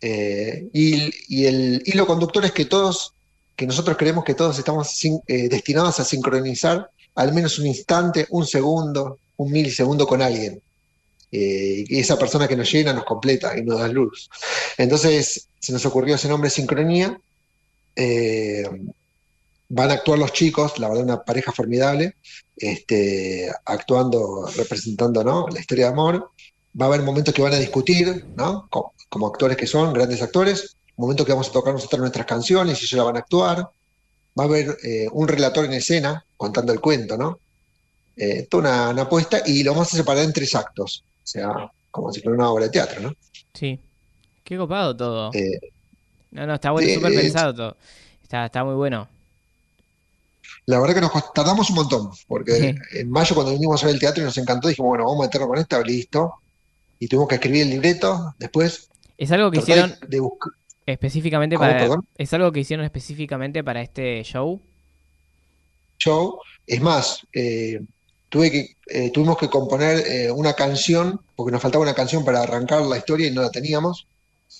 Eh, 0.00 0.68
y, 0.72 1.10
y 1.28 1.46
el 1.46 1.82
hilo 1.86 2.06
conductor 2.06 2.44
es 2.44 2.52
que 2.52 2.64
todos, 2.64 3.14
que 3.54 3.66
nosotros 3.66 3.96
creemos 3.96 4.24
que 4.24 4.34
todos 4.34 4.58
estamos 4.58 4.90
sin- 4.90 5.20
eh, 5.28 5.48
destinados 5.48 6.00
a 6.00 6.04
sincronizar 6.04 6.90
al 7.14 7.32
menos 7.32 7.58
un 7.58 7.66
instante, 7.66 8.26
un 8.30 8.46
segundo, 8.46 9.18
un 9.36 9.52
milisegundo 9.52 10.06
con 10.06 10.20
alguien. 10.22 10.60
Eh, 11.30 11.84
y 11.88 11.98
esa 12.00 12.18
persona 12.18 12.48
que 12.48 12.56
nos 12.56 12.70
llena 12.70 12.92
nos 12.92 13.04
completa 13.04 13.56
y 13.56 13.62
nos 13.62 13.78
da 13.78 13.88
luz. 13.88 14.28
Entonces 14.76 15.46
se 15.60 15.72
nos 15.72 15.86
ocurrió 15.86 16.16
ese 16.16 16.28
nombre 16.28 16.50
Sincronía. 16.50 17.18
Eh, 19.72 19.74
van 19.74 19.90
a 19.90 19.94
actuar 19.94 20.18
los 20.18 20.32
chicos, 20.32 20.78
la 20.78 20.88
verdad, 20.88 21.04
una 21.04 21.22
pareja 21.22 21.52
formidable, 21.52 22.16
este, 22.56 23.50
actuando, 23.64 24.48
representando, 24.56 25.24
¿no? 25.24 25.46
la 25.48 25.60
historia 25.60 25.86
de 25.86 25.92
amor. 25.92 26.30
Va 26.80 26.86
a 26.86 26.88
haber 26.88 27.02
momentos 27.02 27.34
que 27.34 27.42
van 27.42 27.52
a 27.52 27.58
discutir, 27.58 28.26
¿no? 28.36 28.66
Como, 28.70 28.92
como 29.08 29.26
actores 29.26 29.56
que 29.56 29.66
son, 29.66 29.92
grandes 29.92 30.22
actores, 30.22 30.76
momentos 30.96 31.26
que 31.26 31.32
vamos 31.32 31.48
a 31.48 31.52
tocar 31.52 31.74
nosotros 31.74 32.00
nuestras 32.00 32.26
canciones 32.26 32.80
y 32.80 32.84
ellos 32.84 32.98
la 32.98 33.04
van 33.04 33.16
a 33.16 33.20
actuar. 33.20 33.58
Va 34.38 34.44
a 34.44 34.46
haber 34.46 34.78
eh, 34.82 35.08
un 35.12 35.28
relator 35.28 35.66
en 35.66 35.74
escena 35.74 36.24
contando 36.36 36.72
el 36.72 36.80
cuento, 36.80 37.18
¿no? 37.18 37.38
Eh, 38.16 38.46
toda 38.50 38.62
una, 38.62 38.88
una 38.90 39.02
apuesta 39.02 39.42
y 39.44 39.62
lo 39.62 39.72
vamos 39.72 39.92
a 39.92 39.96
separar 39.96 40.24
en 40.24 40.32
tres 40.32 40.54
actos, 40.54 41.04
o 41.22 41.26
sea, 41.26 41.70
como 41.90 42.12
si 42.12 42.22
fuera 42.22 42.36
una 42.38 42.50
obra 42.50 42.64
de 42.64 42.70
teatro, 42.70 43.00
¿no? 43.00 43.14
Sí. 43.52 43.78
Qué 44.44 44.56
copado 44.56 44.96
todo. 44.96 45.30
Eh, 45.34 45.60
No, 46.30 46.46
no, 46.46 46.54
está 46.54 46.70
bueno, 46.70 46.88
sí, 46.88 46.94
súper 46.94 47.12
eh, 47.12 47.20
pensado 47.20 47.54
todo. 47.54 47.76
Está, 48.22 48.46
está 48.46 48.64
muy 48.64 48.74
bueno. 48.74 49.08
La 50.66 50.78
verdad 50.78 50.94
que 50.94 51.00
nos 51.00 51.32
tardamos 51.34 51.70
un 51.70 51.76
montón, 51.76 52.10
porque 52.28 52.52
Sí. 52.92 52.98
en 52.98 53.10
mayo 53.10 53.34
cuando 53.34 53.52
vinimos 53.52 53.82
a 53.82 53.86
ver 53.86 53.94
el 53.96 54.00
teatro 54.00 54.22
y 54.22 54.26
nos 54.26 54.38
encantó, 54.38 54.68
dijimos, 54.68 54.90
bueno, 54.90 55.04
vamos 55.04 55.20
a 55.20 55.26
meterlo 55.26 55.48
con 55.48 55.58
esta, 55.58 55.80
listo. 55.82 56.34
Y 57.00 57.08
tuvimos 57.08 57.28
que 57.28 57.34
escribir 57.34 57.62
el 57.62 57.70
libreto, 57.70 58.34
después 58.38 58.88
Es 59.18 59.32
algo 59.32 59.50
que 59.50 59.58
hicieron 59.58 59.90
de, 60.02 60.06
de 60.06 60.20
buscar... 60.20 60.52
específicamente 60.86 61.56
¿Cómo, 61.56 61.68
para. 61.68 61.80
perdón? 61.80 62.06
Es 62.16 62.32
algo 62.32 62.52
que 62.52 62.60
hicieron 62.60 62.84
específicamente 62.84 63.64
para 63.64 63.82
este 63.82 64.22
show. 64.22 64.60
show. 65.98 66.38
Es 66.66 66.80
más, 66.80 67.26
eh, 67.32 67.80
tuve 68.28 68.50
que, 68.50 68.76
eh, 68.86 69.10
tuvimos 69.10 69.36
que 69.38 69.48
componer 69.50 69.98
eh, 70.06 70.30
una 70.30 70.54
canción, 70.54 71.20
porque 71.36 71.52
nos 71.52 71.60
faltaba 71.60 71.82
una 71.82 71.94
canción 71.94 72.24
para 72.24 72.40
arrancar 72.42 72.82
la 72.82 72.98
historia 72.98 73.26
y 73.26 73.30
no 73.32 73.42
la 73.42 73.50
teníamos. 73.50 74.06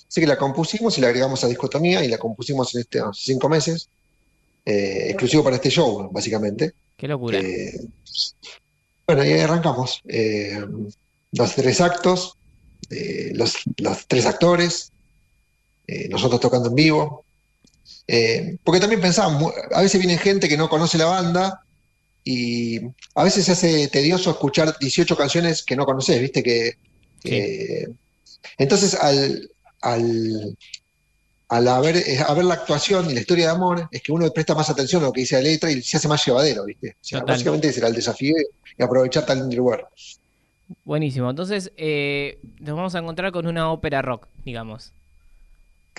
Así 0.09 0.21
que 0.21 0.27
la 0.27 0.37
compusimos 0.37 0.99
y 0.99 1.01
la 1.01 1.09
agregamos 1.09 1.43
a 1.45 1.47
Discotomía 1.49 2.05
y 2.05 2.09
la 2.09 2.19
compusimos 2.19 2.75
en 2.75 2.81
estos 2.83 3.19
cinco 3.21 3.49
meses, 3.49 3.89
eh, 4.65 5.07
exclusivo 5.09 5.45
para 5.45 5.57
este 5.57 5.71
show, 5.71 6.09
básicamente. 6.13 6.73
Qué 6.97 7.09
locura. 7.09 7.39
Eh, 7.39 7.81
bueno, 9.07 9.25
y 9.25 9.29
ahí 9.33 9.41
arrancamos. 9.41 10.01
Eh, 10.09 10.65
los 11.33 11.55
tres 11.55 11.81
actos, 11.81 12.37
los, 13.33 13.55
los 13.79 14.07
tres 14.07 14.27
actores, 14.27 14.93
nosotros 16.11 16.41
tocando 16.41 16.69
en 16.69 16.75
vivo. 16.75 17.25
Porque 18.65 18.81
también 18.81 19.01
pensamos, 19.01 19.53
a 19.73 19.81
veces 19.83 20.01
viene 20.01 20.19
gente 20.19 20.49
que 20.49 20.57
no 20.57 20.69
conoce 20.69 20.99
la 20.99 21.07
banda 21.07 21.65
y 22.25 22.79
a 23.15 23.25
veces 23.25 23.47
se 23.47 23.53
hace 23.53 23.89
tedioso 23.89 24.31
escuchar 24.31 24.77
18 24.79 25.17
canciones 25.17 25.63
que 25.65 25.75
no 25.75 25.85
conoces, 25.87 26.21
¿viste? 26.21 26.43
Que, 26.43 26.77
que- 27.21 27.89
entonces, 28.59 28.95
al, 28.95 29.51
al, 29.81 30.57
al 31.53 31.69
haber, 31.69 32.03
haber 32.27 32.45
la 32.47 32.55
actuación 32.55 33.11
y 33.11 33.15
la 33.15 33.21
historia 33.21 33.45
de 33.45 33.53
amor, 33.53 33.87
es 33.91 34.01
que 34.01 34.11
uno 34.11 34.31
presta 34.31 34.55
más 34.55 34.71
atención 34.71 35.03
a 35.03 35.07
lo 35.07 35.13
que 35.13 35.21
dice 35.21 35.37
la 35.37 35.43
letra 35.43 35.71
y 35.71 35.83
se 35.83 35.99
hace 35.99 36.09
más 36.09 36.25
llevadero, 36.25 36.65
¿viste? 36.65 36.93
O 36.93 37.05
sea, 37.05 37.21
básicamente 37.21 37.69
ese 37.69 37.81
era 37.81 37.89
el 37.89 37.95
desafío 37.95 38.35
y 38.79 38.83
aprovechar 38.83 39.29
lindo 39.37 39.55
lugar. 39.55 39.87
Buenísimo. 40.83 41.29
Entonces, 41.29 41.71
eh, 41.77 42.39
nos 42.59 42.75
vamos 42.75 42.95
a 42.95 43.01
encontrar 43.01 43.33
con 43.33 43.47
una 43.47 43.71
ópera 43.71 44.01
rock, 44.01 44.29
digamos. 44.47 44.95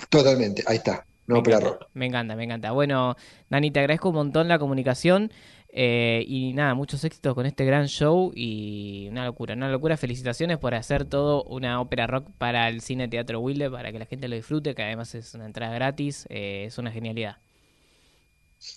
Totalmente, 0.08 0.64
ahí 0.66 0.78
está, 0.78 1.06
no 1.26 1.36
Me 1.36 1.40
ópera 1.40 1.58
encanta, 1.58 1.78
rock. 1.78 1.88
Me 1.94 2.06
encanta, 2.06 2.36
me 2.36 2.44
encanta. 2.44 2.72
Bueno, 2.72 3.16
Dani, 3.50 3.70
te 3.70 3.80
agradezco 3.80 4.10
un 4.10 4.16
montón 4.16 4.48
la 4.48 4.58
comunicación 4.58 5.30
eh, 5.76 6.24
y 6.28 6.52
nada, 6.52 6.74
muchos 6.74 7.02
éxitos 7.02 7.34
con 7.34 7.46
este 7.46 7.64
gran 7.64 7.88
show 7.88 8.30
y 8.32 9.08
una 9.10 9.24
locura, 9.24 9.54
una 9.54 9.68
locura. 9.68 9.96
Felicitaciones 9.96 10.58
por 10.58 10.74
hacer 10.74 11.04
todo 11.04 11.42
una 11.44 11.80
ópera 11.80 12.06
rock 12.06 12.30
para 12.38 12.68
el 12.68 12.80
Cine 12.80 13.08
Teatro 13.08 13.40
Wilde, 13.40 13.68
para 13.70 13.90
que 13.90 13.98
la 13.98 14.06
gente 14.06 14.28
lo 14.28 14.36
disfrute, 14.36 14.76
que 14.76 14.82
además 14.84 15.16
es 15.16 15.34
una 15.34 15.46
entrada 15.46 15.74
gratis, 15.74 16.26
eh, 16.30 16.66
es 16.66 16.78
una 16.78 16.92
genialidad. 16.92 17.38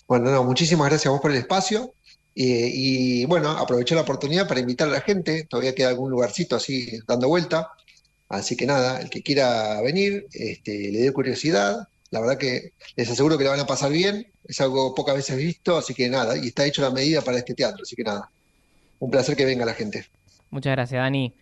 Bueno, 0.08 0.32
no, 0.32 0.42
muchísimas 0.42 0.88
gracias 0.88 1.06
a 1.06 1.10
vos 1.10 1.20
por 1.20 1.30
el 1.30 1.36
espacio. 1.36 1.94
Y, 2.34 3.22
y, 3.22 3.24
bueno, 3.26 3.50
aprovechar 3.50 3.96
la 3.96 4.02
oportunidad 4.02 4.48
para 4.48 4.60
invitar 4.60 4.88
a 4.88 4.92
la 4.92 5.00
gente. 5.00 5.44
Todavía 5.44 5.74
queda 5.74 5.90
algún 5.90 6.10
lugarcito 6.10 6.56
así 6.56 6.98
dando 7.06 7.28
vuelta. 7.28 7.70
Así 8.28 8.56
que 8.56 8.66
nada, 8.66 9.00
el 9.00 9.08
que 9.08 9.22
quiera 9.22 9.80
venir, 9.82 10.26
este, 10.32 10.90
le 10.90 10.98
dé 11.00 11.12
curiosidad. 11.12 11.88
La 12.10 12.20
verdad 12.20 12.38
que 12.38 12.72
les 12.96 13.10
aseguro 13.10 13.36
que 13.36 13.44
la 13.44 13.50
van 13.50 13.60
a 13.60 13.66
pasar 13.66 13.92
bien. 13.92 14.26
Es 14.44 14.60
algo 14.60 14.94
pocas 14.94 15.14
veces 15.14 15.36
visto, 15.36 15.76
así 15.76 15.94
que 15.94 16.08
nada. 16.08 16.36
Y 16.36 16.48
está 16.48 16.64
hecho 16.64 16.82
la 16.82 16.90
medida 16.90 17.20
para 17.22 17.38
este 17.38 17.54
teatro. 17.54 17.82
Así 17.82 17.94
que 17.96 18.02
nada, 18.02 18.30
un 18.98 19.10
placer 19.10 19.36
que 19.36 19.44
venga 19.44 19.64
la 19.66 19.74
gente. 19.74 20.06
Muchas 20.50 20.72
gracias, 20.72 21.00
Dani. 21.00 21.34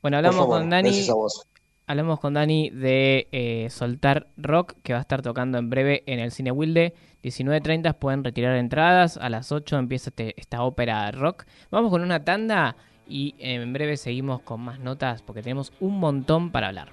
Bueno, 0.00 0.16
hablamos 0.16 0.38
favor, 0.38 0.60
con 0.60 0.70
Dani. 0.70 0.88
gracias 0.88 1.10
a 1.10 1.14
vos. 1.14 1.42
Hablamos 1.86 2.20
con 2.20 2.34
Dani 2.34 2.70
de 2.70 3.28
eh, 3.32 3.68
Soltar 3.70 4.28
Rock, 4.36 4.74
que 4.82 4.92
va 4.92 4.98
a 4.98 5.02
estar 5.02 5.22
tocando 5.22 5.58
en 5.58 5.70
breve 5.70 6.02
en 6.06 6.18
el 6.18 6.32
Cine 6.32 6.50
Wilde. 6.50 6.94
19.30 7.22 7.94
pueden 7.94 8.24
retirar 8.24 8.56
entradas. 8.56 9.16
A 9.16 9.28
las 9.28 9.52
8 9.52 9.78
empieza 9.78 10.10
este- 10.10 10.34
esta 10.38 10.62
ópera 10.62 11.10
rock. 11.10 11.44
Vamos 11.70 11.90
con 11.90 12.02
una 12.02 12.24
tanda 12.24 12.76
y 13.06 13.34
eh, 13.38 13.54
en 13.54 13.72
breve 13.72 13.96
seguimos 13.96 14.40
con 14.42 14.60
más 14.60 14.78
notas 14.80 15.22
porque 15.22 15.42
tenemos 15.42 15.72
un 15.80 15.98
montón 15.98 16.52
para 16.52 16.68
hablar. 16.68 16.90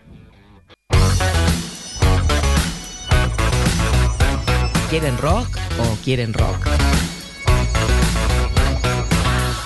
¿Quieren 4.98 5.18
rock 5.18 5.58
o 5.78 5.98
quieren 6.06 6.34
rock? 6.34 6.68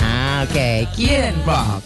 Ah, 0.02 0.44
ok. 0.50 0.96
¿Quieren 0.96 1.36
rock? 1.46 1.84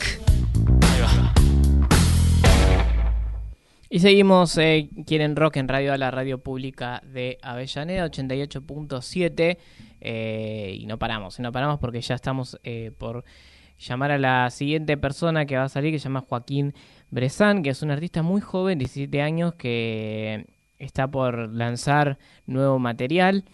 Y 3.89 3.99
seguimos, 3.99 4.57
eh, 4.57 4.89
quieren 5.05 5.35
rock 5.35 5.57
en 5.57 5.67
radio 5.67 5.91
a 5.91 5.97
la 5.97 6.09
radio 6.09 6.41
pública 6.41 7.03
de 7.05 7.37
Avellaneda 7.41 8.05
88.7 8.05 9.57
eh, 9.99 10.77
y 10.79 10.85
no 10.85 10.97
paramos, 10.97 11.37
no 11.41 11.51
paramos 11.51 11.79
porque 11.79 11.99
ya 11.99 12.15
estamos 12.15 12.57
eh, 12.63 12.91
por 12.97 13.25
llamar 13.77 14.11
a 14.11 14.17
la 14.17 14.49
siguiente 14.51 14.95
persona 14.95 15.45
que 15.45 15.57
va 15.57 15.65
a 15.65 15.69
salir 15.69 15.91
que 15.91 15.99
se 15.99 16.05
llama 16.05 16.21
Joaquín 16.21 16.73
Bresan, 17.11 17.61
que 17.61 17.71
es 17.71 17.81
un 17.81 17.91
artista 17.91 18.23
muy 18.23 18.39
joven, 18.39 18.79
17 18.79 19.21
años, 19.21 19.55
que 19.55 20.45
está 20.79 21.09
por 21.09 21.53
lanzar 21.53 22.17
nuevo 22.45 22.79
material. 22.79 23.45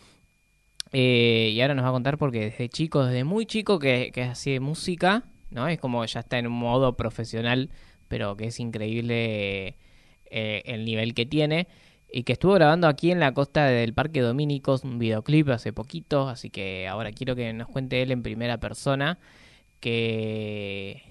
Eh, 0.92 1.52
y 1.54 1.62
ahora 1.62 1.76
nos 1.76 1.86
va 1.86 1.90
a 1.90 1.94
contar 1.94 2.18
porque 2.18 2.40
desde 2.40 2.70
chico, 2.70 3.06
desde 3.06 3.24
muy 3.24 3.46
chico 3.46 3.78
que, 3.80 4.12
que 4.14 4.24
hace 4.24 4.60
música, 4.60 5.26
¿no? 5.52 5.68
Es 5.68 5.80
como 5.80 6.04
ya 6.06 6.22
está 6.22 6.40
en 6.40 6.48
un 6.48 6.54
modo 6.54 6.96
profesional, 6.98 7.70
pero 8.08 8.36
que 8.36 8.46
es 8.48 8.60
increíble 8.60 9.78
eh, 10.32 10.62
el 10.66 10.86
nivel 10.86 11.14
que 11.14 11.26
tiene. 11.26 11.68
y 12.12 12.24
que 12.24 12.34
estuvo 12.34 12.54
grabando 12.54 12.88
aquí 12.88 13.12
en 13.12 13.20
la 13.20 13.34
costa 13.34 13.66
del 13.68 13.94
Parque 13.94 14.22
Dominicos 14.22 14.84
un 14.84 14.98
videoclip 15.00 15.50
hace 15.50 15.74
poquito, 15.74 16.28
así 16.28 16.50
que 16.50 16.88
ahora 16.88 17.12
quiero 17.12 17.36
que 17.36 17.54
nos 17.54 17.68
cuente 17.68 18.02
él 18.02 18.12
en 18.12 18.24
primera 18.24 18.60
persona 18.60 19.20
que 19.80 21.04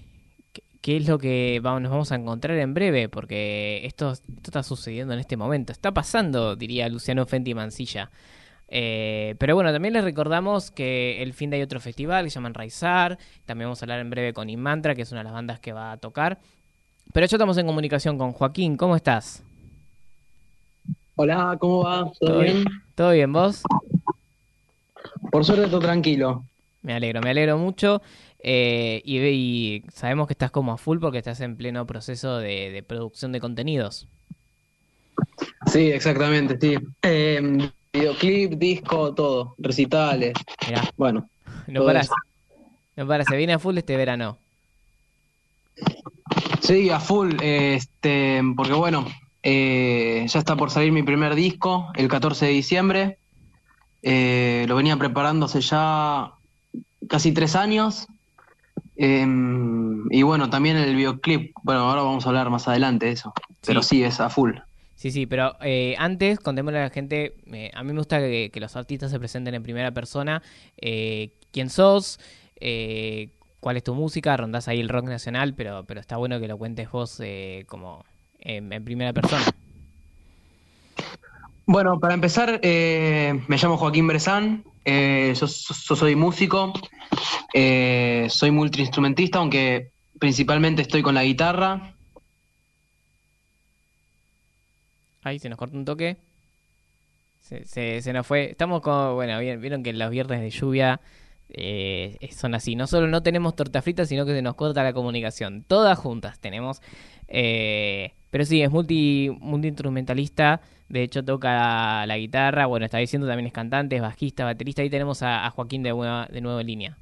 qué- 0.81 0.97
es 0.97 1.07
lo 1.07 1.17
que 1.17 1.59
vamos, 1.61 1.81
nos 1.81 1.91
vamos 1.91 2.11
a 2.11 2.15
encontrar 2.15 2.57
en 2.57 2.73
breve, 2.73 3.09
porque 3.09 3.81
esto, 3.85 4.11
esto 4.11 4.25
está 4.43 4.63
sucediendo 4.63 5.13
en 5.13 5.19
este 5.19 5.37
momento, 5.37 5.71
está 5.71 5.91
pasando, 5.93 6.55
diría 6.55 6.87
Luciano 6.89 7.25
Fenti 7.25 7.53
Mancilla. 7.53 8.11
Eh, 8.71 9.35
pero 9.39 9.55
bueno, 9.55 9.71
también 9.71 9.93
les 9.95 10.03
recordamos 10.03 10.69
que 10.69 11.23
el 11.23 11.33
fin 11.33 11.49
de 11.49 11.57
hay 11.57 11.63
otro 11.63 11.79
festival 11.79 12.25
que 12.25 12.29
se 12.29 12.35
llama 12.35 12.49
Enraizar. 12.49 13.17
También 13.45 13.65
vamos 13.67 13.81
a 13.81 13.85
hablar 13.85 13.99
en 13.99 14.09
breve 14.11 14.31
con 14.33 14.47
Inmantra, 14.49 14.93
que 14.93 15.01
es 15.01 15.11
una 15.11 15.21
de 15.21 15.23
las 15.25 15.33
bandas 15.33 15.59
que 15.59 15.73
va 15.73 15.91
a 15.91 15.97
tocar. 15.97 16.37
Pero 17.11 17.25
ya 17.25 17.35
estamos 17.37 17.57
en 17.57 17.65
comunicación 17.65 18.17
con 18.19 18.31
Joaquín. 18.31 18.77
¿Cómo 18.77 18.95
estás? 18.95 19.43
Hola, 21.15 21.57
¿cómo 21.59 21.83
va? 21.83 22.03
¿Todo, 22.19 22.29
¿Todo 22.29 22.39
bien? 22.41 22.63
¿Todo 22.93 23.11
bien 23.11 23.33
vos? 23.33 23.63
Por 25.31 25.43
suerte 25.45 25.67
todo 25.67 25.79
tranquilo. 25.79 26.43
Me 26.81 26.93
alegro, 26.93 27.21
me 27.21 27.31
alegro 27.31 27.57
mucho. 27.57 28.01
Eh, 28.41 29.01
y, 29.03 29.19
y 29.19 29.83
sabemos 29.93 30.27
que 30.27 30.33
estás 30.33 30.51
como 30.51 30.71
a 30.71 30.77
full 30.77 30.99
porque 30.99 31.17
estás 31.17 31.41
en 31.41 31.57
pleno 31.57 31.85
proceso 31.85 32.37
de, 32.37 32.71
de 32.71 32.83
producción 32.83 33.31
de 33.31 33.39
contenidos. 33.41 34.07
Sí, 35.67 35.91
exactamente, 35.91 36.57
sí. 36.59 36.77
Eh, 37.01 37.69
videoclip, 37.91 38.53
disco, 38.53 39.13
todo, 39.13 39.55
recitales. 39.57 40.33
Mirá, 40.67 40.89
Bueno, 40.97 41.29
no 41.67 41.85
paras. 41.85 42.05
eso. 42.05 42.15
No 42.95 43.23
se 43.23 43.37
viene 43.37 43.53
a 43.53 43.59
full 43.59 43.77
este 43.77 43.95
verano. 43.97 44.37
sí, 46.61 46.89
a 46.89 46.99
full, 46.99 47.33
este, 47.41 48.41
porque 48.55 48.73
bueno, 48.73 49.05
eh, 49.43 50.25
ya 50.27 50.39
está 50.39 50.55
por 50.55 50.69
salir 50.71 50.91
mi 50.91 51.03
primer 51.03 51.35
disco 51.35 51.87
el 51.95 52.07
14 52.07 52.45
de 52.47 52.51
diciembre. 52.51 53.17
Eh, 54.01 54.65
lo 54.67 54.75
venía 54.75 54.97
preparando 54.97 55.45
hace 55.45 55.61
ya 55.61 56.31
casi 57.07 57.31
tres 57.33 57.55
años. 57.55 58.07
Eh, 59.01 59.25
y 60.09 60.21
bueno, 60.23 60.49
también 60.49 60.75
el 60.75 60.93
videoclip, 60.93 61.53
bueno, 61.63 61.89
ahora 61.89 62.01
vamos 62.03 62.25
a 62.25 62.29
hablar 62.29 62.49
más 62.49 62.67
adelante 62.67 63.05
de 63.05 63.13
eso. 63.13 63.33
Pero 63.65 63.81
sí, 63.81 64.03
es 64.03 64.19
a 64.19 64.29
full. 64.29 64.51
Sí, 64.95 65.11
sí, 65.11 65.25
pero 65.25 65.55
eh, 65.61 65.95
antes 65.97 66.39
contémosle 66.39 66.79
a 66.79 66.83
la 66.83 66.89
gente, 66.89 67.33
eh, 67.53 67.71
a 67.73 67.83
mí 67.83 67.93
me 67.93 67.99
gusta 67.99 68.19
que, 68.19 68.49
que 68.51 68.59
los 68.59 68.75
artistas 68.75 69.09
se 69.09 69.17
presenten 69.17 69.55
en 69.55 69.63
primera 69.63 69.91
persona, 69.91 70.43
eh, 70.77 71.29
quién 71.53 71.69
sos, 71.69 72.19
cuál 73.61 73.77
es 73.77 73.83
tu 73.85 73.95
música, 73.95 74.35
rondás 74.35 74.67
ahí 74.67 74.81
el 74.81 74.89
rock 74.89 75.05
nacional, 75.05 75.53
pero, 75.53 75.85
pero 75.85 76.01
está 76.01 76.17
bueno 76.17 76.37
que 76.41 76.49
lo 76.49 76.57
cuentes 76.57 76.91
vos 76.91 77.21
como 77.67 78.03
en, 78.41 78.73
en 78.73 78.83
primera 78.83 79.13
persona. 79.13 79.45
Bueno, 81.71 81.99
para 81.99 82.15
empezar, 82.15 82.59
eh, 82.63 83.39
me 83.47 83.57
llamo 83.57 83.77
Joaquín 83.77 84.07
Bresán, 84.07 84.63
eh, 84.85 85.33
yo, 85.39 85.47
soy 85.47 86.15
músico, 86.15 86.73
eh, 87.53 88.27
soy 88.29 88.51
multiinstrumentista, 88.51 89.39
aunque 89.39 89.91
principalmente 90.19 90.81
estoy 90.81 91.01
con 91.01 91.15
la 91.15 91.23
guitarra. 91.23 91.93
Ahí 95.23 95.39
se 95.39 95.49
nos 95.49 95.57
cortó 95.57 95.77
un 95.77 95.85
toque. 95.85 96.17
Se, 97.41 98.01
se, 98.01 98.13
nos 98.13 98.27
fue. 98.27 98.51
Estamos 98.51 98.81
con. 98.81 99.15
Bueno, 99.15 99.39
vieron 99.39 99.83
que 99.83 99.91
los 99.93 100.11
viernes 100.11 100.41
de 100.41 100.49
lluvia 100.51 101.01
eh, 101.49 102.17
son 102.31 102.53
así. 102.53 102.75
No 102.75 102.87
solo 102.87 103.07
no 103.07 103.23
tenemos 103.23 103.55
torta 103.55 103.81
frita, 103.81 104.05
sino 104.05 104.25
que 104.25 104.33
se 104.33 104.41
nos 104.41 104.55
corta 104.55 104.83
la 104.83 104.93
comunicación. 104.93 105.63
Todas 105.67 105.97
juntas 105.97 106.39
tenemos. 106.39 106.81
Eh, 107.27 108.13
pero 108.29 108.45
sí, 108.45 108.61
es 108.61 108.69
multi, 108.69 109.35
multi-instrumentalista. 109.39 110.61
De 110.89 111.03
hecho, 111.03 111.23
toca 111.23 112.05
la 112.05 112.17
guitarra. 112.17 112.65
Bueno, 112.65 112.85
está 112.85 112.97
diciendo 112.97 113.27
también 113.27 113.47
es 113.47 113.53
cantante, 113.53 113.95
es 113.95 114.01
bajista, 114.01 114.43
baterista. 114.43 114.81
Ahí 114.81 114.89
tenemos 114.89 115.21
a, 115.21 115.45
a 115.45 115.49
Joaquín 115.51 115.83
de, 115.83 115.91
nueva- 115.91 116.27
de 116.31 116.41
nuevo 116.41 116.59
en 116.59 116.67
línea. 116.67 116.97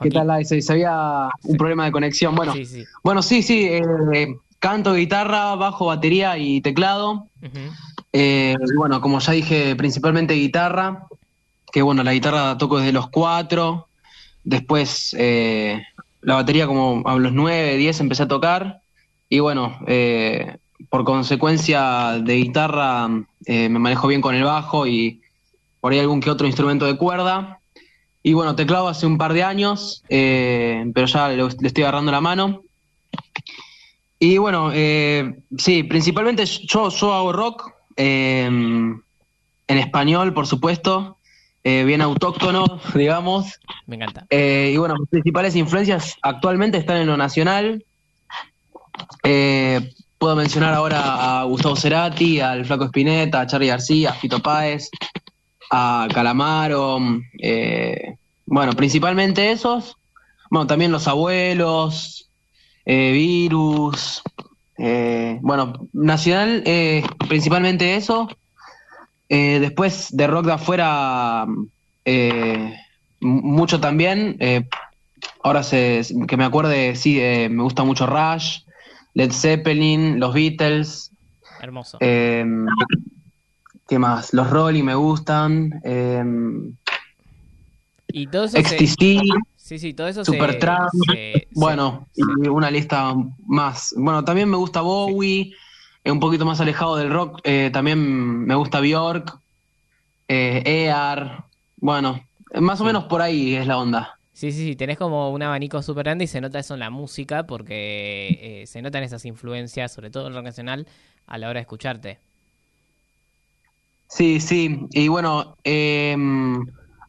¿Qué 0.00 0.10
tal? 0.10 0.44
Se 0.44 0.72
había 0.72 1.28
un 1.44 1.56
problema 1.56 1.84
de 1.84 1.92
conexión. 1.92 2.34
Bueno, 2.34 2.52
Sí, 2.52 2.64
sí. 2.64 2.84
bueno, 3.02 3.20
sí, 3.22 3.42
sí, 3.42 3.66
eh, 3.68 4.36
canto, 4.60 4.94
guitarra, 4.94 5.54
bajo, 5.56 5.86
batería 5.86 6.38
y 6.38 6.60
teclado. 6.60 7.26
Eh, 8.12 8.54
bueno, 8.76 9.00
como 9.00 9.18
ya 9.18 9.32
dije, 9.32 9.74
principalmente 9.76 10.34
guitarra, 10.34 11.06
que 11.72 11.82
bueno, 11.82 12.02
la 12.04 12.12
guitarra 12.12 12.56
toco 12.58 12.78
desde 12.78 12.92
los 12.92 13.10
cuatro, 13.10 13.88
después 14.44 15.14
eh, 15.18 15.82
la 16.22 16.34
batería 16.36 16.66
como 16.66 17.02
a 17.06 17.16
los 17.18 17.32
nueve, 17.32 17.76
diez 17.76 18.00
empecé 18.00 18.22
a 18.22 18.28
tocar, 18.28 18.80
y 19.28 19.40
bueno, 19.40 19.78
eh, 19.88 20.58
por 20.90 21.04
consecuencia 21.04 22.20
de 22.22 22.36
guitarra 22.36 23.08
eh, 23.46 23.68
me 23.68 23.78
manejo 23.78 24.08
bien 24.08 24.20
con 24.20 24.34
el 24.34 24.44
bajo 24.44 24.86
y 24.86 25.20
por 25.80 25.92
ahí 25.92 25.98
algún 25.98 26.20
que 26.20 26.30
otro 26.30 26.46
instrumento 26.46 26.86
de 26.86 26.96
cuerda. 26.96 27.60
Y 28.22 28.32
bueno, 28.32 28.56
teclado 28.56 28.88
hace 28.88 29.06
un 29.06 29.16
par 29.16 29.32
de 29.32 29.42
años, 29.42 30.02
eh, 30.08 30.84
pero 30.94 31.06
ya 31.06 31.28
le, 31.28 31.36
le 31.36 31.66
estoy 31.66 31.84
agarrando 31.84 32.12
la 32.12 32.20
mano. 32.20 32.62
Y 34.18 34.38
bueno, 34.38 34.70
eh, 34.74 35.38
sí, 35.56 35.84
principalmente 35.84 36.44
yo, 36.44 36.88
yo 36.90 37.14
hago 37.14 37.32
rock 37.32 37.72
eh, 37.96 38.44
en 38.46 39.02
español, 39.78 40.34
por 40.34 40.46
supuesto, 40.46 41.16
bien 41.64 42.00
autóctono, 42.00 42.80
digamos. 42.94 43.60
Me 43.86 43.96
encanta. 43.96 44.26
Y 44.30 44.76
bueno, 44.76 44.96
mis 44.98 45.08
principales 45.08 45.54
influencias 45.54 46.16
actualmente 46.22 46.78
están 46.78 46.96
en 46.96 47.06
lo 47.06 47.16
nacional. 47.16 47.84
Puedo 50.18 50.34
mencionar 50.34 50.74
ahora 50.74 51.40
a 51.40 51.44
Gustavo 51.44 51.76
Cerati, 51.76 52.40
al 52.40 52.64
Flaco 52.64 52.86
Espineta, 52.86 53.40
a 53.40 53.46
Charlie 53.46 53.68
García, 53.68 54.10
a 54.10 54.14
Fito 54.14 54.40
Páez, 54.40 54.90
a 55.70 56.08
Calamaro. 56.12 56.98
eh, 57.40 58.16
bueno, 58.44 58.72
principalmente 58.72 59.52
esos. 59.52 59.96
Bueno, 60.50 60.66
también 60.66 60.90
los 60.90 61.06
abuelos, 61.06 62.28
eh, 62.84 63.12
Virus. 63.12 64.22
eh, 64.76 65.38
bueno, 65.40 65.86
nacional, 65.92 66.64
principalmente 67.28 67.94
eso. 67.94 68.28
Después 69.28 70.08
de 70.16 70.26
rock 70.26 70.46
de 70.46 70.52
afuera, 70.52 71.46
mucho 73.20 73.78
también. 73.78 74.36
ahora 75.44 75.62
se, 75.62 76.02
que 76.26 76.36
me 76.36 76.44
acuerde, 76.44 76.96
sí, 76.96 77.20
me 77.50 77.62
gusta 77.62 77.84
mucho 77.84 78.06
Rush, 78.06 78.62
Led 79.18 79.32
Zeppelin, 79.32 80.20
los 80.20 80.32
Beatles. 80.32 81.10
Hermoso. 81.60 81.98
eh, 82.00 82.46
¿Qué 83.88 83.98
más? 83.98 84.32
Los 84.32 84.48
Rolling 84.48 84.84
me 84.84 84.94
gustan. 84.94 85.80
eh, 85.82 86.22
Y 88.12 88.26
todo 88.28 88.44
eso 88.44 88.56
se- 88.62 88.76
XTC, 88.86 89.20
Sí, 89.56 89.78
sí, 89.80 89.92
todo 89.92 90.06
eso 90.06 90.24
Supertramp. 90.24 90.88
Bueno, 91.52 92.06
se- 92.12 92.22
y 92.44 92.48
una 92.48 92.70
lista 92.70 93.12
más. 93.46 93.92
Bueno, 93.96 94.24
también 94.24 94.48
me 94.48 94.56
gusta 94.56 94.82
Bowie, 94.82 95.52
eh, 96.04 96.12
un 96.12 96.20
poquito 96.20 96.46
más 96.46 96.60
alejado 96.60 96.94
del 96.96 97.10
rock. 97.10 97.40
eh, 97.42 97.70
también 97.72 98.44
me 98.46 98.54
gusta 98.54 98.78
Bjork, 98.80 99.40
eh, 100.28 100.62
Ear. 100.64 101.44
Bueno, 101.76 102.20
más 102.60 102.80
o 102.80 102.84
menos 102.84 103.04
por 103.04 103.20
ahí 103.20 103.56
es 103.56 103.66
la 103.66 103.78
onda. 103.78 104.17
Sí, 104.38 104.52
sí, 104.52 104.58
sí, 104.64 104.76
tenés 104.76 104.98
como 104.98 105.32
un 105.32 105.42
abanico 105.42 105.82
súper 105.82 106.04
grande 106.04 106.24
y 106.24 106.26
se 106.28 106.40
nota 106.40 106.60
eso 106.60 106.74
en 106.74 106.80
la 106.80 106.90
música 106.90 107.46
porque 107.46 108.62
eh, 108.62 108.66
se 108.68 108.80
notan 108.82 109.02
esas 109.02 109.24
influencias, 109.24 109.92
sobre 109.92 110.10
todo 110.10 110.28
en 110.28 110.34
rock 110.34 110.44
nacional, 110.44 110.86
a 111.26 111.38
la 111.38 111.48
hora 111.48 111.58
de 111.58 111.62
escucharte. 111.62 112.20
Sí, 114.08 114.40
sí. 114.40 114.80
Y 114.90 115.08
bueno, 115.08 115.54
eh, 115.64 116.16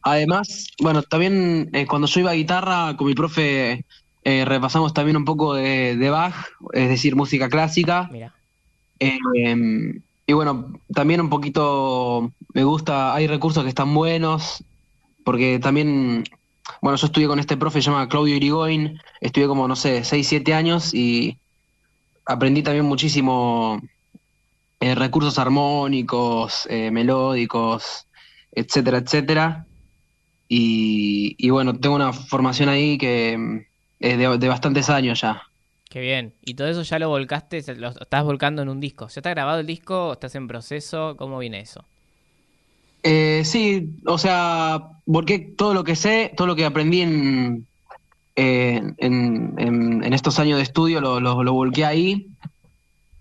además, 0.02 0.68
bueno, 0.80 1.02
también 1.02 1.70
eh, 1.72 1.86
cuando 1.86 2.06
yo 2.08 2.20
iba 2.20 2.30
a 2.30 2.34
guitarra 2.34 2.96
con 2.96 3.06
mi 3.06 3.14
profe 3.14 3.86
eh, 4.24 4.44
repasamos 4.44 4.92
también 4.92 5.16
un 5.16 5.24
poco 5.24 5.54
de, 5.54 5.96
de 5.96 6.10
Bach, 6.10 6.34
es 6.72 6.88
decir, 6.88 7.16
música 7.16 7.48
clásica. 7.48 8.10
Mira, 8.10 8.34
Eh, 9.00 9.18
y 10.26 10.32
bueno, 10.32 10.72
también 10.94 11.20
un 11.20 11.30
poquito 11.30 12.32
me 12.54 12.64
gusta, 12.64 13.14
hay 13.14 13.26
recursos 13.26 13.62
que 13.64 13.68
están 13.70 13.94
buenos, 13.94 14.64
porque 15.24 15.58
también, 15.60 16.24
bueno, 16.80 16.96
yo 16.96 17.06
estudié 17.06 17.28
con 17.28 17.38
este 17.38 17.56
profe, 17.56 17.82
se 17.82 17.90
llama 17.90 18.08
Claudio 18.08 18.36
Irigoyen, 18.36 19.00
estudié 19.20 19.46
como, 19.48 19.68
no 19.68 19.76
sé, 19.76 20.04
6, 20.04 20.26
7 20.26 20.54
años 20.54 20.94
y 20.94 21.38
aprendí 22.24 22.62
también 22.62 22.84
muchísimo 22.86 23.80
eh, 24.80 24.94
recursos 24.94 25.38
armónicos, 25.38 26.66
eh, 26.70 26.90
melódicos, 26.90 28.06
etcétera, 28.52 28.98
etcétera. 28.98 29.66
Y, 30.48 31.48
bueno, 31.50 31.78
tengo 31.78 31.94
una 31.94 32.12
formación 32.12 32.68
ahí 32.68 32.98
que 32.98 33.36
mm, 33.38 33.66
es 34.00 34.18
de, 34.18 34.38
de 34.38 34.48
bastantes 34.48 34.90
años 34.90 35.20
ya. 35.20 35.42
qué 35.88 36.00
bien. 36.00 36.34
Y 36.42 36.54
todo 36.54 36.68
eso 36.68 36.82
ya 36.82 36.98
lo 36.98 37.08
volcaste, 37.08 37.62
lo 37.76 37.88
estás 37.90 38.24
volcando 38.24 38.62
en 38.62 38.68
un 38.68 38.80
disco. 38.80 39.06
¿Ya 39.08 39.20
está 39.20 39.30
grabado 39.30 39.60
el 39.60 39.66
disco? 39.66 40.12
¿Estás 40.12 40.34
en 40.34 40.48
proceso? 40.48 41.16
¿Cómo 41.16 41.38
viene 41.38 41.60
eso? 41.60 41.86
Eh, 43.02 43.42
sí, 43.44 43.90
o 44.06 44.18
sea, 44.18 44.82
porque 45.10 45.38
todo 45.38 45.74
lo 45.74 45.84
que 45.84 45.96
sé, 45.96 46.32
todo 46.36 46.46
lo 46.46 46.56
que 46.56 46.64
aprendí 46.66 47.00
en, 47.00 47.66
eh, 48.36 48.82
en, 48.98 49.54
en- 49.58 50.04
en 50.04 50.12
estos 50.12 50.38
años 50.38 50.56
de 50.58 50.62
estudio 50.64 51.00
lo, 51.00 51.20
lo, 51.20 51.42
lo 51.42 51.52
volqué 51.52 51.84
ahí. 51.84 52.26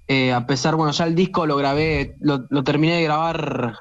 Eh, 0.07 0.33
a 0.33 0.45
pesar, 0.47 0.75
bueno, 0.75 0.91
ya 0.91 1.05
el 1.05 1.15
disco 1.15 1.45
lo 1.45 1.55
grabé, 1.55 2.15
lo, 2.19 2.45
lo 2.49 2.63
terminé 2.63 2.95
de 2.95 3.03
grabar 3.03 3.75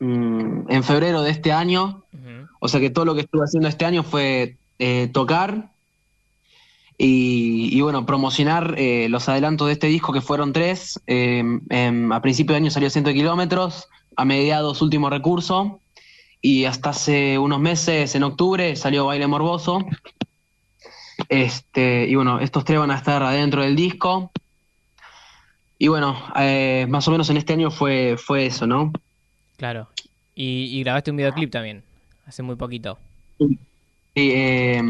mm, 0.00 0.70
en 0.70 0.82
febrero 0.84 1.22
de 1.22 1.30
este 1.30 1.52
año. 1.52 2.04
O 2.62 2.68
sea 2.68 2.78
que 2.80 2.90
todo 2.90 3.04
lo 3.06 3.14
que 3.14 3.22
estuve 3.22 3.44
haciendo 3.44 3.68
este 3.68 3.86
año 3.86 4.02
fue 4.02 4.56
eh, 4.78 5.08
tocar 5.12 5.70
y, 6.98 7.70
y, 7.74 7.80
bueno, 7.80 8.04
promocionar 8.04 8.74
eh, 8.76 9.08
los 9.08 9.28
adelantos 9.30 9.66
de 9.68 9.72
este 9.72 9.86
disco 9.86 10.12
que 10.12 10.20
fueron 10.20 10.52
tres. 10.52 11.00
A 11.08 12.20
principio 12.20 12.52
de 12.52 12.56
año 12.58 12.70
salió 12.70 12.90
100 12.90 13.04
kilómetros, 13.04 13.88
a 14.16 14.24
mediados 14.24 14.82
último 14.82 15.10
recurso 15.10 15.80
y 16.42 16.64
hasta 16.64 16.90
hace 16.90 17.38
unos 17.38 17.60
meses, 17.60 18.14
en 18.14 18.22
octubre, 18.22 18.74
salió 18.76 19.06
Baile 19.06 19.26
Morboso. 19.26 19.84
Este, 21.28 22.06
y 22.08 22.14
bueno, 22.14 22.40
estos 22.40 22.64
tres 22.64 22.78
van 22.78 22.90
a 22.90 22.96
estar 22.96 23.22
adentro 23.22 23.62
del 23.62 23.76
disco. 23.76 24.30
Y 25.78 25.88
bueno, 25.88 26.16
eh, 26.36 26.86
más 26.88 27.06
o 27.08 27.10
menos 27.10 27.30
en 27.30 27.36
este 27.36 27.52
año 27.52 27.70
fue, 27.70 28.16
fue 28.18 28.46
eso, 28.46 28.66
¿no? 28.66 28.92
Claro. 29.56 29.88
Y, 30.34 30.78
y 30.78 30.82
grabaste 30.82 31.10
un 31.10 31.18
videoclip 31.18 31.50
también, 31.50 31.82
hace 32.26 32.42
muy 32.42 32.56
poquito. 32.56 32.98
Sí, 33.38 33.58
eh, 34.14 34.82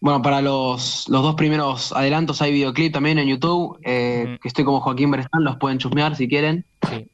bueno, 0.00 0.22
para 0.22 0.40
los, 0.40 1.08
los 1.08 1.22
dos 1.22 1.34
primeros 1.34 1.92
adelantos 1.92 2.40
hay 2.40 2.52
videoclip 2.52 2.92
también 2.92 3.18
en 3.18 3.28
YouTube, 3.28 3.78
eh, 3.84 4.38
que 4.40 4.48
estoy 4.48 4.64
como 4.64 4.80
Joaquín 4.80 5.10
Bresán, 5.10 5.44
los 5.44 5.56
pueden 5.56 5.78
chusmear 5.78 6.16
si 6.16 6.28
quieren. 6.28 6.64
Sí. 6.88 7.06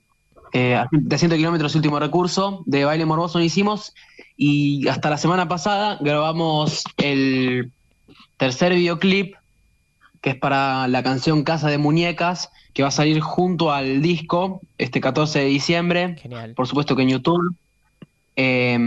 Eh, 0.56 0.80
de 0.92 1.18
100 1.18 1.32
kilómetros 1.32 1.74
último 1.74 1.98
recurso, 1.98 2.62
de 2.66 2.84
Baile 2.84 3.04
Morboso 3.04 3.38
no 3.38 3.44
hicimos, 3.44 3.92
y 4.36 4.86
hasta 4.86 5.10
la 5.10 5.16
semana 5.16 5.48
pasada 5.48 5.98
grabamos 6.00 6.84
el 6.96 7.72
tercer 8.36 8.72
videoclip, 8.72 9.34
que 10.20 10.30
es 10.30 10.36
para 10.36 10.86
la 10.86 11.02
canción 11.02 11.42
Casa 11.42 11.68
de 11.68 11.78
Muñecas, 11.78 12.52
que 12.72 12.82
va 12.82 12.88
a 12.88 12.92
salir 12.92 13.20
junto 13.20 13.72
al 13.72 14.00
disco 14.00 14.60
este 14.78 15.00
14 15.00 15.40
de 15.40 15.46
diciembre, 15.46 16.16
Genial. 16.22 16.54
por 16.54 16.68
supuesto 16.68 16.94
que 16.94 17.02
en 17.02 17.08
YouTube. 17.08 17.56
Eh, 18.36 18.78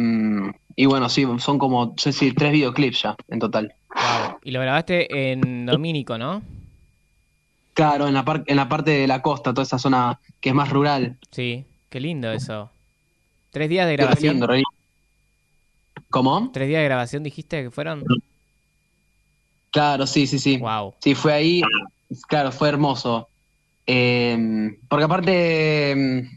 y 0.77 0.85
bueno, 0.85 1.09
sí, 1.09 1.25
son 1.39 1.59
como, 1.59 1.87
no 1.87 1.93
sé 1.97 2.31
tres 2.31 2.53
videoclips 2.53 3.01
ya 3.01 3.15
en 3.27 3.39
total. 3.39 3.73
Wow. 3.93 4.37
Y 4.41 4.51
lo 4.51 4.61
grabaste 4.61 5.31
en 5.31 5.65
Domínico, 5.65 6.17
¿no? 6.17 6.43
Claro, 7.77 8.07
en 8.07 8.15
la, 8.15 8.25
par- 8.25 8.43
en 8.47 8.55
la 8.55 8.67
parte 8.67 8.89
de 8.89 9.05
la 9.05 9.21
costa, 9.21 9.53
toda 9.53 9.61
esa 9.61 9.77
zona 9.77 10.19
que 10.41 10.49
es 10.49 10.55
más 10.55 10.71
rural. 10.71 11.15
Sí, 11.29 11.63
qué 11.89 11.99
lindo 11.99 12.31
eso. 12.31 12.71
¿Tres 13.51 13.69
días 13.69 13.85
de 13.85 13.95
grabación? 13.95 14.33
lindo, 14.33 14.47
re 14.47 14.55
lindo. 14.55 14.69
¿Cómo? 16.09 16.49
¿Tres 16.51 16.69
días 16.69 16.79
de 16.79 16.85
grabación 16.85 17.21
dijiste 17.21 17.61
que 17.61 17.69
fueron? 17.69 18.03
Claro, 19.69 20.07
sí, 20.07 20.25
sí, 20.25 20.39
sí. 20.39 20.57
Wow. 20.57 20.95
Sí, 21.01 21.13
fue 21.13 21.33
ahí, 21.33 21.61
claro, 22.27 22.51
fue 22.51 22.69
hermoso. 22.69 23.29
Eh, 23.85 24.75
porque 24.89 25.05
aparte 25.05 25.91
eh, 25.91 26.29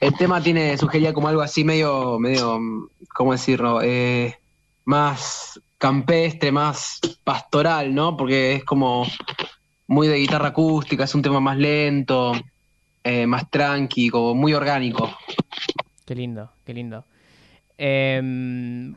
el 0.00 0.14
tema 0.14 0.40
tiene, 0.42 0.78
sugería 0.78 1.12
como 1.12 1.28
algo 1.28 1.42
así 1.42 1.64
medio, 1.64 2.18
medio, 2.18 2.58
¿cómo 3.14 3.32
decirlo? 3.32 3.82
Eh, 3.82 4.34
más 4.86 5.60
campestre, 5.76 6.50
más 6.50 6.98
pastoral, 7.24 7.94
¿no? 7.94 8.16
Porque 8.16 8.54
es 8.54 8.64
como 8.64 9.06
muy 9.88 10.06
de 10.06 10.18
guitarra 10.18 10.48
acústica, 10.48 11.04
es 11.04 11.14
un 11.14 11.22
tema 11.22 11.40
más 11.40 11.56
lento, 11.56 12.32
eh, 13.02 13.26
más 13.26 13.50
tranqui, 13.50 14.10
como 14.10 14.34
muy 14.34 14.54
orgánico. 14.54 15.10
Qué 16.04 16.14
lindo, 16.14 16.52
qué 16.64 16.74
lindo. 16.74 17.04
Em, 17.78 18.94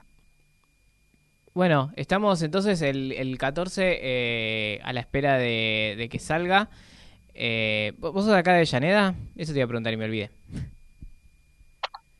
bueno, 1.53 1.91
estamos 1.95 2.41
entonces 2.41 2.81
el, 2.81 3.11
el 3.13 3.37
14 3.37 3.99
eh, 4.01 4.79
a 4.83 4.93
la 4.93 4.99
espera 5.01 5.37
de, 5.37 5.95
de 5.97 6.09
que 6.09 6.19
salga. 6.19 6.69
Eh, 7.33 7.93
¿vos 7.99 8.13
sos 8.13 8.27
de 8.27 8.37
acá 8.37 8.51
de 8.51 8.57
Avellaneda? 8.57 9.15
Eso 9.35 9.53
te 9.53 9.59
iba 9.59 9.65
a 9.65 9.67
preguntar 9.67 9.93
y 9.93 9.97
me 9.97 10.05
olvidé. 10.05 10.29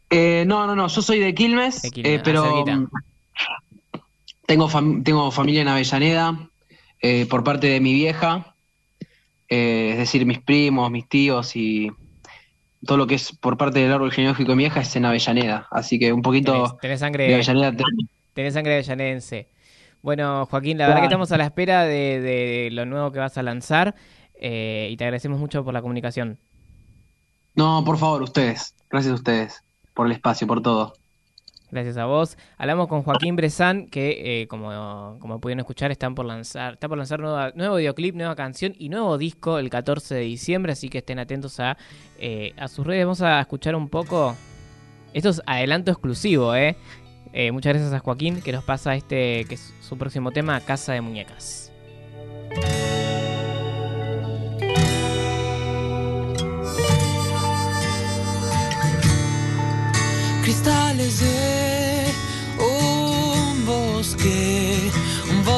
Eh, 0.09 0.43
no, 0.45 0.65
no, 0.67 0.75
no, 0.75 0.87
yo 0.87 1.01
soy 1.01 1.19
de 1.19 1.33
Quilmes, 1.33 1.81
De 1.81 1.91
Quilmes, 1.91 2.11
eh, 2.13 2.17
ah, 2.19 2.23
pero 2.25 2.89
tengo, 4.45 4.69
fam- 4.69 5.03
tengo 5.03 5.31
familia 5.31 5.61
en 5.61 5.67
Avellaneda 5.69 6.49
eh, 7.01 7.25
por 7.29 7.43
parte 7.43 7.67
de 7.67 7.79
mi 7.79 7.93
vieja, 7.93 8.50
eh, 9.51 9.91
es 9.93 9.97
decir, 9.99 10.25
mis 10.25 10.39
primos, 10.41 10.89
mis 10.91 11.07
tíos 11.09 11.55
y 11.55 11.91
todo 12.85 12.97
lo 12.97 13.07
que 13.07 13.15
es 13.15 13.31
por 13.37 13.57
parte 13.57 13.79
del 13.79 13.91
árbol 13.93 14.11
genealógico 14.11 14.51
de 14.51 14.55
mi 14.55 14.63
vieja 14.63 14.81
es 14.81 14.95
en 14.95 15.05
Avellaneda, 15.05 15.67
así 15.71 15.99
que 15.99 16.13
un 16.13 16.21
poquito 16.23 16.53
Tenés, 16.53 16.77
tenés 16.79 16.99
de 16.99 17.05
sangre, 17.05 17.33
Avellaneda. 17.35 17.71
te- 17.77 17.83
tenés 18.33 18.53
sangre 18.53 18.73
avellanedense. 18.75 19.49
Bueno, 20.01 20.47
Joaquín, 20.47 20.77
la 20.79 20.87
verdad 20.87 21.01
que 21.01 21.05
estamos 21.05 21.31
a 21.31 21.37
la 21.37 21.45
espera 21.45 21.83
de, 21.85 22.19
de 22.21 22.69
lo 22.71 22.85
nuevo 22.85 23.11
que 23.11 23.19
vas 23.19 23.37
a 23.37 23.43
lanzar 23.43 23.93
eh, 24.33 24.89
y 24.91 24.97
te 24.97 25.03
agradecemos 25.03 25.39
mucho 25.39 25.63
por 25.63 25.73
la 25.75 25.81
comunicación. 25.83 26.39
No, 27.55 27.83
por 27.85 27.97
favor, 27.97 28.23
ustedes, 28.23 28.75
gracias 28.89 29.11
a 29.11 29.15
ustedes 29.15 29.63
por 29.93 30.07
el 30.07 30.13
espacio, 30.13 30.47
por 30.47 30.61
todo. 30.61 30.93
Gracias 31.71 31.95
a 31.97 32.05
vos. 32.05 32.37
Hablamos 32.57 32.87
con 32.87 33.01
Joaquín 33.03 33.35
Bresan, 33.37 33.87
que 33.87 34.41
eh, 34.41 34.47
como, 34.47 35.17
como 35.19 35.39
pudieron 35.39 35.61
escuchar, 35.61 35.89
están 35.91 36.15
por 36.15 36.25
lanzar, 36.25 36.73
está 36.73 36.89
por 36.89 36.97
lanzar 36.97 37.19
nueva- 37.21 37.51
nuevo 37.55 37.77
videoclip, 37.77 38.13
nueva 38.15 38.35
canción 38.35 38.73
y 38.77 38.89
nuevo 38.89 39.17
disco 39.17 39.57
el 39.57 39.69
14 39.69 40.15
de 40.15 40.21
diciembre, 40.21 40.73
así 40.73 40.89
que 40.89 40.97
estén 40.97 41.17
atentos 41.19 41.59
a, 41.61 41.77
eh, 42.19 42.53
a 42.57 42.67
sus 42.67 42.85
redes. 42.85 43.05
Vamos 43.05 43.21
a 43.21 43.39
escuchar 43.39 43.75
un 43.75 43.87
poco. 43.87 44.35
Esto 45.13 45.29
es 45.29 45.41
adelanto 45.45 45.91
exclusivo, 45.91 46.53
¿eh? 46.55 46.75
Muchas 47.53 47.73
gracias 47.73 47.93
a 47.93 47.99
Joaquín 47.99 48.41
que 48.41 48.51
nos 48.51 48.63
pasa 48.65 48.93
este, 48.95 49.45
que 49.45 49.55
es 49.55 49.73
su 49.79 49.97
próximo 49.97 50.31
tema, 50.31 50.59
Casa 50.59 50.91
de 50.93 50.99
Muñecas. 51.01 51.71
cristales 60.43 61.19
de 61.19 61.40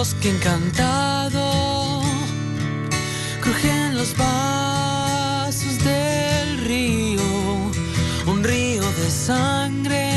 bosque 0.03 0.31
encantado. 0.31 2.01
Crujen 3.41 3.95
los 3.95 4.13
vasos 4.17 5.75
del 5.79 6.57
río, 6.65 7.21
un 8.27 8.43
río 8.43 8.83
de 8.99 9.09
sangre. 9.09 10.09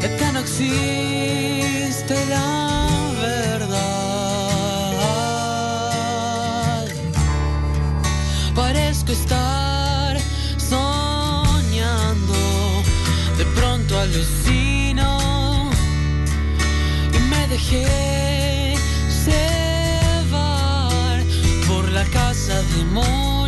Y 0.00 0.04
acá 0.06 0.32
no 0.32 0.40
existe 0.40 0.99
dejé 17.70 18.74
llevar 19.26 21.22
por 21.68 21.90
la 21.92 22.04
casa 22.06 22.62
de 22.62 22.84
muñecas. 22.84 23.39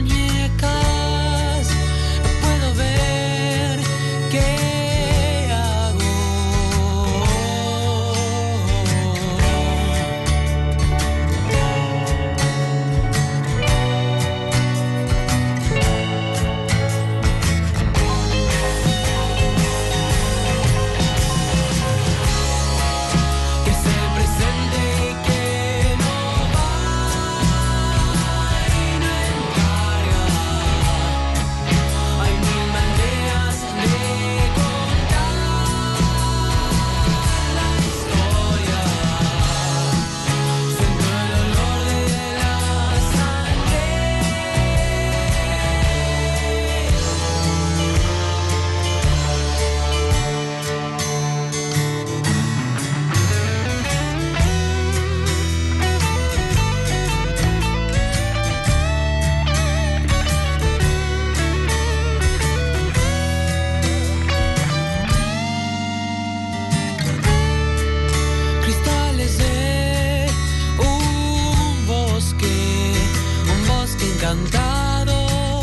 encantado 74.23 75.62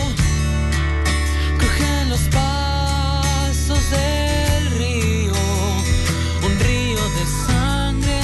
crujen 1.58 2.10
los 2.10 2.20
pasos 2.20 3.90
del 3.90 4.72
río, 4.78 5.34
un 6.46 6.60
río 6.60 7.00
de 7.00 7.26
sangre 7.48 8.20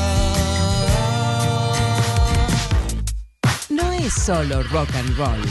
No 3.71 3.93
es 3.93 4.13
solo 4.13 4.63
rock 4.65 4.95
and 4.95 5.17
roll. 5.17 5.43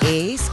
Es 0.00 0.50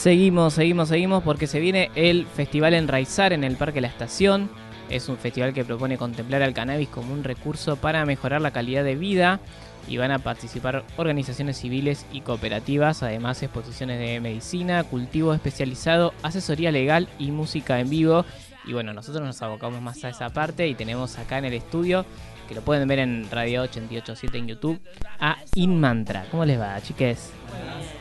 Seguimos, 0.00 0.54
seguimos, 0.54 0.88
seguimos 0.88 1.22
porque 1.22 1.46
se 1.46 1.60
viene 1.60 1.90
el 1.94 2.24
Festival 2.24 2.72
Enraizar 2.72 3.34
en 3.34 3.44
el 3.44 3.56
Parque 3.56 3.82
La 3.82 3.88
Estación. 3.88 4.48
Es 4.88 5.10
un 5.10 5.18
festival 5.18 5.52
que 5.52 5.62
propone 5.62 5.98
contemplar 5.98 6.40
al 6.40 6.54
cannabis 6.54 6.88
como 6.88 7.12
un 7.12 7.22
recurso 7.22 7.76
para 7.76 8.06
mejorar 8.06 8.40
la 8.40 8.50
calidad 8.50 8.82
de 8.82 8.94
vida 8.94 9.40
y 9.86 9.98
van 9.98 10.10
a 10.10 10.18
participar 10.18 10.84
organizaciones 10.96 11.58
civiles 11.58 12.06
y 12.14 12.22
cooperativas, 12.22 13.02
además 13.02 13.42
exposiciones 13.42 14.00
de 14.00 14.20
medicina, 14.20 14.84
cultivo 14.84 15.34
especializado, 15.34 16.14
asesoría 16.22 16.72
legal 16.72 17.06
y 17.18 17.30
música 17.30 17.78
en 17.78 17.90
vivo. 17.90 18.24
Y 18.64 18.72
bueno, 18.72 18.94
nosotros 18.94 19.22
nos 19.22 19.42
abocamos 19.42 19.82
más 19.82 20.02
a 20.02 20.08
esa 20.08 20.30
parte 20.30 20.66
y 20.66 20.74
tenemos 20.74 21.18
acá 21.18 21.36
en 21.36 21.44
el 21.44 21.52
estudio, 21.52 22.06
que 22.48 22.54
lo 22.54 22.62
pueden 22.62 22.88
ver 22.88 23.00
en 23.00 23.30
Radio 23.30 23.60
887 23.64 24.38
en 24.38 24.48
YouTube, 24.48 24.80
a 25.18 25.36
Inmantra. 25.56 26.24
¿Cómo 26.30 26.46
les 26.46 26.58
va, 26.58 26.80
chiques? 26.80 27.32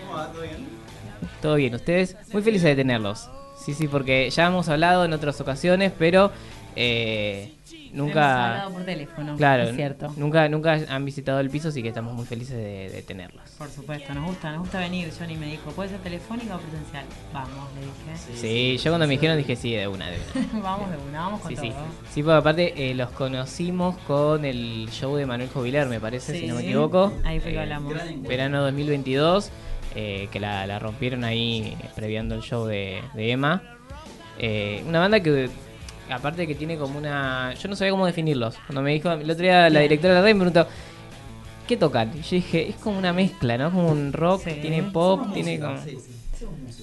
Todo 0.10 0.42
bien, 0.42 0.79
ustedes 1.76 2.16
muy 2.34 2.42
felices 2.42 2.66
de 2.66 2.76
tenerlos. 2.76 3.30
Sí, 3.58 3.74
sí, 3.74 3.88
porque 3.88 4.30
ya 4.30 4.48
hemos 4.48 4.70
hablado 4.70 5.04
en 5.06 5.14
otras 5.14 5.40
ocasiones, 5.42 5.92
pero 5.98 6.32
eh, 6.76 7.54
Hemos 7.92 7.94
nunca, 8.08 8.52
hablado 8.52 8.72
por 8.72 8.84
teléfono, 8.86 9.36
claro, 9.36 9.64
es 9.64 9.76
cierto. 9.76 10.14
nunca, 10.16 10.48
nunca 10.48 10.80
han 10.90 11.04
visitado 11.04 11.40
el 11.40 11.50
piso, 11.50 11.70
así 11.70 11.82
que 11.82 11.88
estamos 11.90 12.14
muy 12.14 12.26
felices 12.26 12.56
de, 12.56 12.90
de 12.90 13.02
tenerlos. 13.02 13.44
Por 13.58 13.68
supuesto, 13.70 14.14
nos 14.14 14.26
gusta, 14.28 14.52
nos 14.52 14.62
gusta 14.62 14.80
venir. 14.80 15.12
Johnny 15.18 15.36
me 15.36 15.48
dijo, 15.48 15.72
¿puede 15.72 15.90
ser 15.90 16.00
telefónica 16.00 16.56
o 16.56 16.60
presencial? 16.60 17.04
Vamos, 17.34 17.68
le 17.76 17.82
dije. 17.82 18.38
Sí, 18.40 18.78
yo 18.78 18.92
cuando 18.92 19.08
me 19.08 19.14
dijeron 19.14 19.38
dije 19.38 19.56
sí, 19.56 19.74
de 19.74 19.88
una, 19.88 20.08
de 20.10 20.18
una. 20.36 20.62
vamos 20.64 20.92
de 20.92 20.98
una, 21.10 21.20
vamos 21.22 21.42
con 21.42 21.50
Sí, 21.50 21.58
sí. 21.60 21.70
todo. 21.72 21.86
Sí, 22.14 22.22
porque 22.24 22.38
aparte 22.38 22.92
eh, 22.92 22.94
los 22.96 23.10
conocimos 23.10 23.98
con 24.08 24.46
el 24.46 24.88
show 24.92 25.16
de 25.16 25.26
Manuel 25.26 25.50
Joviler, 25.50 25.88
me 25.88 26.00
parece, 26.00 26.40
si 26.40 26.46
no 26.48 26.56
me 26.56 26.62
equivoco. 26.62 27.12
ahí 27.26 27.40
fue 27.40 27.52
que 27.52 27.58
Eh, 27.58 27.62
hablamos. 27.62 27.94
Verano 28.22 28.62
2022, 28.62 29.50
eh, 29.96 30.28
que 30.32 30.40
la, 30.40 30.66
la 30.68 30.80
rompieron 30.80 31.24
ahí 31.24 31.76
previando 31.96 32.36
el 32.36 32.42
show 32.42 32.66
de, 32.66 33.02
de 33.14 33.32
Emma. 33.32 33.62
Eh, 34.38 34.84
una 34.88 35.00
banda 35.00 35.20
que, 35.20 35.50
aparte 36.10 36.48
que 36.48 36.56
tiene 36.56 36.78
como 36.78 36.98
una... 36.98 37.54
Yo 37.56 37.68
no 37.70 37.76
sabía 37.76 37.92
cómo 37.92 38.06
definirlos. 38.06 38.56
Cuando 38.68 38.82
me 38.82 38.92
dijo, 38.94 39.12
el 39.12 39.30
otro 39.30 39.44
día 39.44 39.70
la 39.70 39.80
directora 39.82 40.14
de 40.16 40.20
la 40.22 40.26
red 40.26 40.34
me 40.36 40.46
preguntó, 40.46 40.68
¿qué 41.68 41.78
tocan? 41.78 42.10
Y 42.18 42.22
yo 42.22 42.30
dije, 42.32 42.70
es 42.70 42.76
como 42.78 42.98
una 42.98 43.14
mezcla, 43.14 43.58
¿no? 43.58 43.72
Como 43.72 43.90
un 43.92 44.14
rock, 44.14 44.44
Sí. 44.46 44.52
tiene 44.62 44.84
pop, 44.84 45.20
Somos 45.22 45.34
tiene 45.34 45.58
música, 45.60 45.68
como... 45.68 45.82
sí, 45.86 45.98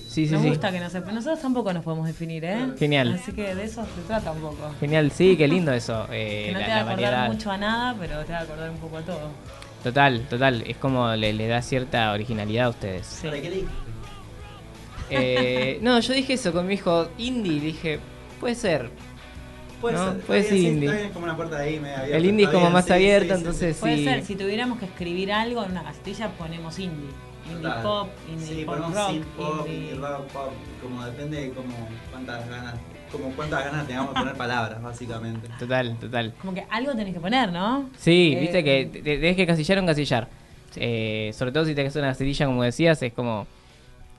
Sí, 0.08 0.26
sí, 0.26 0.32
Nos 0.32 0.42
sí. 0.42 0.48
gusta 0.48 0.70
que 0.72 0.80
no 0.80 0.88
se... 0.90 1.00
Nosotros 1.00 1.40
tampoco 1.40 1.72
nos 1.72 1.82
podemos 1.82 2.06
definir, 2.06 2.44
¿eh? 2.44 2.58
Genial. 2.78 3.18
Así 3.22 3.32
que 3.32 3.54
de 3.54 3.64
eso 3.64 3.84
se 3.94 4.02
trata 4.06 4.32
un 4.32 4.40
poco. 4.40 4.70
Genial, 4.80 5.10
sí, 5.12 5.34
qué 5.36 5.48
lindo 5.48 5.72
eso. 5.72 6.06
eh, 6.10 6.44
que 6.48 6.52
no 6.52 6.58
la- 6.60 6.64
te 6.66 6.70
va 6.72 6.76
a 6.76 6.80
acordar 6.82 6.96
variedad. 7.00 7.26
mucho 7.28 7.50
a 7.50 7.56
nada, 7.58 7.96
pero 7.98 8.24
te 8.24 8.32
va 8.32 8.38
a 8.38 8.42
acordar 8.42 8.70
un 8.70 8.76
poco 8.78 8.98
a 8.98 9.02
todo. 9.02 9.30
Total, 9.82 10.20
total. 10.28 10.62
Es 10.66 10.76
como 10.76 11.14
le, 11.14 11.32
le 11.32 11.46
da 11.48 11.62
cierta 11.62 12.12
originalidad 12.12 12.66
a 12.66 12.70
ustedes. 12.70 13.06
Sí. 13.06 13.28
Eh, 15.10 15.78
no, 15.82 16.00
yo 16.00 16.12
dije 16.14 16.32
eso 16.34 16.52
con 16.52 16.66
mi 16.66 16.74
hijo 16.74 17.08
indie. 17.18 17.60
Dije, 17.60 18.00
puede 18.40 18.54
ser. 18.54 18.90
Puede 19.80 19.96
¿no? 19.96 20.12
ser, 20.12 20.20
Puede 20.22 20.42
ser 20.42 20.52
sí, 20.58 20.66
indie. 20.68 20.90
bien, 20.90 21.10
como 21.10 21.24
una 21.26 21.36
puerta 21.36 21.58
ahí 21.58 21.78
media 21.78 21.98
abierta, 21.98 22.16
El 22.16 22.24
indie 22.24 22.46
es 22.46 22.50
como 22.52 22.70
más 22.70 22.86
sí, 22.86 22.92
abierto, 22.94 23.26
sí, 23.26 23.32
sí, 23.34 23.38
entonces 23.38 23.76
Puede 23.76 23.96
sí. 23.98 24.04
ser, 24.04 24.24
si 24.24 24.34
tuviéramos 24.34 24.78
que 24.78 24.86
escribir 24.86 25.30
algo 25.32 25.62
en 25.64 25.72
una 25.72 25.84
castilla 25.84 26.30
ponemos 26.30 26.78
indie. 26.78 27.10
Indie 27.44 27.62
Total. 27.62 27.82
pop, 27.82 28.08
indie 28.28 28.46
Sí, 28.46 28.64
pop 28.64 28.74
ponemos 28.74 28.94
rock, 28.94 29.10
synth 29.10 29.26
pop, 29.36 29.66
indie... 29.68 29.74
indie 29.76 29.94
rock 29.96 30.26
pop, 30.32 30.52
como 30.82 31.04
depende 31.04 31.40
de 31.42 31.50
como 31.50 31.88
cuántas 32.10 32.48
ganas, 32.48 32.74
como 33.12 33.30
cuántas 33.30 33.64
ganas 33.64 33.86
tengamos 33.86 34.14
de 34.14 34.20
poner 34.20 34.34
palabras, 34.36 34.82
básicamente. 34.82 35.48
Total, 35.58 35.96
total. 35.98 36.32
Como 36.40 36.54
que 36.54 36.64
algo 36.70 36.94
tenés 36.94 37.14
que 37.14 37.20
poner, 37.20 37.52
¿no? 37.52 37.88
Sí, 37.96 38.32
Eh, 38.36 38.40
viste 38.40 38.64
que 38.64 38.86
te- 38.92 39.02
te- 39.02 39.18
tenés 39.18 39.36
que 39.36 39.46
casillar 39.46 39.78
o 39.78 39.82
encasillar. 39.82 40.28
Eh, 40.76 41.30
sobre 41.34 41.52
todo 41.52 41.64
si 41.64 41.74
te 41.74 41.80
haces 41.86 41.96
una 41.96 42.14
cerilla, 42.14 42.46
como 42.46 42.62
decías, 42.62 43.00
es 43.02 43.12
como. 43.12 43.46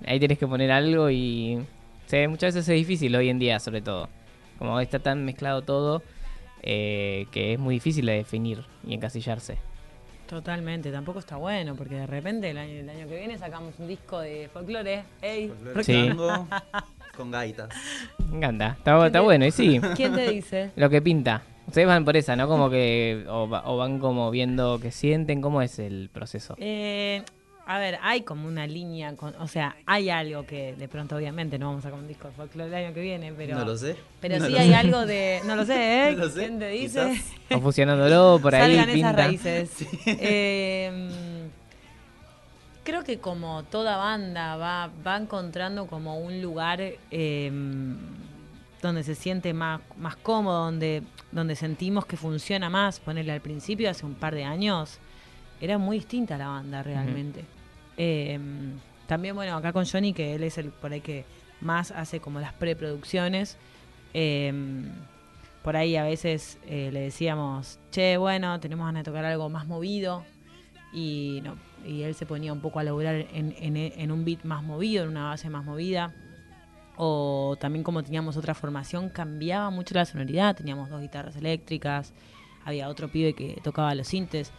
Ahí 0.06 0.20
tenés 0.20 0.38
que 0.40 0.48
poner 0.48 0.72
algo 0.72 1.10
y. 1.10 1.60
sí, 2.08 2.28
muchas 2.28 2.56
veces 2.56 2.70
es 2.70 2.76
difícil 2.76 3.16
hoy 3.16 3.30
en 3.30 3.40
día, 3.40 3.60
sobre 3.60 3.82
todo. 3.82 4.10
Como 4.58 4.80
está 4.80 5.00
tan 5.00 5.24
mezclado 5.26 5.62
todo, 5.62 6.02
eh, 6.64 7.28
que 7.32 7.54
es 7.54 7.60
muy 7.60 7.76
difícil 7.76 8.06
de 8.08 8.14
definir 8.14 8.64
y 8.88 8.94
encasillarse. 8.96 9.58
Totalmente, 10.28 10.92
tampoco 10.92 11.20
está 11.20 11.38
bueno, 11.38 11.76
porque 11.76 11.96
de 11.96 12.06
repente 12.08 12.50
el 12.50 12.58
año, 12.58 12.74
el 12.80 12.90
año 12.90 13.08
que 13.08 13.16
viene 13.18 13.38
sacamos 13.38 13.74
un 13.80 13.88
disco 13.88 14.20
de 14.20 14.50
folclore. 14.52 15.04
¡Ey! 15.22 15.48
Folclore 15.48 15.84
Sí. 15.84 16.08
tango 16.10 16.48
con 17.18 17.32
gaitas. 17.32 17.70
Me 18.30 18.38
encanta, 18.38 18.76
está, 18.78 19.06
está 19.08 19.22
bueno, 19.22 19.46
y 19.46 19.52
sí. 19.52 19.80
¿Quién 19.96 20.14
te 20.14 20.30
dice? 20.30 20.72
Lo 20.76 20.90
que 20.90 21.02
pinta. 21.02 21.44
Ustedes 21.66 21.88
van 21.88 22.06
por 22.06 22.16
esa, 22.16 22.36
¿no? 22.36 22.48
Como 22.48 22.70
que. 22.70 23.26
O, 23.30 23.50
va- 23.50 23.64
o 23.66 23.78
van 23.78 24.00
como 24.00 24.30
viendo 24.32 24.80
que 24.80 24.92
sienten, 24.92 25.42
¿cómo 25.42 25.62
es 25.62 25.80
el 25.80 26.10
proceso? 26.14 26.56
Eh, 26.60 27.24
a 27.70 27.80
ver, 27.80 28.00
hay 28.02 28.22
como 28.22 28.48
una 28.48 28.66
línea, 28.66 29.14
con, 29.16 29.36
o 29.40 29.48
sea, 29.48 29.76
hay 29.86 30.10
algo 30.10 30.46
que 30.46 30.74
de 30.76 30.88
pronto 30.88 31.18
obviamente 31.18 31.60
no 31.60 31.68
vamos 31.68 31.80
a 31.86 31.90
sacar 31.90 32.00
un 32.00 32.08
disco 32.08 32.30
de 32.30 32.34
folclore 32.34 32.70
el 32.70 32.86
año 32.86 32.94
que 32.94 33.02
viene, 33.02 33.34
pero... 33.34 33.58
No 33.60 33.66
lo 33.66 33.78
sé. 33.78 33.96
Pero 34.22 34.40
No 34.40 34.46
sí 34.48 34.56
hay 34.56 34.70
sé. 34.70 34.76
algo 34.76 35.06
de... 35.06 35.42
No 35.46 35.56
lo 35.56 35.66
sé, 35.66 35.76
¿eh? 36.10 36.12
No 36.14 36.18
lo 36.26 36.30
sé, 36.30 36.40
¿Quién 36.40 36.60
te 36.60 36.70
dice? 36.70 37.22
O 37.52 37.60
fusionándolo 37.62 38.40
por 38.42 38.56
ahí, 38.56 38.76
Salgan 38.78 38.94
pinta. 38.94 39.10
esas 39.10 39.16
raíces. 39.16 39.72
Eh, 40.06 41.10
creo 42.84 43.04
que 43.04 43.20
como 43.20 43.64
toda 43.64 43.98
banda 43.98 44.56
va, 44.56 44.90
va 45.06 45.18
encontrando 45.18 45.88
como 45.88 46.18
un 46.20 46.42
lugar 46.42 46.80
eh, 47.12 47.52
donde 48.82 49.04
se 49.04 49.16
siente 49.16 49.54
más, 49.54 49.82
más 49.98 50.16
cómodo, 50.16 50.64
donde, 50.66 51.04
donde 51.34 51.56
sentimos 51.58 52.06
que 52.06 52.16
funciona 52.16 52.70
más. 52.70 53.00
Ponerle 53.02 53.34
al 53.34 53.42
principio, 53.42 53.90
hace 53.90 54.06
un 54.06 54.14
par 54.16 54.34
de 54.36 54.46
años, 54.46 55.00
era 55.60 55.78
muy 55.78 55.98
distinta 55.98 56.38
la 56.38 56.48
banda 56.48 56.82
realmente. 56.84 57.44
Eh, 57.98 58.40
también, 59.08 59.36
bueno, 59.36 59.56
acá 59.58 59.74
con 59.74 59.86
Johnny, 59.86 60.14
que 60.14 60.36
él 60.36 60.44
es 60.44 60.58
el 60.58 60.70
por 60.70 60.92
ahí 60.92 61.02
que 61.02 61.26
más 61.62 61.92
hace 61.92 62.20
como 62.20 62.40
las 62.40 62.54
preproducciones. 62.54 63.58
eh, 64.14 64.54
por 65.64 65.76
ahí 65.76 65.98
a 65.98 66.04
veces 66.04 66.58
eh, 66.66 66.92
le 66.94 67.02
decíamos, 67.02 67.78
che, 67.92 68.16
bueno, 68.16 68.58
tenemos 68.62 68.86
ganas 68.86 69.04
tocar 69.04 69.26
algo 69.26 69.50
más 69.50 69.68
movido. 69.68 70.24
Y, 70.94 71.42
no, 71.44 71.58
y 71.86 72.04
él 72.04 72.16
se 72.16 72.26
ponía 72.26 72.54
un 72.54 72.62
poco 72.62 72.80
a 72.80 72.84
laburar 72.84 73.16
en, 73.34 73.54
en- 73.60 74.12
un 74.12 74.24
beat 74.24 74.44
más 74.46 74.64
movido, 74.64 75.04
en 75.04 75.10
una 75.10 75.26
base 75.30 75.50
más 75.50 75.66
movida. 75.66 76.14
O 76.96 77.58
también 77.60 77.84
como 77.84 78.02
teníamos 78.02 78.38
otra 78.38 78.54
formación, 78.54 79.10
cambiaba 79.10 79.70
mucho 79.70 79.94
la 79.94 80.06
sonoridad. 80.06 80.56
Teníamos 80.56 80.90
dos 80.90 81.02
guitarras 81.02 81.36
eléctricas, 81.36 82.14
había 82.64 82.88
otro 82.88 83.10
pibe 83.10 83.34
que 83.34 83.60
tocaba 83.62 83.94
los 83.94 84.08
sintes. 84.08 84.52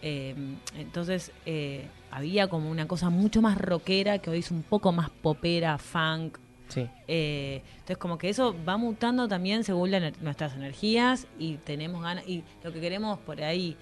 Eh, 0.00 0.34
entonces 0.78 1.30
eh, 1.44 1.86
había 2.14 2.48
como 2.48 2.70
una 2.70 2.86
cosa 2.86 3.10
mucho 3.10 3.42
más 3.42 3.58
rockera 3.58 4.18
que 4.18 4.30
hoy 4.30 4.38
es 4.38 4.50
un 4.50 4.62
poco 4.62 4.92
más 4.92 5.10
popera, 5.10 5.78
funk, 5.78 6.38
Sí. 6.68 6.88
eh, 7.08 7.62
entonces 7.74 7.98
como 7.98 8.16
que 8.16 8.28
eso 8.30 8.56
va 8.66 8.76
mutando 8.78 9.28
también 9.28 9.64
según 9.64 9.90
la 9.90 10.10
nuestras 10.22 10.54
energías 10.54 11.26
y 11.38 11.56
tenemos 11.58 12.02
ganas 12.02 12.26
y 12.26 12.42
lo 12.62 12.72
que 12.72 12.80
queremos 12.80 13.18
por 13.18 13.42
ahí 13.42 13.76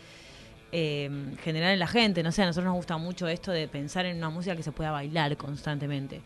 eh, 0.73 1.11
generar 1.43 1.73
en 1.73 1.79
la 1.79 1.87
gente. 1.87 2.23
No 2.23 2.33
sé, 2.33 2.43
a 2.43 2.47
nosotros 2.47 2.67
nos 2.67 2.77
gusta 2.77 2.97
mucho 2.97 3.29
esto 3.29 3.53
de 3.53 3.69
pensar 3.69 4.07
en 4.07 4.17
una 4.17 4.31
música 4.31 4.57
que 4.57 4.63
se 4.63 4.73
pueda 4.73 4.91
bailar 4.91 5.37
constantemente. 5.37 6.23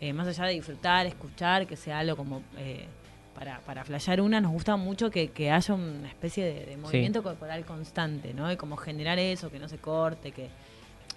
Eh, 0.00 0.12
más 0.14 0.26
allá 0.26 0.46
de 0.46 0.54
disfrutar, 0.54 1.06
escuchar, 1.06 1.66
que 1.66 1.76
sea 1.76 1.98
algo 1.98 2.16
como 2.16 2.42
eh, 2.56 2.86
para, 3.34 3.60
para 3.60 3.84
flashear 3.84 4.20
una, 4.22 4.40
nos 4.40 4.52
gusta 4.52 4.76
mucho 4.76 5.10
que, 5.10 5.28
que 5.28 5.50
haya 5.50 5.74
una 5.74 6.08
especie 6.08 6.44
de, 6.44 6.64
de 6.64 6.76
movimiento 6.78 7.22
corporal 7.22 7.64
constante, 7.66 8.32
¿no? 8.32 8.50
Y 8.50 8.56
como 8.56 8.76
generar 8.78 9.18
eso, 9.18 9.50
que 9.50 9.58
no 9.58 9.68
se 9.68 9.78
corte, 9.78 10.32
que... 10.32 10.48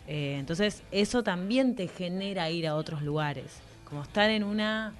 eh, 0.07 0.35
entonces 0.39 0.83
eso 0.91 1.23
también 1.23 1.75
te 1.75 1.87
genera 1.87 2.49
ir 2.49 2.67
a 2.67 2.75
otros 2.75 3.01
lugares. 3.01 3.61
Como 3.85 4.03
estar 4.03 4.29
en 4.29 4.43
una... 4.43 4.93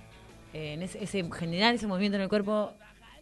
eh, 0.54 0.74
en 0.74 0.82
ese, 0.84 1.04
ese- 1.04 1.28
generar 1.32 1.74
ese 1.76 1.88
movimiento 1.88 2.16
en 2.18 2.22
el 2.24 2.30
cuerpo 2.30 2.74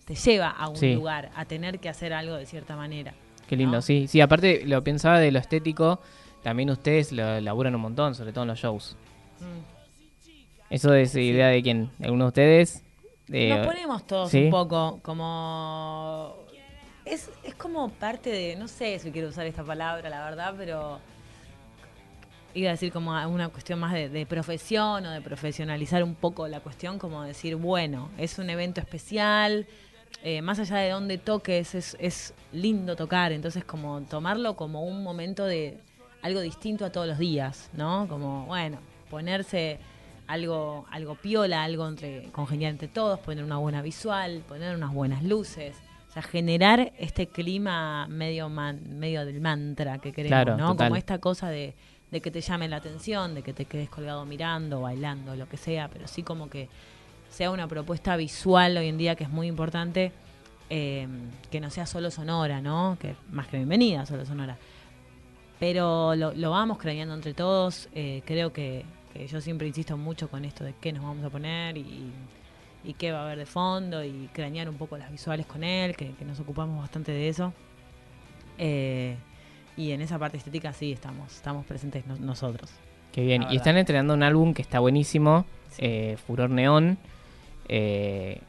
te 0.06 0.16
lleva 0.16 0.50
a 0.50 0.68
un 0.68 0.76
Sí. 0.76 0.94
lugar, 0.96 1.32
a 1.36 1.46
tener 1.46 1.80
que 1.80 1.88
hacer 1.90 2.12
algo 2.14 2.36
de 2.36 2.46
cierta 2.46 2.76
manera. 2.76 3.14
Qué 3.48 3.56
lindo, 3.56 3.82
sí. 3.82 4.08
Sí, 4.08 4.20
aparte 4.22 4.64
lo 4.66 4.84
pensaba 4.84 5.20
de 5.20 5.32
lo 5.32 5.40
estético, 5.40 6.02
también 6.44 6.70
ustedes 6.70 7.12
lo 7.12 7.40
laburan 7.42 7.76
un 7.76 7.82
montón, 7.82 8.16
sobre 8.16 8.32
todo 8.34 8.44
en 8.44 8.48
los 8.50 8.60
shows. 8.60 8.96
Mm. 9.40 10.74
¿Eso 10.74 10.94
es 10.94 11.16
idea 11.16 11.48
de 11.48 11.62
quién? 11.62 11.90
¿De 12.00 12.06
alguno 12.06 12.26
de 12.26 12.28
ustedes? 12.30 12.84
De- 13.28 13.50
Nos 13.50 13.68
ponemos 13.68 14.08
todos 14.08 14.30
¿Sí? 14.32 14.46
un 14.46 14.50
poco 14.52 15.00
como... 15.04 16.36
Es, 17.06 17.30
es 17.44 17.56
como 17.56 17.90
parte 17.90 18.30
de, 18.30 18.56
no 18.56 18.68
sé 18.68 19.00
si 19.00 19.12
quiero 19.12 19.30
usar 19.30 19.46
esta 19.48 19.64
palabra, 19.64 20.10
la 20.10 20.24
verdad, 20.24 20.54
pero 20.58 21.00
iba 22.54 22.70
a 22.70 22.72
decir 22.72 22.92
como 22.92 23.12
una 23.28 23.50
cuestión 23.50 23.80
más 23.80 23.94
de, 23.94 24.10
de 24.10 24.26
profesión 24.26 25.06
o 25.06 25.12
de 25.12 25.22
profesionalizar 25.22 26.04
un 26.04 26.16
poco 26.16 26.48
la 26.48 26.60
cuestión, 26.60 27.00
como 27.00 27.24
decir, 27.24 27.56
bueno, 27.56 28.10
es 28.18 28.38
un 28.40 28.50
evento 28.50 28.80
especial, 28.82 29.66
eh, 30.24 30.42
más 30.42 30.60
allá 30.60 30.78
de 30.78 30.90
dónde 30.92 31.18
toques, 31.18 31.74
es, 31.76 31.96
es 32.00 32.34
lindo 32.52 32.96
tocar, 32.96 33.32
entonces 33.32 33.64
como 33.64 34.02
tomarlo 34.02 34.56
como 34.56 34.84
un 34.84 35.04
momento 35.04 35.46
de 35.46 35.80
algo 36.22 36.42
distinto 36.42 36.86
a 36.86 36.92
todos 36.92 37.08
los 37.08 37.18
días, 37.18 37.70
¿no? 37.74 38.06
Como, 38.08 38.46
bueno, 38.46 38.78
ponerse 39.10 39.80
algo, 40.28 40.86
algo 40.92 41.16
piola, 41.16 41.64
algo 41.64 41.88
entre, 41.88 42.26
congenial 42.32 42.72
entre 42.74 42.88
todos, 42.88 43.20
poner 43.20 43.44
una 43.44 43.58
buena 43.58 43.82
visual, 43.82 44.44
poner 44.48 44.76
unas 44.76 44.94
buenas 44.94 45.24
luces. 45.24 45.76
O 46.10 46.14
sea, 46.14 46.22
generar 46.22 46.92
este 47.00 47.28
clima 47.28 48.06
medio 48.08 48.50
man- 48.50 49.00
medio 49.00 49.26
del 49.26 49.40
mantra 49.40 49.98
que 50.00 50.12
queremos, 50.12 50.30
Claro, 50.44 50.58
¿no? 50.58 50.68
total. 50.74 50.90
Como 50.90 50.98
esta 50.98 51.20
cosa 51.20 51.50
de, 51.50 51.74
de 52.12 52.22
que 52.22 52.30
te 52.30 52.42
llame 52.42 52.68
la 52.68 52.78
atención, 52.78 53.34
de 53.34 53.42
que 53.42 53.54
te 53.54 53.66
quedes 53.66 53.90
colgado 53.90 54.26
mirando, 54.26 54.82
bailando, 54.82 55.36
lo 55.36 55.48
que 55.48 55.58
sea, 55.58 55.88
pero 55.90 56.08
sí 56.08 56.24
como 56.24 56.50
que 56.50 56.70
sea 57.30 57.52
una 57.52 57.68
propuesta 57.68 58.18
visual 58.18 58.78
hoy 58.78 58.90
en 58.90 58.98
día 58.98 59.16
que 59.16 59.24
es 59.24 59.30
muy 59.30 59.48
importante, 59.48 60.12
eh, 60.70 61.08
que 61.50 61.62
no 61.62 61.70
sea 61.70 61.86
solo 61.86 62.12
sonora, 62.12 62.62
¿no? 62.62 62.98
Que 63.00 63.16
más 63.32 63.48
que 63.48 63.58
bienvenida, 63.58 64.06
solo 64.06 64.26
sonora. 64.26 64.58
Pero 65.60 66.16
lo, 66.16 66.52
vamos 66.52 66.78
creyendo 66.78 67.14
entre 67.14 67.34
todos. 67.34 67.88
eh, 67.94 68.22
creo 68.26 68.52
que, 68.52 68.86
yo 69.30 69.42
siempre 69.42 69.68
insisto 69.68 69.98
mucho 69.98 70.30
con 70.30 70.46
esto 70.46 70.64
de 70.64 70.74
qué 70.80 70.94
nos 70.94 71.04
vamos 71.04 71.24
a 71.26 71.30
poner 71.30 71.78
y, 71.78 72.12
y 72.84 72.94
qué 72.94 73.12
va 73.12 73.20
a 73.20 73.24
haber 73.24 73.40
de 73.40 73.46
fondo 73.46 74.04
y 74.04 74.30
cranear 74.34 74.70
un 74.70 74.78
poco 74.78 74.98
las 74.98 75.12
visuales 75.12 75.46
con 75.46 75.64
él, 75.64 75.96
que, 75.96 76.14
que 76.14 76.26
nos 76.26 76.40
ocupamos 76.40 76.80
bastante 76.80 77.12
de 77.12 77.30
eso. 77.30 77.54
Eh, 78.58 79.18
y 79.82 79.92
en 79.92 80.02
esa 80.02 80.20
parte 80.20 80.38
estética 80.38 80.74
sí 80.74 80.92
estamos, 80.92 81.32
estamos 81.36 81.66
presentes 81.66 82.06
no- 82.06 82.16
nosotros. 82.18 82.70
Qué 83.12 83.24
bien. 83.24 83.44
Y 83.50 83.58
están 83.58 83.78
estrenando 83.78 84.14
un 84.14 84.24
álbum 84.24 84.54
que 84.54 84.62
está 84.62 84.80
buenísimo, 84.80 85.46
eh, 85.78 86.18
Furor 86.28 86.50
Neón, 86.50 86.98
eh, 87.68 88.40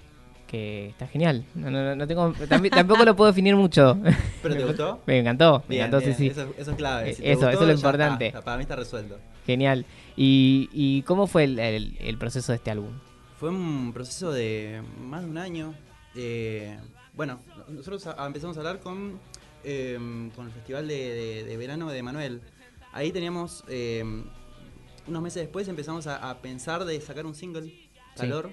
que 0.47 0.89
está 0.89 1.07
genial. 1.07 1.45
No, 1.55 1.71
no, 1.71 1.97
no- 1.97 2.07
tengo, 2.07 2.33
tampoco 2.71 3.05
lo 3.05 3.17
puedo 3.17 3.31
definir 3.31 3.57
mucho. 3.57 3.97
¿Pero 4.43 4.55
te 4.57 4.65
gustó? 4.65 5.01
Me 5.07 5.19
encantó, 5.19 5.65
me 5.69 5.77
encantó, 5.79 5.99
bien, 6.01 6.15
sí, 6.15 6.19
sí. 6.19 6.27
Eso, 6.29 6.53
eso 6.59 6.71
es 6.73 6.77
clave. 6.77 7.11
Eh, 7.11 7.15
Si 7.15 7.23
eso, 7.25 7.33
gustó, 7.41 7.51
eso 7.51 7.61
es 7.63 7.67
lo 7.69 7.75
importante. 7.75 8.27
está, 8.27 8.43
para 8.43 8.57
mí 8.59 8.63
está 8.63 8.77
resuelto. 8.77 9.19
Genial. 9.47 9.87
¿Y, 10.17 10.69
y 10.73 11.03
cómo 11.03 11.27
fue 11.27 11.45
el, 11.45 11.59
el- 11.59 11.97
el 12.01 12.19
proceso 12.19 12.53
de 12.53 12.57
este 12.57 12.71
álbum? 12.71 12.93
Fue 13.39 13.49
un 13.49 13.93
proceso 13.93 14.31
de 14.31 14.83
más 15.01 15.23
de 15.23 15.31
un 15.31 15.39
año. 15.39 15.75
Eh, 16.15 16.77
bueno, 17.15 17.41
nosotros 17.69 18.07
a- 18.07 18.27
empezamos 18.27 18.57
a 18.57 18.61
hablar 18.61 18.79
con, 18.81 19.19
eh, 19.65 20.31
con 20.35 20.47
el 20.47 20.53
Festival 20.53 20.89
de, 20.89 20.95
de- 20.95 21.45
de 21.45 21.57
Verano 21.57 21.91
de 21.91 22.03
Manuel. 22.03 22.41
Ahí 22.93 23.11
teníamos, 23.13 23.65
eh, 23.69 24.05
unos 25.07 25.23
meses 25.23 25.43
después 25.43 25.67
empezamos 25.69 26.07
a, 26.07 26.31
a 26.31 26.43
pensar 26.43 26.85
de 26.85 27.01
sacar 27.01 27.27
un 27.27 27.35
single, 27.35 27.73
Calor. 28.17 28.51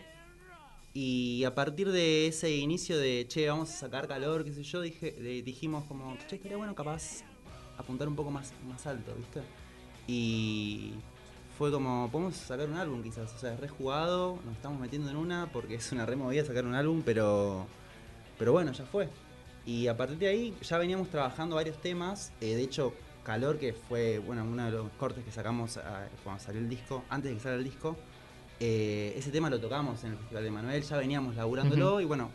Y 0.93 1.43
a 1.43 1.53
partir 1.53 1.91
de 1.91 2.28
ese 2.28 2.49
inicio 2.55 2.97
de, 2.97 3.26
che, 3.28 3.47
vamos 3.47 3.70
a 3.70 3.74
sacar 3.74 4.07
calor, 4.07 4.43
qué 4.43 4.51
sé 4.53 4.64
yo, 4.64 4.82
dije, 4.82 5.12
dijimos 5.43 5.84
como, 5.86 6.18
che, 6.28 6.38
estaría 6.38 6.57
bueno 6.57 6.74
capaz 6.74 7.22
apuntar 7.78 8.07
un 8.07 8.16
poco 8.16 8.32
más, 8.32 8.51
más 8.68 8.88
alto, 8.88 9.14
¿viste? 9.16 9.41
Y 10.07 10.93
fue 11.57 11.72
como, 11.72 12.10
podemos 12.12 12.36
sacar 12.36 12.68
un 12.68 12.76
álbum 12.78 13.03
quizás, 13.03 13.32
o 13.36 13.38
sea, 13.38 13.53
es 13.53 13.60
rejugado, 13.60 14.39
nos 14.45 14.55
estamos 14.55 14.80
metiendo 14.80 15.12
en 15.12 15.18
una 15.18 15.49
porque 15.53 15.76
es 15.76 15.91
una 15.91 16.05
removida 16.07 16.43
sacar 16.43 16.66
un 16.66 16.74
álbum, 16.74 17.03
pero, 17.05 17.68
pero 18.39 18.51
bueno, 18.51 18.72
ya 18.72 18.86
fue. 18.86 19.10
Y 19.66 19.88
a 19.88 19.95
partir 19.95 20.18
de 20.18 20.28
ahí 20.28 20.55
ya 20.62 20.78
veníamos 20.78 21.10
trabajando 21.10 21.55
varios 21.55 21.80
temas, 21.82 22.32
eh, 22.41 22.55
de 22.55 22.64
hecho, 22.64 22.93
Calor, 23.24 23.60
que 23.60 23.74
fue 23.74 24.20
bueno 24.20 24.43
uno 24.43 24.66
de 24.66 24.72
los 24.72 24.89
cortes 24.91 25.24
que 25.24 25.32
sacamos 25.32 25.78
ah, 25.78 26.07
cuando 26.24 26.43
salió 26.43 26.62
el 26.62 26.70
disco, 26.70 27.03
antes 27.10 27.32
de 27.32 27.38
que 27.38 27.43
salga 27.43 27.57
el 27.57 27.64
disco, 27.64 27.95
eh, 28.60 29.14
ese 29.16 29.32
tema 29.32 29.49
lo 29.49 29.60
tocamos 29.60 30.03
en 30.03 30.12
el 30.12 30.18
Festival 30.18 30.43
de 30.43 30.51
Manuel, 30.51 30.82
ya 30.82 30.97
veníamos 30.97 31.36
laburándolo 31.36 32.01
y 32.01 32.05
bueno, 32.05 32.32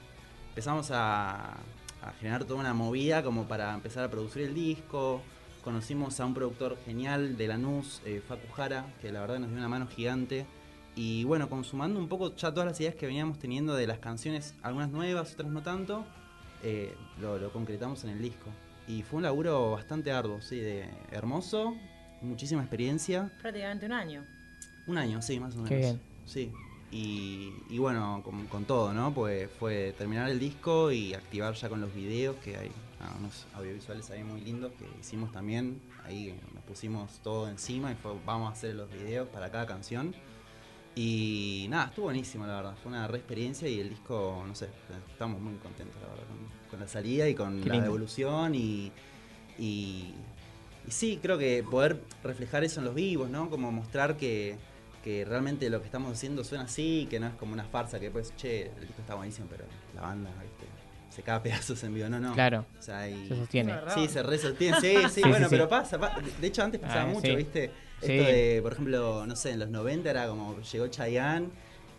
empezamos 0.50 0.90
a, 0.90 1.56
a 2.04 2.12
generar 2.20 2.44
toda 2.44 2.60
una 2.60 2.74
movida 2.74 3.22
como 3.22 3.46
para 3.48 3.74
empezar 3.74 4.04
a 4.04 4.10
producir 4.10 4.42
el 4.42 4.54
disco. 4.54 5.22
Conocimos 5.62 6.20
a 6.20 6.26
un 6.26 6.34
productor 6.34 6.76
genial 6.84 7.38
de 7.38 7.48
Lanús, 7.48 8.02
eh, 8.04 8.22
Facu 8.26 8.52
Jara, 8.52 8.84
que 9.00 9.10
la 9.10 9.20
verdad 9.22 9.38
nos 9.38 9.48
dio 9.48 9.58
una 9.58 9.68
mano 9.68 9.86
gigante. 9.86 10.46
Y 10.94 11.24
bueno, 11.24 11.48
consumando 11.48 11.98
un 11.98 12.08
poco 12.08 12.36
ya 12.36 12.52
todas 12.52 12.66
las 12.66 12.80
ideas 12.80 12.94
que 12.94 13.06
veníamos 13.06 13.38
teniendo 13.38 13.74
de 13.74 13.86
las 13.86 13.98
canciones, 13.98 14.54
algunas 14.62 14.90
nuevas, 14.90 15.32
otras 15.32 15.50
no 15.50 15.62
tanto, 15.62 16.04
eh, 16.64 16.96
lo, 17.20 17.38
lo 17.38 17.52
concretamos 17.52 18.02
en 18.04 18.10
el 18.10 18.20
disco. 18.20 18.50
Y 18.88 19.02
fue 19.02 19.18
un 19.18 19.22
laburo 19.22 19.70
bastante 19.70 20.10
arduo, 20.10 20.40
sí, 20.40 20.58
de 20.58 20.88
hermoso, 21.12 21.74
muchísima 22.20 22.62
experiencia. 22.62 23.30
Prácticamente 23.40 23.86
un 23.86 23.92
año. 23.92 24.24
Un 24.86 24.98
año, 24.98 25.22
sí, 25.22 25.38
más 25.38 25.54
o 25.54 25.56
menos. 25.58 25.68
Qué 25.68 25.76
bien. 25.76 26.00
Sí. 26.26 26.52
Y, 26.90 27.52
y 27.70 27.78
bueno, 27.78 28.20
con, 28.24 28.46
con 28.46 28.64
todo, 28.64 28.92
¿no? 28.92 29.12
Pues 29.14 29.50
fue 29.58 29.94
terminar 29.96 30.28
el 30.30 30.38
disco 30.38 30.92
y 30.92 31.14
activar 31.14 31.54
ya 31.54 31.68
con 31.68 31.80
los 31.80 31.94
videos, 31.94 32.36
que 32.36 32.56
hay 32.56 32.70
ah, 33.00 33.14
unos 33.18 33.46
audiovisuales 33.54 34.10
ahí 34.10 34.22
muy 34.22 34.40
lindos 34.42 34.72
que 34.78 34.86
hicimos 35.00 35.32
también. 35.32 35.80
Ahí 36.04 36.38
nos 36.54 36.62
pusimos 36.64 37.20
todo 37.20 37.48
encima 37.48 37.90
y 37.90 37.94
fue, 37.94 38.12
vamos 38.26 38.50
a 38.50 38.52
hacer 38.52 38.74
los 38.74 38.92
videos 38.92 39.28
para 39.28 39.50
cada 39.50 39.66
canción. 39.66 40.14
Y 40.96 41.66
nada, 41.70 41.86
estuvo 41.86 42.04
buenísimo, 42.06 42.46
la 42.46 42.56
verdad. 42.56 42.74
Fue 42.82 42.92
una 42.92 43.08
re 43.08 43.18
experiencia 43.18 43.68
y 43.68 43.80
el 43.80 43.88
disco, 43.88 44.44
no 44.46 44.54
sé, 44.54 44.68
estamos 45.10 45.40
muy 45.40 45.54
contentos, 45.56 46.00
la 46.00 46.08
verdad, 46.08 46.24
con, 46.28 46.38
con 46.70 46.80
la 46.80 46.86
salida 46.88 47.28
y 47.28 47.34
con 47.34 47.60
Qué 47.60 47.68
la 47.68 47.74
lindo. 47.74 47.88
evolución 47.88 48.54
y, 48.54 48.92
y, 49.58 50.14
y 50.86 50.90
sí, 50.90 51.18
creo 51.20 51.36
que 51.36 51.64
poder 51.68 52.00
reflejar 52.22 52.62
eso 52.62 52.78
en 52.80 52.86
los 52.86 52.94
vivos, 52.94 53.28
¿no? 53.28 53.50
Como 53.50 53.72
mostrar 53.72 54.16
que, 54.16 54.56
que 55.02 55.24
realmente 55.24 55.68
lo 55.68 55.80
que 55.80 55.86
estamos 55.86 56.12
haciendo 56.12 56.44
suena 56.44 56.64
así, 56.64 57.08
que 57.10 57.18
no 57.18 57.26
es 57.26 57.34
como 57.34 57.52
una 57.54 57.64
farsa 57.64 57.98
que 57.98 58.10
pues, 58.12 58.32
che, 58.36 58.66
el 58.66 58.80
disco 58.86 59.00
está 59.00 59.16
buenísimo, 59.16 59.48
pero 59.50 59.64
la 59.96 60.02
banda, 60.02 60.30
¿viste? 60.40 60.66
Se 61.10 61.22
cae 61.22 61.36
a 61.36 61.42
pedazos 61.42 61.82
en 61.84 61.94
vivo, 61.94 62.08
no, 62.08 62.18
no. 62.20 62.34
Claro. 62.34 62.66
O 62.78 62.82
sea, 62.82 63.08
y- 63.08 63.26
Se 63.28 63.36
sostiene. 63.36 63.74
Sí, 63.94 64.08
se 64.08 64.22
re 64.22 64.38
sostiene, 64.38 64.80
sí, 64.80 64.94
sí, 65.08 65.08
Sí, 65.08 65.20
bueno, 65.22 65.38
sí, 65.38 65.42
sí. 65.44 65.48
pero 65.50 65.68
pasa, 65.68 65.98
pa- 65.98 66.16
de 66.40 66.46
hecho 66.46 66.62
antes 66.62 66.80
pasaba 66.80 67.02
Ah, 67.02 67.06
mucho, 67.06 67.26
sí. 67.26 67.34
¿viste? 67.36 67.70
Sí. 68.04 68.12
Esto 68.12 68.30
de, 68.30 68.60
por 68.62 68.72
ejemplo, 68.72 69.26
no 69.26 69.36
sé, 69.36 69.50
en 69.52 69.60
los 69.60 69.68
90 69.70 70.10
era 70.10 70.26
como, 70.28 70.60
llegó 70.60 70.86
Chayanne, 70.88 71.48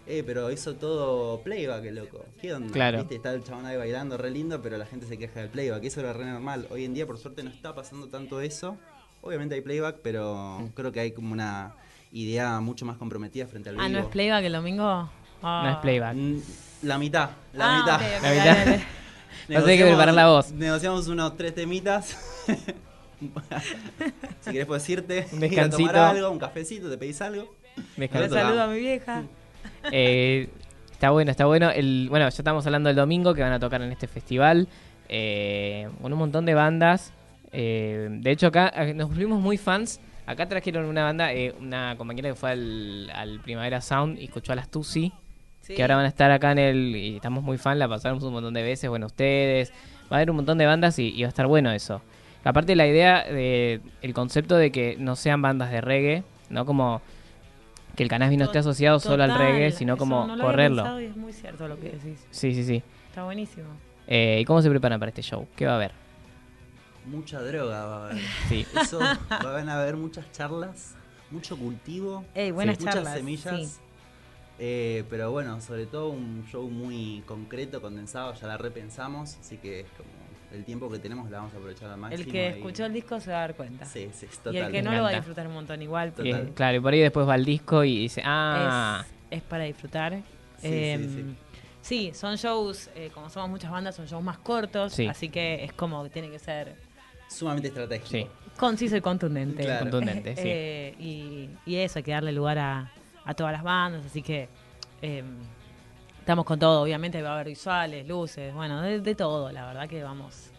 eh, 0.07 0.23
pero 0.25 0.51
hizo 0.51 0.75
todo 0.75 1.41
playback, 1.41 1.83
loco. 1.91 2.25
¿Qué 2.39 2.53
onda? 2.53 2.71
Claro. 2.71 2.99
¿Viste? 2.99 3.15
Está 3.15 3.33
el 3.33 3.43
chabón 3.43 3.65
ahí 3.65 3.75
bailando 3.77 4.17
re 4.17 4.29
lindo, 4.29 4.61
pero 4.61 4.77
la 4.77 4.85
gente 4.85 5.05
se 5.07 5.17
queja 5.17 5.39
del 5.39 5.49
playback. 5.49 5.83
Eso 5.83 5.99
era 6.01 6.13
re 6.13 6.25
normal. 6.25 6.67
Hoy 6.69 6.85
en 6.85 6.93
día, 6.93 7.07
por 7.07 7.17
suerte, 7.17 7.43
no 7.43 7.49
está 7.49 7.73
pasando 7.73 8.07
tanto 8.07 8.39
eso. 8.41 8.77
Obviamente 9.21 9.55
hay 9.55 9.61
playback, 9.61 9.97
pero 10.03 10.59
Mm. 10.59 10.67
creo 10.75 10.91
que 10.91 10.99
hay 10.99 11.11
como 11.11 11.33
una 11.33 11.73
idea 12.11 12.59
mucho 12.59 12.85
más 12.85 12.97
comprometida 12.97 13.47
frente 13.47 13.69
al 13.69 13.79
Ah, 13.79 13.87
vivo. 13.87 13.99
¿no 13.99 14.05
es 14.05 14.11
playback 14.11 14.43
el 14.45 14.53
domingo? 14.53 15.09
Ah. 15.41 15.61
No 15.65 15.69
es 15.71 15.77
playback. 15.77 16.15
Mm, 16.15 16.39
La 16.83 16.97
mitad, 16.99 17.29
la 17.53 17.65
Ah, 17.65 17.79
mitad. 17.79 17.95
ok, 17.95 18.01
ok, 18.17 18.23
La 18.23 19.59
mitad. 19.59 19.65
que 19.77 19.83
preparar 19.85 20.13
la 20.13 20.27
voz. 20.27 20.51
Negociamos 20.51 21.07
unos 21.07 21.35
tres 21.35 21.55
temitas. 21.55 22.15
si 24.41 24.51
querés 24.51 24.65
puedo 24.65 24.79
decirte. 24.79 25.25
Un 25.31 25.43
ir 25.43 25.59
a 25.59 25.69
tomar 25.69 25.69
descansito. 25.69 26.03
algo, 26.03 26.31
un 26.31 26.39
cafecito, 26.39 26.89
te 26.89 26.97
pedís 26.97 27.21
algo. 27.21 27.53
Nosotros 27.97 28.31
saludo 28.31 28.61
a 28.63 28.67
mi 28.67 28.79
vieja. 28.79 29.23
Eh, 29.91 30.49
está 30.91 31.09
bueno, 31.11 31.31
está 31.31 31.45
bueno. 31.45 31.69
El, 31.71 32.07
bueno, 32.09 32.25
ya 32.29 32.37
estamos 32.37 32.65
hablando 32.65 32.87
del 32.87 32.95
domingo 32.95 33.33
que 33.33 33.41
van 33.41 33.51
a 33.53 33.59
tocar 33.59 33.81
en 33.81 33.91
este 33.91 34.07
festival. 34.07 34.67
eh, 35.09 35.87
con 36.01 36.11
un 36.11 36.19
montón 36.19 36.45
de 36.45 36.53
bandas. 36.53 37.13
Eh, 37.51 38.07
de 38.11 38.31
hecho, 38.31 38.47
acá 38.47 38.73
nos 38.95 39.09
volvimos 39.09 39.39
muy 39.41 39.57
fans. 39.57 39.99
Acá 40.25 40.47
trajeron 40.47 40.85
una 40.85 41.03
banda, 41.03 41.31
eh, 41.33 41.53
una 41.59 41.95
compañera 41.97 42.29
que 42.29 42.35
fue 42.35 42.51
al, 42.51 43.11
al 43.13 43.39
Primavera 43.41 43.79
Sound 43.81 44.17
y 44.19 44.25
escuchó 44.25 44.53
a 44.53 44.55
las 44.55 44.69
Tusi. 44.69 45.13
Sí. 45.61 45.75
Que 45.75 45.81
ahora 45.83 45.95
van 45.97 46.05
a 46.05 46.09
estar 46.09 46.31
acá 46.31 46.51
en 46.51 46.59
el. 46.59 46.95
Y 46.95 47.15
estamos 47.17 47.43
muy 47.43 47.57
fans, 47.57 47.77
la 47.77 47.87
pasamos 47.87 48.23
un 48.23 48.33
montón 48.33 48.53
de 48.53 48.63
veces. 48.63 48.89
Bueno, 48.89 49.05
ustedes. 49.07 49.71
Va 50.11 50.17
a 50.17 50.19
haber 50.19 50.29
un 50.31 50.35
montón 50.37 50.57
de 50.57 50.65
bandas 50.65 50.97
y, 50.99 51.09
y 51.15 51.21
va 51.21 51.27
a 51.27 51.29
estar 51.29 51.47
bueno 51.47 51.71
eso. 51.71 52.01
Aparte, 52.45 52.75
la 52.75 52.87
idea 52.87 53.23
de. 53.23 53.81
El 54.01 54.13
concepto 54.13 54.55
de 54.55 54.71
que 54.71 54.95
no 54.97 55.15
sean 55.15 55.41
bandas 55.41 55.71
de 55.71 55.81
reggae, 55.81 56.23
¿no? 56.49 56.65
Como. 56.65 57.01
Que 57.95 58.03
el 58.03 58.09
cannabis 58.09 58.37
no 58.37 58.45
esté 58.45 58.59
asociado 58.59 58.99
solo 58.99 59.23
al 59.23 59.37
reggae, 59.37 59.71
sino 59.71 59.97
como 59.97 60.27
no 60.27 60.27
lo 60.27 60.33
había 60.33 60.45
correrlo. 60.45 60.83
pensado 60.83 61.01
y 61.01 61.05
es 61.05 61.15
muy 61.15 61.33
cierto 61.33 61.67
lo 61.67 61.79
que 61.79 61.89
decís. 61.91 62.25
Sí, 62.29 62.53
sí, 62.53 62.63
sí. 62.65 62.83
Está 63.09 63.23
buenísimo. 63.23 63.67
Eh, 64.07 64.39
¿Y 64.41 64.45
cómo 64.45 64.61
se 64.61 64.69
preparan 64.69 64.99
para 64.99 65.09
este 65.09 65.21
show? 65.21 65.47
¿Qué 65.55 65.65
va 65.65 65.73
a 65.73 65.75
haber? 65.75 65.91
Mucha 67.05 67.41
droga 67.41 67.85
va 67.85 67.95
a 67.95 68.09
haber. 68.09 68.21
Sí. 68.49 68.65
Eso, 68.81 68.99
van 69.29 69.69
a 69.69 69.79
haber 69.79 69.95
muchas 69.95 70.29
charlas, 70.31 70.95
mucho 71.31 71.57
cultivo, 71.57 72.25
Ey, 72.35 72.51
buenas 72.51 72.79
muchas 72.79 72.95
charlas, 72.95 73.13
semillas. 73.15 73.55
sí. 73.55 73.79
Eh, 74.59 75.03
pero 75.09 75.31
bueno, 75.31 75.59
sobre 75.61 75.85
todo 75.85 76.09
un 76.09 76.45
show 76.49 76.69
muy 76.69 77.23
concreto, 77.25 77.81
condensado, 77.81 78.33
ya 78.33 78.47
la 78.47 78.57
repensamos, 78.57 79.35
así 79.39 79.57
que 79.57 79.81
es 79.81 79.87
como 79.97 80.09
el 80.55 80.65
tiempo 80.65 80.89
que 80.89 80.99
tenemos 80.99 81.29
la 81.29 81.37
vamos 81.37 81.53
a 81.53 81.57
aprovechar 81.57 81.89
al 81.91 81.97
máximo. 81.97 82.23
El 82.23 82.31
que 82.31 82.43
y- 82.43 82.47
escuchó 82.57 82.85
el 82.85 82.93
disco 82.93 83.19
se 83.19 83.31
va 83.31 83.37
a 83.37 83.41
dar 83.41 83.55
cuenta. 83.55 83.85
Sí, 83.85 84.09
sí, 84.13 84.25
es 84.25 84.35
y 84.35 84.37
total. 84.37 84.55
el 84.55 84.71
que 84.71 84.81
no 84.81 84.91
lo 84.93 85.03
va 85.03 85.09
a 85.09 85.13
disfrutar 85.13 85.47
un 85.47 85.53
montón 85.53 85.81
igual. 85.81 86.09
Y, 86.09 86.11
Porque 86.11 86.51
claro, 86.55 86.77
y 86.77 86.79
por 86.79 86.93
ahí 86.93 86.99
después 87.01 87.27
va 87.27 87.33
al 87.35 87.45
disco 87.45 87.83
y 87.83 87.99
dice, 87.99 88.21
ah, 88.25 89.03
es, 89.29 89.37
es 89.37 89.43
para 89.43 89.65
disfrutar. 89.65 90.13
Sí, 90.59 90.67
Em, 90.67 91.03
sí, 91.03 91.09
sí. 91.09 91.35
sí, 91.81 92.11
son 92.13 92.35
shows, 92.37 92.89
eh, 92.95 93.11
como 93.13 93.29
somos 93.29 93.49
muchas 93.49 93.69
bandas, 93.71 93.95
son 93.95 94.05
shows 94.07 94.23
más 94.23 94.37
cortos, 94.39 94.93
Sí. 94.93 95.05
así 95.07 95.29
que 95.29 95.63
es 95.63 95.73
como 95.73 96.03
que 96.03 96.09
tiene 96.09 96.29
que 96.31 96.39
ser 96.39 96.75
Sumamente 97.29 97.67
estratégico. 97.67 98.09
sí. 98.09 98.27
conciso 98.57 98.95
y 98.95 99.01
contundente. 99.01 99.63
Claro. 99.63 99.81
Contundente, 99.81 100.35
sí. 100.35 100.41
Eh, 100.45 100.95
y, 100.99 101.49
y 101.65 101.75
eso, 101.77 101.99
hay 101.99 102.03
que 102.03 102.11
darle 102.11 102.31
lugar 102.31 102.57
a, 102.57 102.91
a 103.25 103.33
todas 103.33 103.51
las 103.51 103.63
bandas, 103.63 104.05
así 104.05 104.21
que 104.21 104.47
em, 105.01 105.25
estamos 106.25 106.43
con 106.43 106.57
todo, 106.57 106.81
obviamente 106.81 107.21
va 107.21 107.29
a 107.29 107.33
haber 107.35 107.49
visuales, 107.49 108.07
luces, 108.07 108.51
bueno, 108.51 108.81
de, 108.81 108.99
de 108.99 109.13
todo, 109.13 109.51
la 109.51 109.67
verdad 109.67 109.87
que 109.87 110.01
vamos, 110.01 110.49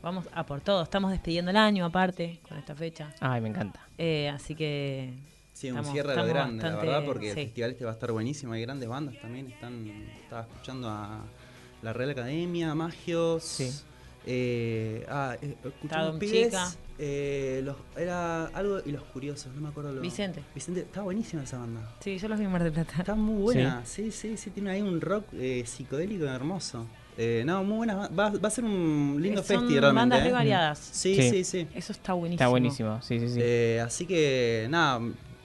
vamos 0.00 0.26
a 0.32 0.46
por 0.46 0.60
todo. 0.60 0.84
Estamos 0.84 1.10
despidiendo 1.10 1.50
el 1.50 1.56
año 1.56 1.84
aparte 1.84 2.38
con 2.48 2.56
esta 2.56 2.76
fecha. 2.76 3.12
Ay, 3.18 3.40
me 3.40 3.48
encanta. 3.48 3.80
Eh, 3.98 4.28
así 4.32 4.54
que 4.54 5.12
Sí, 5.52 5.68
un 5.68 5.78
Estamos- 5.78 5.92
cierre 5.92 6.12
a 6.12 6.16
lo 6.22 6.26
grande, 6.26 6.62
la 6.62 6.76
verdad, 6.76 7.04
porque 7.04 7.30
el 7.30 7.34
festival 7.34 7.70
este 7.72 7.84
va 7.84 7.90
a 7.90 7.94
estar 7.94 8.12
buenísimo. 8.12 8.52
Hay 8.52 8.62
grandes 8.62 8.88
bandas 8.88 9.20
también. 9.20 9.48
Están, 9.50 9.84
estaba 10.22 10.42
escuchando 10.42 10.88
a 10.88 11.24
la 11.82 11.92
Real 11.92 12.10
Academia, 12.10 12.72
Magios. 12.76 13.42
Sí. 13.42 13.68
Eh, 14.26 15.04
ah, 15.08 15.36
eh, 15.40 15.56
Don 15.82 16.18
pibes, 16.18 16.54
eh, 16.98 17.62
los, 17.64 17.76
era 17.96 18.46
algo 18.46 18.80
y 18.84 18.92
los 18.92 19.02
curiosos, 19.04 19.54
no 19.54 19.60
me 19.62 19.68
acuerdo 19.68 19.92
lo. 19.92 20.00
Vicente. 20.00 20.42
Vicente, 20.54 20.80
está 20.80 21.02
buenísima 21.02 21.42
esa 21.42 21.58
banda. 21.58 21.94
Sí, 22.00 22.18
yo 22.18 22.28
los 22.28 22.38
vi 22.38 22.44
en 22.44 22.52
Mar 22.52 22.62
del 22.62 22.72
Plata. 22.72 22.96
Está 22.98 23.14
muy 23.14 23.42
buena, 23.42 23.82
sí, 23.86 24.10
sí, 24.10 24.36
sí, 24.36 24.50
tiene 24.50 24.70
ahí 24.70 24.82
un 24.82 25.00
rock 25.00 25.24
eh, 25.32 25.64
psicodélico 25.66 26.24
hermoso. 26.26 26.86
Eh, 27.16 27.42
no, 27.44 27.64
muy 27.64 27.78
buena. 27.78 28.08
Va, 28.08 28.30
va 28.30 28.48
a 28.48 28.50
ser 28.50 28.64
un 28.64 29.18
lindo 29.20 29.40
Eh, 29.40 29.44
Son 29.44 29.58
festi 29.60 29.78
realmente. 29.78 29.94
bandas 30.00 30.20
¿eh? 30.20 30.24
re 30.24 30.32
variadas. 30.32 30.78
Sí, 30.78 31.14
Sí. 31.16 31.30
sí, 31.30 31.44
sí. 31.44 31.68
Eso 31.74 31.92
está 31.92 32.12
buenísimo. 32.12 32.36
Está 32.44 32.48
buenísimo, 32.48 33.02
sí, 33.02 33.18
sí, 33.20 33.28
sí. 33.28 33.40
Eh, 33.42 33.82
así 33.84 34.06
que 34.06 34.66
nada, 34.70 35.00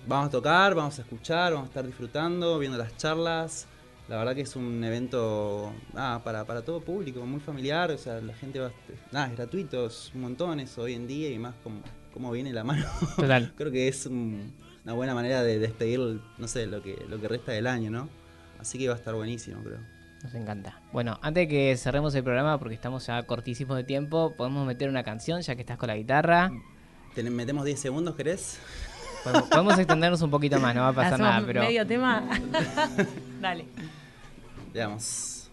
vamos 0.07 0.27
a 0.27 0.29
tocar, 0.29 0.75
vamos 0.75 0.97
a 0.99 1.01
escuchar, 1.01 1.53
vamos 1.53 1.67
a 1.67 1.69
estar 1.69 1.85
disfrutando, 1.85 2.59
viendo 2.59 2.77
las 2.77 2.95
charlas. 2.97 3.67
La 4.07 4.17
verdad 4.17 4.35
que 4.35 4.41
es 4.41 4.55
un 4.55 4.83
evento 4.83 5.73
ah, 5.95 6.21
para, 6.23 6.45
para 6.45 6.61
todo 6.63 6.79
público, 6.81 7.25
muy 7.25 7.39
familiar, 7.39 7.89
o 7.91 7.97
sea, 7.97 8.21
la 8.21 8.35
gente 8.35 8.59
va, 8.59 8.71
nada, 9.11 9.27
es 9.27 9.33
gratuito, 9.35 9.87
es 9.87 10.11
un 10.13 10.21
montón 10.21 10.59
eso 10.59 10.83
hoy 10.83 10.93
en 10.93 11.07
día 11.07 11.31
y 11.31 11.39
más 11.39 11.55
como, 11.63 11.81
como 12.13 12.31
viene 12.31 12.53
la 12.53 12.63
mano. 12.63 12.85
Total. 13.15 13.51
Creo 13.57 13.71
que 13.71 13.87
es 13.87 14.05
un- 14.05 14.53
una 14.83 14.93
buena 14.93 15.15
manera 15.15 15.41
de 15.41 15.57
despedir, 15.57 15.99
no 16.37 16.47
sé, 16.47 16.67
lo 16.67 16.83
que, 16.83 17.03
lo 17.09 17.19
que 17.19 17.27
resta 17.27 17.51
del 17.51 17.65
año, 17.65 17.89
¿no? 17.89 18.07
Así 18.59 18.77
que 18.77 18.87
va 18.87 18.93
a 18.93 18.97
estar 18.97 19.15
buenísimo, 19.15 19.63
creo. 19.63 19.79
Nos 20.23 20.33
encanta. 20.35 20.79
Bueno, 20.93 21.17
antes 21.23 21.41
de 21.41 21.47
que 21.47 21.75
cerremos 21.77 22.13
el 22.13 22.23
programa, 22.23 22.59
porque 22.59 22.75
estamos 22.75 23.07
ya 23.07 23.21
cortísimos 23.23 23.75
de 23.77 23.83
tiempo, 23.83 24.35
podemos 24.37 24.65
meter 24.67 24.87
una 24.89 25.03
canción, 25.03 25.41
ya 25.41 25.55
que 25.55 25.61
estás 25.61 25.77
con 25.77 25.87
la 25.87 25.95
guitarra. 25.97 26.51
Ten- 27.15 27.35
metemos 27.35 27.65
10 27.65 27.79
segundos, 27.79 28.15
¿querés? 28.15 28.59
Podemos, 29.25 29.49
podemos 29.49 29.79
extendernos 29.79 30.21
un 30.21 30.29
poquito 30.29 30.59
más, 30.59 30.75
no 30.75 30.81
va 30.81 30.89
a 30.89 30.93
pasar 30.93 31.13
¿Hacemos 31.15 31.31
nada, 31.31 31.47
pero... 31.47 31.61
medio 31.63 31.87
tema? 31.87 32.23
Dale. 33.41 33.65
Veamos. 34.71 35.49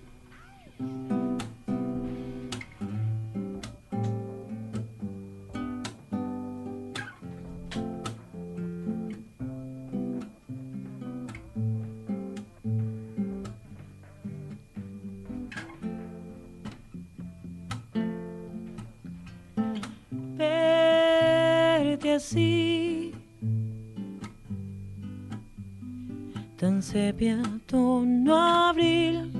Sepia 26.82 27.40
tono 27.64 28.34
abril 28.34 29.30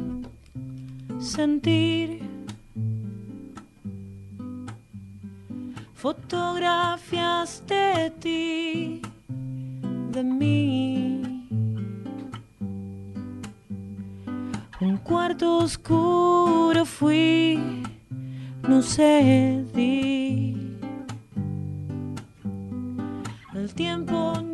sentir 1.18 2.22
fotografías 5.92 7.64
de 7.66 8.10
ti 8.20 9.02
de 10.12 10.22
mí. 10.22 11.20
Un 14.80 14.96
cuarto 14.98 15.58
oscuro 15.58 16.84
fui 16.84 17.58
no 18.68 18.82
cedí 18.82 20.56
al 23.52 23.74
tiempo 23.74 24.51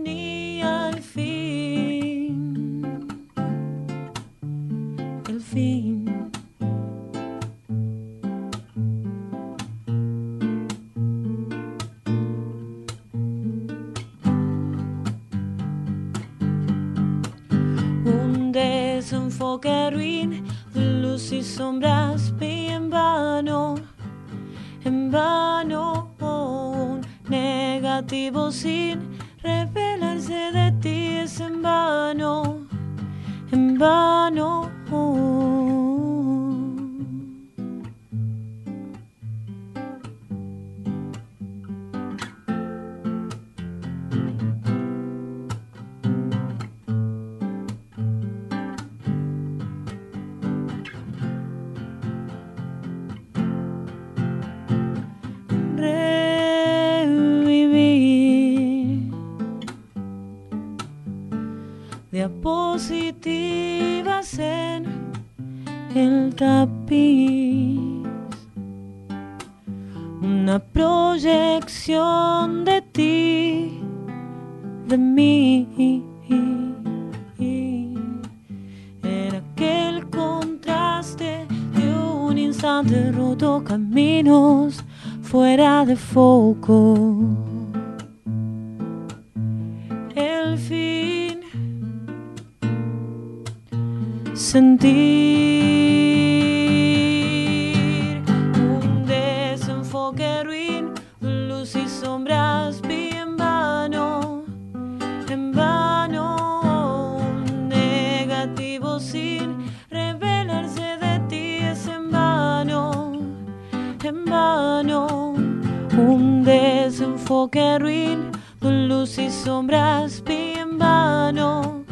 un 115.98 116.42
desenfoque 116.44 117.78
ruin, 117.78 118.30
luz 118.60 119.18
y 119.18 119.30
sombras 119.30 120.22
en 120.26 120.78
vano, 120.78 121.84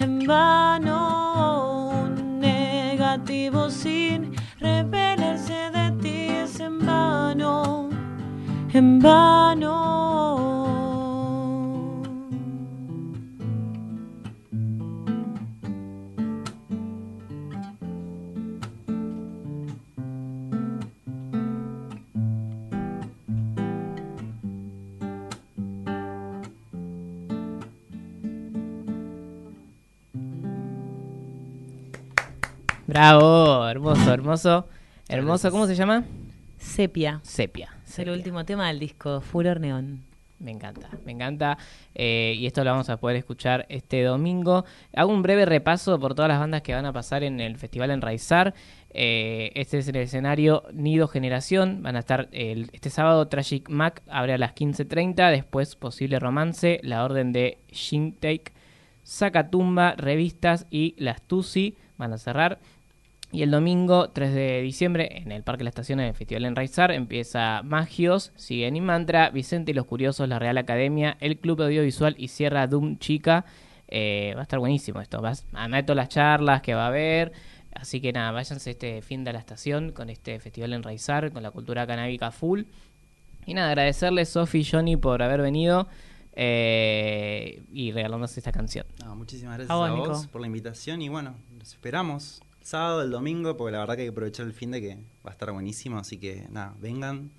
en 0.00 0.26
vano, 0.26 2.06
un 2.06 2.40
negativo 2.40 3.70
sin 3.70 4.34
revelarse 4.60 5.70
de 5.70 5.90
ti 6.02 6.28
es 6.42 6.60
en 6.60 6.78
vano, 6.84 7.88
en 8.72 9.00
vano. 9.00 10.13
Bravo, 32.98 33.66
hermoso, 33.66 34.12
hermoso. 34.14 34.68
Hermoso, 35.08 35.50
¿cómo 35.50 35.66
se 35.66 35.74
llama? 35.74 36.04
Sepia. 36.58 37.18
Sepia. 37.24 37.76
Es 37.84 37.98
el 37.98 38.08
último 38.10 38.44
tema 38.44 38.68
del 38.68 38.78
disco, 38.78 39.20
Furor 39.20 39.58
Neón. 39.58 40.04
Me 40.38 40.52
encanta, 40.52 40.90
me 41.04 41.10
encanta. 41.10 41.58
eh, 41.96 42.36
y 42.38 42.46
esto 42.46 42.62
lo 42.62 42.70
vamos 42.70 42.88
a 42.90 42.98
poder 42.98 43.16
escuchar 43.16 43.66
este 43.68 44.00
domingo. 44.04 44.64
Hago 44.94 45.10
un 45.12 45.22
breve 45.22 45.44
repaso 45.44 45.98
por 45.98 46.14
todas 46.14 46.28
las 46.28 46.38
bandas 46.38 46.62
que 46.62 46.72
van 46.72 46.86
a 46.86 46.92
pasar 46.92 47.24
en 47.24 47.40
el 47.40 47.56
Festival 47.56 47.90
Enraizar. 47.90 48.54
Eh, 48.90 49.50
este 49.56 49.78
es 49.78 49.88
el 49.88 49.96
escenario 49.96 50.62
Nido 50.72 51.08
Generación. 51.08 51.82
Van 51.82 51.96
a 51.96 51.98
estar 51.98 52.28
el- 52.30 52.70
este 52.72 52.90
sábado 52.90 53.26
Tragic 53.26 53.68
Mac 53.70 54.02
abre 54.08 54.34
a 54.34 54.38
las 54.38 54.52
15.30. 54.54 55.30
Después 55.32 55.74
Posible 55.74 56.20
Romance, 56.20 56.78
La 56.84 57.02
Orden 57.04 57.32
de 57.32 57.58
Shintake, 57.72 58.52
Sacatumba, 59.02 59.94
Revistas 59.96 60.68
y 60.70 60.94
Las 60.96 61.20
Tusi 61.22 61.74
van 61.98 62.12
a 62.12 62.18
cerrar. 62.18 62.60
Y 63.34 63.42
el 63.42 63.50
domingo 63.50 64.10
3 64.10 64.32
de 64.32 64.62
diciembre, 64.62 65.08
en 65.10 65.32
el 65.32 65.42
Parque 65.42 65.64
La 65.64 65.70
Estación, 65.70 65.98
en 65.98 66.06
el 66.06 66.14
Festival 66.14 66.44
Enraizar, 66.44 66.92
empieza 66.92 67.62
Magios, 67.64 68.30
sigue 68.36 68.70
Mantra, 68.80 69.30
Vicente 69.30 69.72
y 69.72 69.74
los 69.74 69.86
Curiosos, 69.86 70.28
la 70.28 70.38
Real 70.38 70.56
Academia, 70.56 71.16
el 71.18 71.38
Club 71.38 71.62
Audiovisual 71.62 72.14
y 72.16 72.28
cierra 72.28 72.68
Doom 72.68 72.98
Chica. 72.98 73.44
Eh, 73.88 74.34
va 74.36 74.40
a 74.40 74.42
estar 74.44 74.60
buenísimo 74.60 75.00
esto. 75.00 75.20
Vas 75.20 75.46
a 75.52 75.82
todas 75.82 75.96
las 75.96 76.10
charlas 76.10 76.62
que 76.62 76.74
va 76.74 76.84
a 76.84 76.86
haber. 76.86 77.32
Así 77.74 78.00
que 78.00 78.12
nada, 78.12 78.30
váyanse 78.30 78.70
este 78.70 79.02
fin 79.02 79.24
de 79.24 79.32
la 79.32 79.40
estación 79.40 79.90
con 79.90 80.10
este 80.10 80.38
Festival 80.38 80.72
Enraizar, 80.72 81.32
con 81.32 81.42
la 81.42 81.50
cultura 81.50 81.88
canábica 81.88 82.30
full. 82.30 82.62
Y 83.46 83.54
nada, 83.54 83.70
agradecerles 83.70 84.28
Sofi 84.28 84.60
y 84.60 84.64
Johnny 84.64 84.96
por 84.96 85.24
haber 85.24 85.42
venido 85.42 85.88
eh, 86.36 87.64
y 87.72 87.90
regalarnos 87.90 88.38
esta 88.38 88.52
canción. 88.52 88.86
No, 89.04 89.16
muchísimas 89.16 89.56
gracias 89.56 89.72
A 89.72 89.74
vos, 89.74 89.90
a 89.90 89.92
Nico. 89.92 90.08
vos 90.10 90.28
por 90.28 90.40
la 90.40 90.46
invitación 90.46 91.02
y 91.02 91.08
bueno, 91.08 91.34
los 91.58 91.72
esperamos 91.72 92.40
sábado, 92.64 93.02
el 93.02 93.10
domingo, 93.10 93.56
porque 93.56 93.72
la 93.72 93.78
verdad 93.80 93.94
que 93.94 94.02
hay 94.02 94.06
que 94.08 94.12
aprovechar 94.12 94.46
el 94.46 94.52
fin 94.52 94.72
de 94.72 94.80
que 94.80 94.94
va 95.24 95.30
a 95.30 95.30
estar 95.30 95.52
buenísimo, 95.52 95.98
así 95.98 96.18
que 96.18 96.46
nada, 96.50 96.74
vengan, 96.80 97.30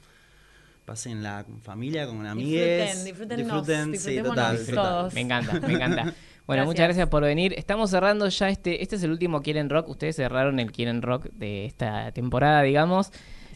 pásenla 0.85 1.43
con 1.43 1.61
familia, 1.61 2.07
con 2.07 2.25
amigues, 2.25 3.03
Disfruten, 3.03 3.37
disfrútennos, 3.37 3.91
disfruten, 3.91 4.23
sí, 4.23 4.23
total, 4.23 4.65
todos. 4.73 5.13
Me 5.13 5.21
encanta, 5.21 5.59
me 5.59 5.73
encanta. 5.73 6.13
Bueno, 6.45 6.59
Gracias. 6.61 6.75
muchas 6.75 6.87
gracias 6.89 7.09
por 7.09 7.23
venir. 7.23 7.55
Estamos 7.57 7.89
cerrando 7.89 8.27
ya 8.27 8.49
este, 8.49 8.83
este 8.83 8.97
es 8.97 9.03
el 9.03 9.09
último 9.09 9.41
Quieren 9.41 9.67
Rock. 9.67 9.89
Ustedes 9.89 10.15
cerraron 10.15 10.59
el 10.59 10.71
Quieren 10.71 11.01
Rock 11.01 11.25
de 11.31 11.65
esta 11.65 12.11
temporada, 12.11 12.61
digamos. 12.61 13.11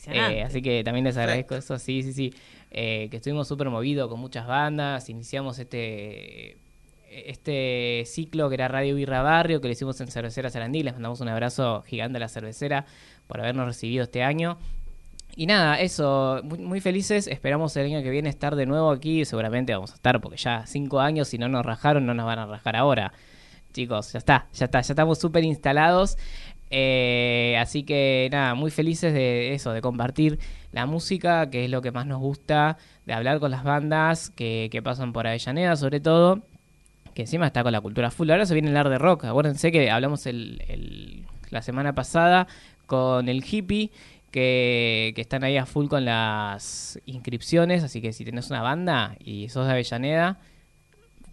Eh, 0.08 0.42
así 0.42 0.64
que 0.64 0.84
también 0.84 1.06
les 1.06 1.16
agradezco 1.16 1.54
eso, 1.56 1.78
sí, 1.78 2.02
sí, 2.02 2.14
sí. 2.14 2.34
Eh, 2.72 3.08
que 3.12 3.18
estuvimos 3.18 3.48
súper 3.48 3.70
movidos 3.70 4.10
con 4.10 4.20
muchas 4.20 4.48
bandas. 4.48 5.08
Iniciamos 5.08 5.60
este 5.60 6.58
este 7.12 8.04
ciclo 8.06 8.50
que 8.50 8.56
era 8.56 8.68
Radio 8.68 8.96
Birra 8.96 9.22
Barrio, 9.22 9.62
que 9.62 9.68
lo 9.68 9.72
hicimos 9.72 10.00
en 10.02 10.08
Cervecera 10.08 10.50
Sarandí. 10.50 10.84
Les 10.84 10.94
mandamos 10.94 11.22
un 11.22 11.30
abrazo 11.30 11.84
gigante 11.84 12.18
a 12.18 12.20
la 12.20 12.30
cervecera 12.30 12.86
por 13.28 13.40
habernos 13.40 13.66
recibido 13.66 14.04
este 14.04 14.24
año. 14.24 14.58
Y 15.36 15.46
nada, 15.46 15.80
eso, 15.80 16.42
muy, 16.44 16.82
felices. 16.82 17.28
Esperamos 17.28 17.76
el 17.78 17.86
año 17.86 18.04
que 18.04 18.10
viene 18.10 18.30
estar 18.30 18.56
de 18.56 18.66
nuevo 18.66 18.92
aquí. 18.92 19.26
Seguramente 19.26 19.74
vamos 19.74 19.92
a 19.92 19.96
estar, 19.96 20.20
porque 20.22 20.38
ya 20.38 20.66
cinco 20.66 21.00
años, 21.00 21.28
si 21.28 21.38
no 21.38 21.48
nos 21.48 21.66
rajaron, 21.66 22.06
no 22.06 22.14
nos 22.14 22.26
van 22.26 22.40
a 22.40 22.46
rajar 22.46 22.76
ahora. 22.76 23.14
Chicos, 23.72 24.14
ya 24.14 24.20
está, 24.20 24.48
ya 24.54 24.66
está, 24.66 24.82
ya 24.82 24.94
estamos 24.94 25.20
súper 25.20 25.44
instalados. 25.44 26.18
Eh, 26.72 27.58
así 27.60 27.84
que 27.84 28.30
nada, 28.32 28.54
muy 28.56 28.72
felices 28.72 29.14
de 29.14 29.54
eso, 29.54 29.72
de 29.72 29.82
compartir 29.82 30.40
la 30.72 30.86
música, 30.86 31.50
que 31.50 31.66
es 31.66 31.72
lo 31.72 31.82
que 31.82 31.92
más 31.92 32.06
nos 32.06 32.20
gusta, 32.20 32.78
de 33.06 33.14
hablar 33.14 33.40
con 33.40 33.52
las 33.52 33.64
bandas 33.64 34.30
que 34.32 34.82
pasan 34.84 35.14
por 35.14 35.26
Avellaneda, 35.28 35.76
sobre 35.76 36.00
todo, 36.00 36.44
que 37.20 37.24
encima 37.24 37.48
está 37.48 37.64
con 37.64 37.74
la 37.74 37.82
cultura 37.82 38.10
full. 38.12 38.30
Ahora 38.32 38.46
se 38.46 38.54
viene 38.54 38.70
el 38.70 38.78
art 38.78 38.90
de 38.90 38.98
rock. 38.98 39.26
Acuérdense 39.26 39.72
que 39.74 39.92
hablamos 39.92 40.26
el, 40.26 40.64
el- 40.70 41.26
la 41.50 41.62
semana 41.62 41.94
pasada 41.94 42.48
con 42.86 43.28
el 43.30 43.44
hippie. 43.46 43.92
Que, 44.32 45.12
que 45.16 45.22
están 45.22 45.44
ahí 45.44 45.58
a 45.58 45.66
full 45.66 45.88
con 45.88 46.06
las 46.06 47.00
inscripciones, 47.08 47.84
así 47.84 48.00
que 48.00 48.14
si 48.14 48.24
tenés 48.24 48.52
una 48.52 48.62
banda 48.62 49.16
y 49.20 49.50
sos 49.50 49.66
de 49.66 49.72
Avellaneda, 49.72 50.38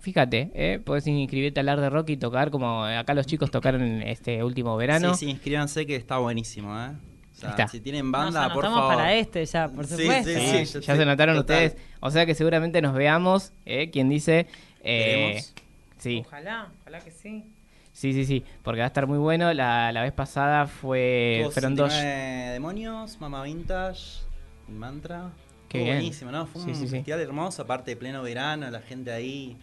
fíjate, 0.01 0.51
¿eh? 0.55 0.81
podés 0.83 1.07
inscribirte 1.07 1.61
al 1.61 1.69
art 1.69 1.81
de 1.83 1.91
rock 1.91 2.09
y 2.09 2.17
tocar 2.17 2.51
como 2.51 2.85
acá 2.85 3.13
los 3.13 3.27
chicos 3.27 3.51
tocaron 3.51 3.83
en 3.83 4.03
este 4.03 4.43
último 4.43 4.75
verano. 4.79 5.15
Sí, 5.15 5.27
sí, 5.27 5.31
inscríbanse 5.31 5.85
que 5.87 5.95
está 5.95 6.17
buenísimo, 6.17 6.71
¿eh? 6.75 6.93
O 7.35 7.39
sea, 7.39 7.51
Ahí 7.51 7.53
está. 7.53 7.69
si 7.69 7.81
tienen 7.81 8.11
Nos 8.11 8.13
banda, 8.13 8.55
por 8.55 8.65
favor. 8.65 8.95
para 8.95 9.13
este 9.15 9.45
ya, 9.45 9.69
por 9.69 9.87
Sí, 9.87 9.97
supuesto. 9.99 10.31
sí, 10.31 10.37
Sí, 10.41 10.67
sí, 10.67 10.81
ya 10.81 10.95
sí, 10.95 10.99
se 10.99 11.05
notaron 11.05 11.37
total. 11.37 11.65
ustedes. 11.67 11.83
O 12.01 12.11
sea 12.11 12.25
que 12.25 12.35
seguramente 12.35 12.81
nos 12.81 12.95
veamos, 12.95 13.53
¿eh? 13.67 13.91
Quien 13.91 14.09
dice... 14.09 14.47
eh. 14.83 15.43
Sí, 15.99 16.23
Ojalá, 16.27 16.73
ojalá 16.83 16.99
que 17.01 17.11
sí. 17.11 17.45
sí, 17.93 18.13
sí, 18.13 18.25
sí, 18.25 18.45
porque 18.63 18.81
va 18.81 18.85
a 18.85 18.89
estar 18.89 19.07
muy 19.07 19.19
bueno. 19.19 19.53
La, 19.55 19.93
la 19.93 20.03
vez 20.03 20.13
pasada 20.13 20.67
fue... 20.67 21.41
Tuvo 21.43 21.51
Fueron 21.53 21.75
dos... 21.77 21.93
69 21.93 22.53
demonios, 22.53 23.21
Mama 23.21 23.43
Vintage, 23.43 24.21
Mantra. 24.69 25.31
Qué 25.69 25.79
Estuvo 25.79 25.85
bien. 25.85 25.97
buenísimo, 25.99 26.31
¿no? 26.31 26.47
Fue 26.47 26.63
Sí, 26.63 26.69
un 26.71 26.75
sí, 26.77 26.83
sí. 26.83 26.89
festival 26.89 27.21
hermoso, 27.21 27.63
aparte 27.63 27.91
de 27.93 27.97
pleno 27.97 28.23
verano, 28.23 28.71
la 28.71 28.81
gente 28.81 29.11
ahí 29.13 29.57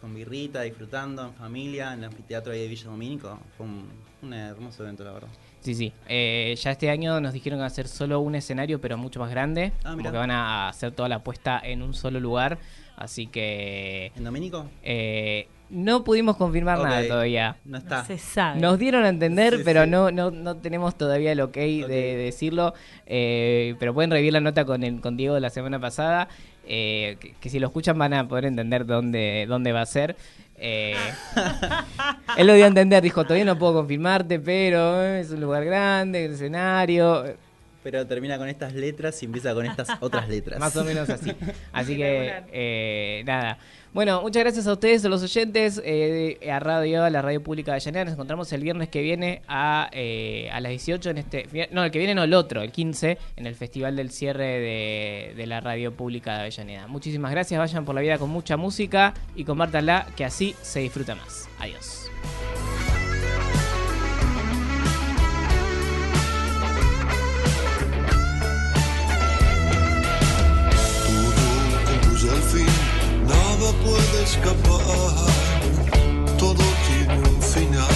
con 0.00 0.14
birrita, 0.14 0.60
disfrutando 0.62 1.24
en 1.24 1.32
familia, 1.34 1.92
en 1.94 2.00
el 2.00 2.04
anfiteatro 2.06 2.52
ahí 2.52 2.60
de 2.60 2.68
Villa 2.68 2.84
Domínico. 2.84 3.38
Fue 3.56 3.64
un, 3.66 3.88
un 4.22 4.32
hermoso 4.34 4.82
evento, 4.82 5.02
la 5.04 5.12
verdad. 5.12 5.28
Sí, 5.60 5.74
sí. 5.74 5.92
Eh, 6.08 6.54
ya 6.60 6.72
este 6.72 6.90
año 6.90 7.18
nos 7.20 7.32
dijeron 7.32 7.58
que 7.58 7.62
va 7.62 7.66
a 7.66 7.70
ser 7.70 7.88
solo 7.88 8.20
un 8.20 8.34
escenario, 8.34 8.80
pero 8.80 8.98
mucho 8.98 9.18
más 9.18 9.30
grande. 9.30 9.72
Ah, 9.78 9.82
como 9.84 9.96
mirá. 9.96 10.10
que 10.12 10.16
van 10.18 10.30
a 10.30 10.68
hacer 10.68 10.92
toda 10.92 11.08
la 11.08 11.24
puesta 11.24 11.58
en 11.64 11.80
un 11.82 11.94
solo 11.94 12.20
lugar. 12.20 12.58
Así 12.96 13.26
que... 13.26 14.12
¿En 14.14 14.24
Domínico? 14.24 14.66
eh, 14.82 15.48
no 15.70 16.04
pudimos 16.04 16.36
confirmar 16.36 16.78
nada 16.78 17.06
todavía. 17.06 17.56
No 17.64 17.78
está. 17.78 17.98
No 17.98 18.04
se 18.06 18.18
sabe. 18.18 18.60
Nos 18.60 18.78
dieron 18.78 19.04
a 19.04 19.08
entender, 19.08 19.56
Sí, 19.58 19.62
pero 19.64 19.84
sí. 19.84 19.90
No, 19.90 20.10
no, 20.10 20.30
no 20.30 20.56
tenemos 20.56 20.96
todavía 20.96 21.32
el 21.32 21.40
ok, 21.40 21.54
de 21.56 22.16
decirlo. 22.16 22.74
eh, 23.06 23.74
pero 23.78 23.92
pueden 23.94 24.10
revivir 24.10 24.32
la 24.32 24.40
nota 24.40 24.64
con, 24.64 24.82
el, 24.82 25.00
con 25.00 25.16
Diego 25.16 25.34
de 25.34 25.40
la 25.40 25.50
semana 25.50 25.78
pasada. 25.80 26.28
eh, 26.68 27.16
que, 27.20 27.32
que 27.40 27.48
si 27.50 27.58
lo 27.60 27.66
escuchan 27.68 27.96
van 27.98 28.12
a 28.14 28.26
poder 28.28 28.46
entender 28.46 28.86
dónde, 28.86 29.46
dónde 29.48 29.72
va 29.72 29.82
a 29.82 29.86
ser. 29.86 30.16
Eh, 30.58 30.96
él 32.38 32.46
lo 32.46 32.54
dio 32.54 32.64
a 32.64 32.68
entender, 32.68 33.02
dijo, 33.02 33.24
todavía 33.24 33.44
no 33.44 33.58
puedo 33.58 33.74
confirmarte, 33.74 34.40
pero 34.40 35.02
eh, 35.02 35.20
es 35.20 35.30
un 35.30 35.40
lugar 35.40 35.64
grande, 35.64 36.24
el 36.24 36.32
escenario. 36.32 37.24
Pero 37.82 38.04
termina 38.06 38.36
con 38.36 38.48
estas 38.48 38.72
letras 38.74 39.22
y 39.22 39.26
empieza 39.26 39.54
con 39.54 39.64
estas 39.64 39.88
otras 40.00 40.28
letras. 40.30 40.58
Más 40.58 40.74
o 40.76 40.84
menos 40.84 41.08
así. 41.08 41.32
Así 41.72 41.96
que, 41.96 42.32
eh, 42.52 43.22
nada. 43.26 43.58
Bueno, 43.96 44.20
muchas 44.20 44.42
gracias 44.42 44.66
a 44.66 44.74
ustedes, 44.74 45.02
a 45.06 45.08
los 45.08 45.22
oyentes, 45.22 45.80
eh, 45.82 46.38
a 46.52 46.60
Radio, 46.60 47.02
a 47.02 47.08
la 47.08 47.22
radio 47.22 47.42
pública 47.42 47.70
de 47.70 47.76
Avellaneda. 47.76 48.04
Nos 48.04 48.12
encontramos 48.12 48.52
el 48.52 48.60
viernes 48.60 48.90
que 48.90 49.00
viene 49.00 49.40
a, 49.48 49.88
eh, 49.90 50.50
a 50.52 50.60
las 50.60 50.68
18 50.68 51.08
en 51.08 51.16
este... 51.16 51.68
No, 51.72 51.82
el 51.82 51.90
que 51.90 51.98
viene 51.98 52.14
no, 52.14 52.22
el 52.22 52.34
otro, 52.34 52.60
el 52.60 52.72
15, 52.72 53.16
en 53.36 53.46
el 53.46 53.54
Festival 53.54 53.96
del 53.96 54.10
Cierre 54.10 54.60
de, 54.60 55.32
de 55.34 55.46
la 55.46 55.62
radio 55.62 55.94
pública 55.94 56.34
de 56.34 56.40
Avellaneda. 56.40 56.88
Muchísimas 56.88 57.30
gracias, 57.30 57.58
vayan 57.58 57.86
por 57.86 57.94
la 57.94 58.02
vida 58.02 58.18
con 58.18 58.28
mucha 58.28 58.58
música 58.58 59.14
y 59.34 59.44
compártanla, 59.44 60.08
que 60.14 60.26
así 60.26 60.54
se 60.60 60.80
disfruta 60.80 61.14
más. 61.14 61.48
Adiós. 61.58 62.10
Nada 73.66 73.78
puede 73.84 74.22
escapar. 74.22 75.26
Todo 76.38 76.64
tiene 76.86 77.28
un 77.28 77.42
final, 77.42 77.88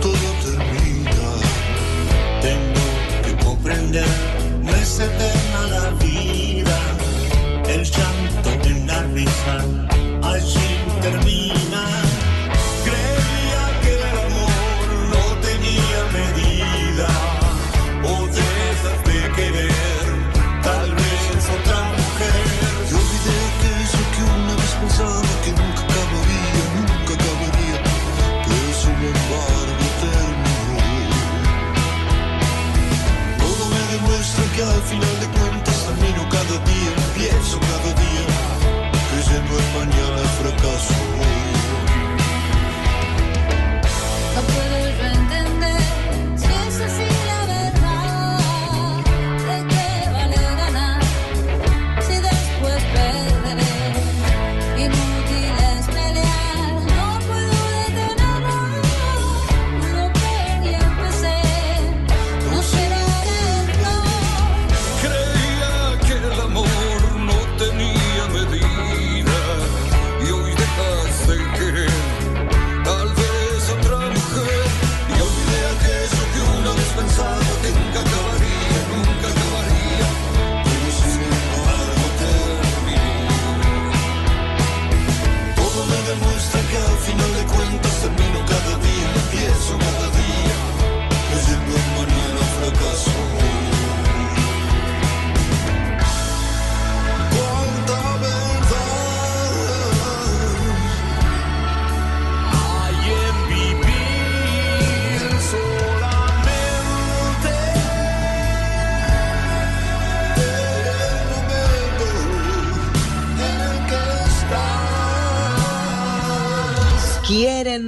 todo 0.00 0.26
termina. 0.44 1.28
Tengo 2.42 2.84
que 3.24 3.44
comprender, 3.44 4.06
no 4.62 4.74
es 4.74 5.00
eterna 5.00 5.60
la 5.70 5.90
vida. 6.04 6.78
El 7.68 7.84
llanto 7.84 8.50
en 8.68 8.86
la 8.86 9.02
risa, 9.14 9.64
que 34.60 34.66
al 34.66 34.82
final 34.82 35.20
de 35.20 35.26
cuentas 35.38 35.78
camino 35.88 36.28
cada 36.28 36.56
día, 36.70 36.92
pienso 37.16 37.58
cada 37.60 37.92
día, 38.04 38.26
creyendo 39.10 39.58
en 39.58 39.68
mañana 39.78 40.22
fracaso 40.38 41.09
go, 86.72 86.98
you 87.08 87.14
know 87.16 87.29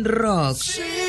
rock. 0.05 0.57
Sí, 0.57 1.01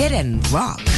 Quieren 0.00 0.40
rock. 0.50 0.89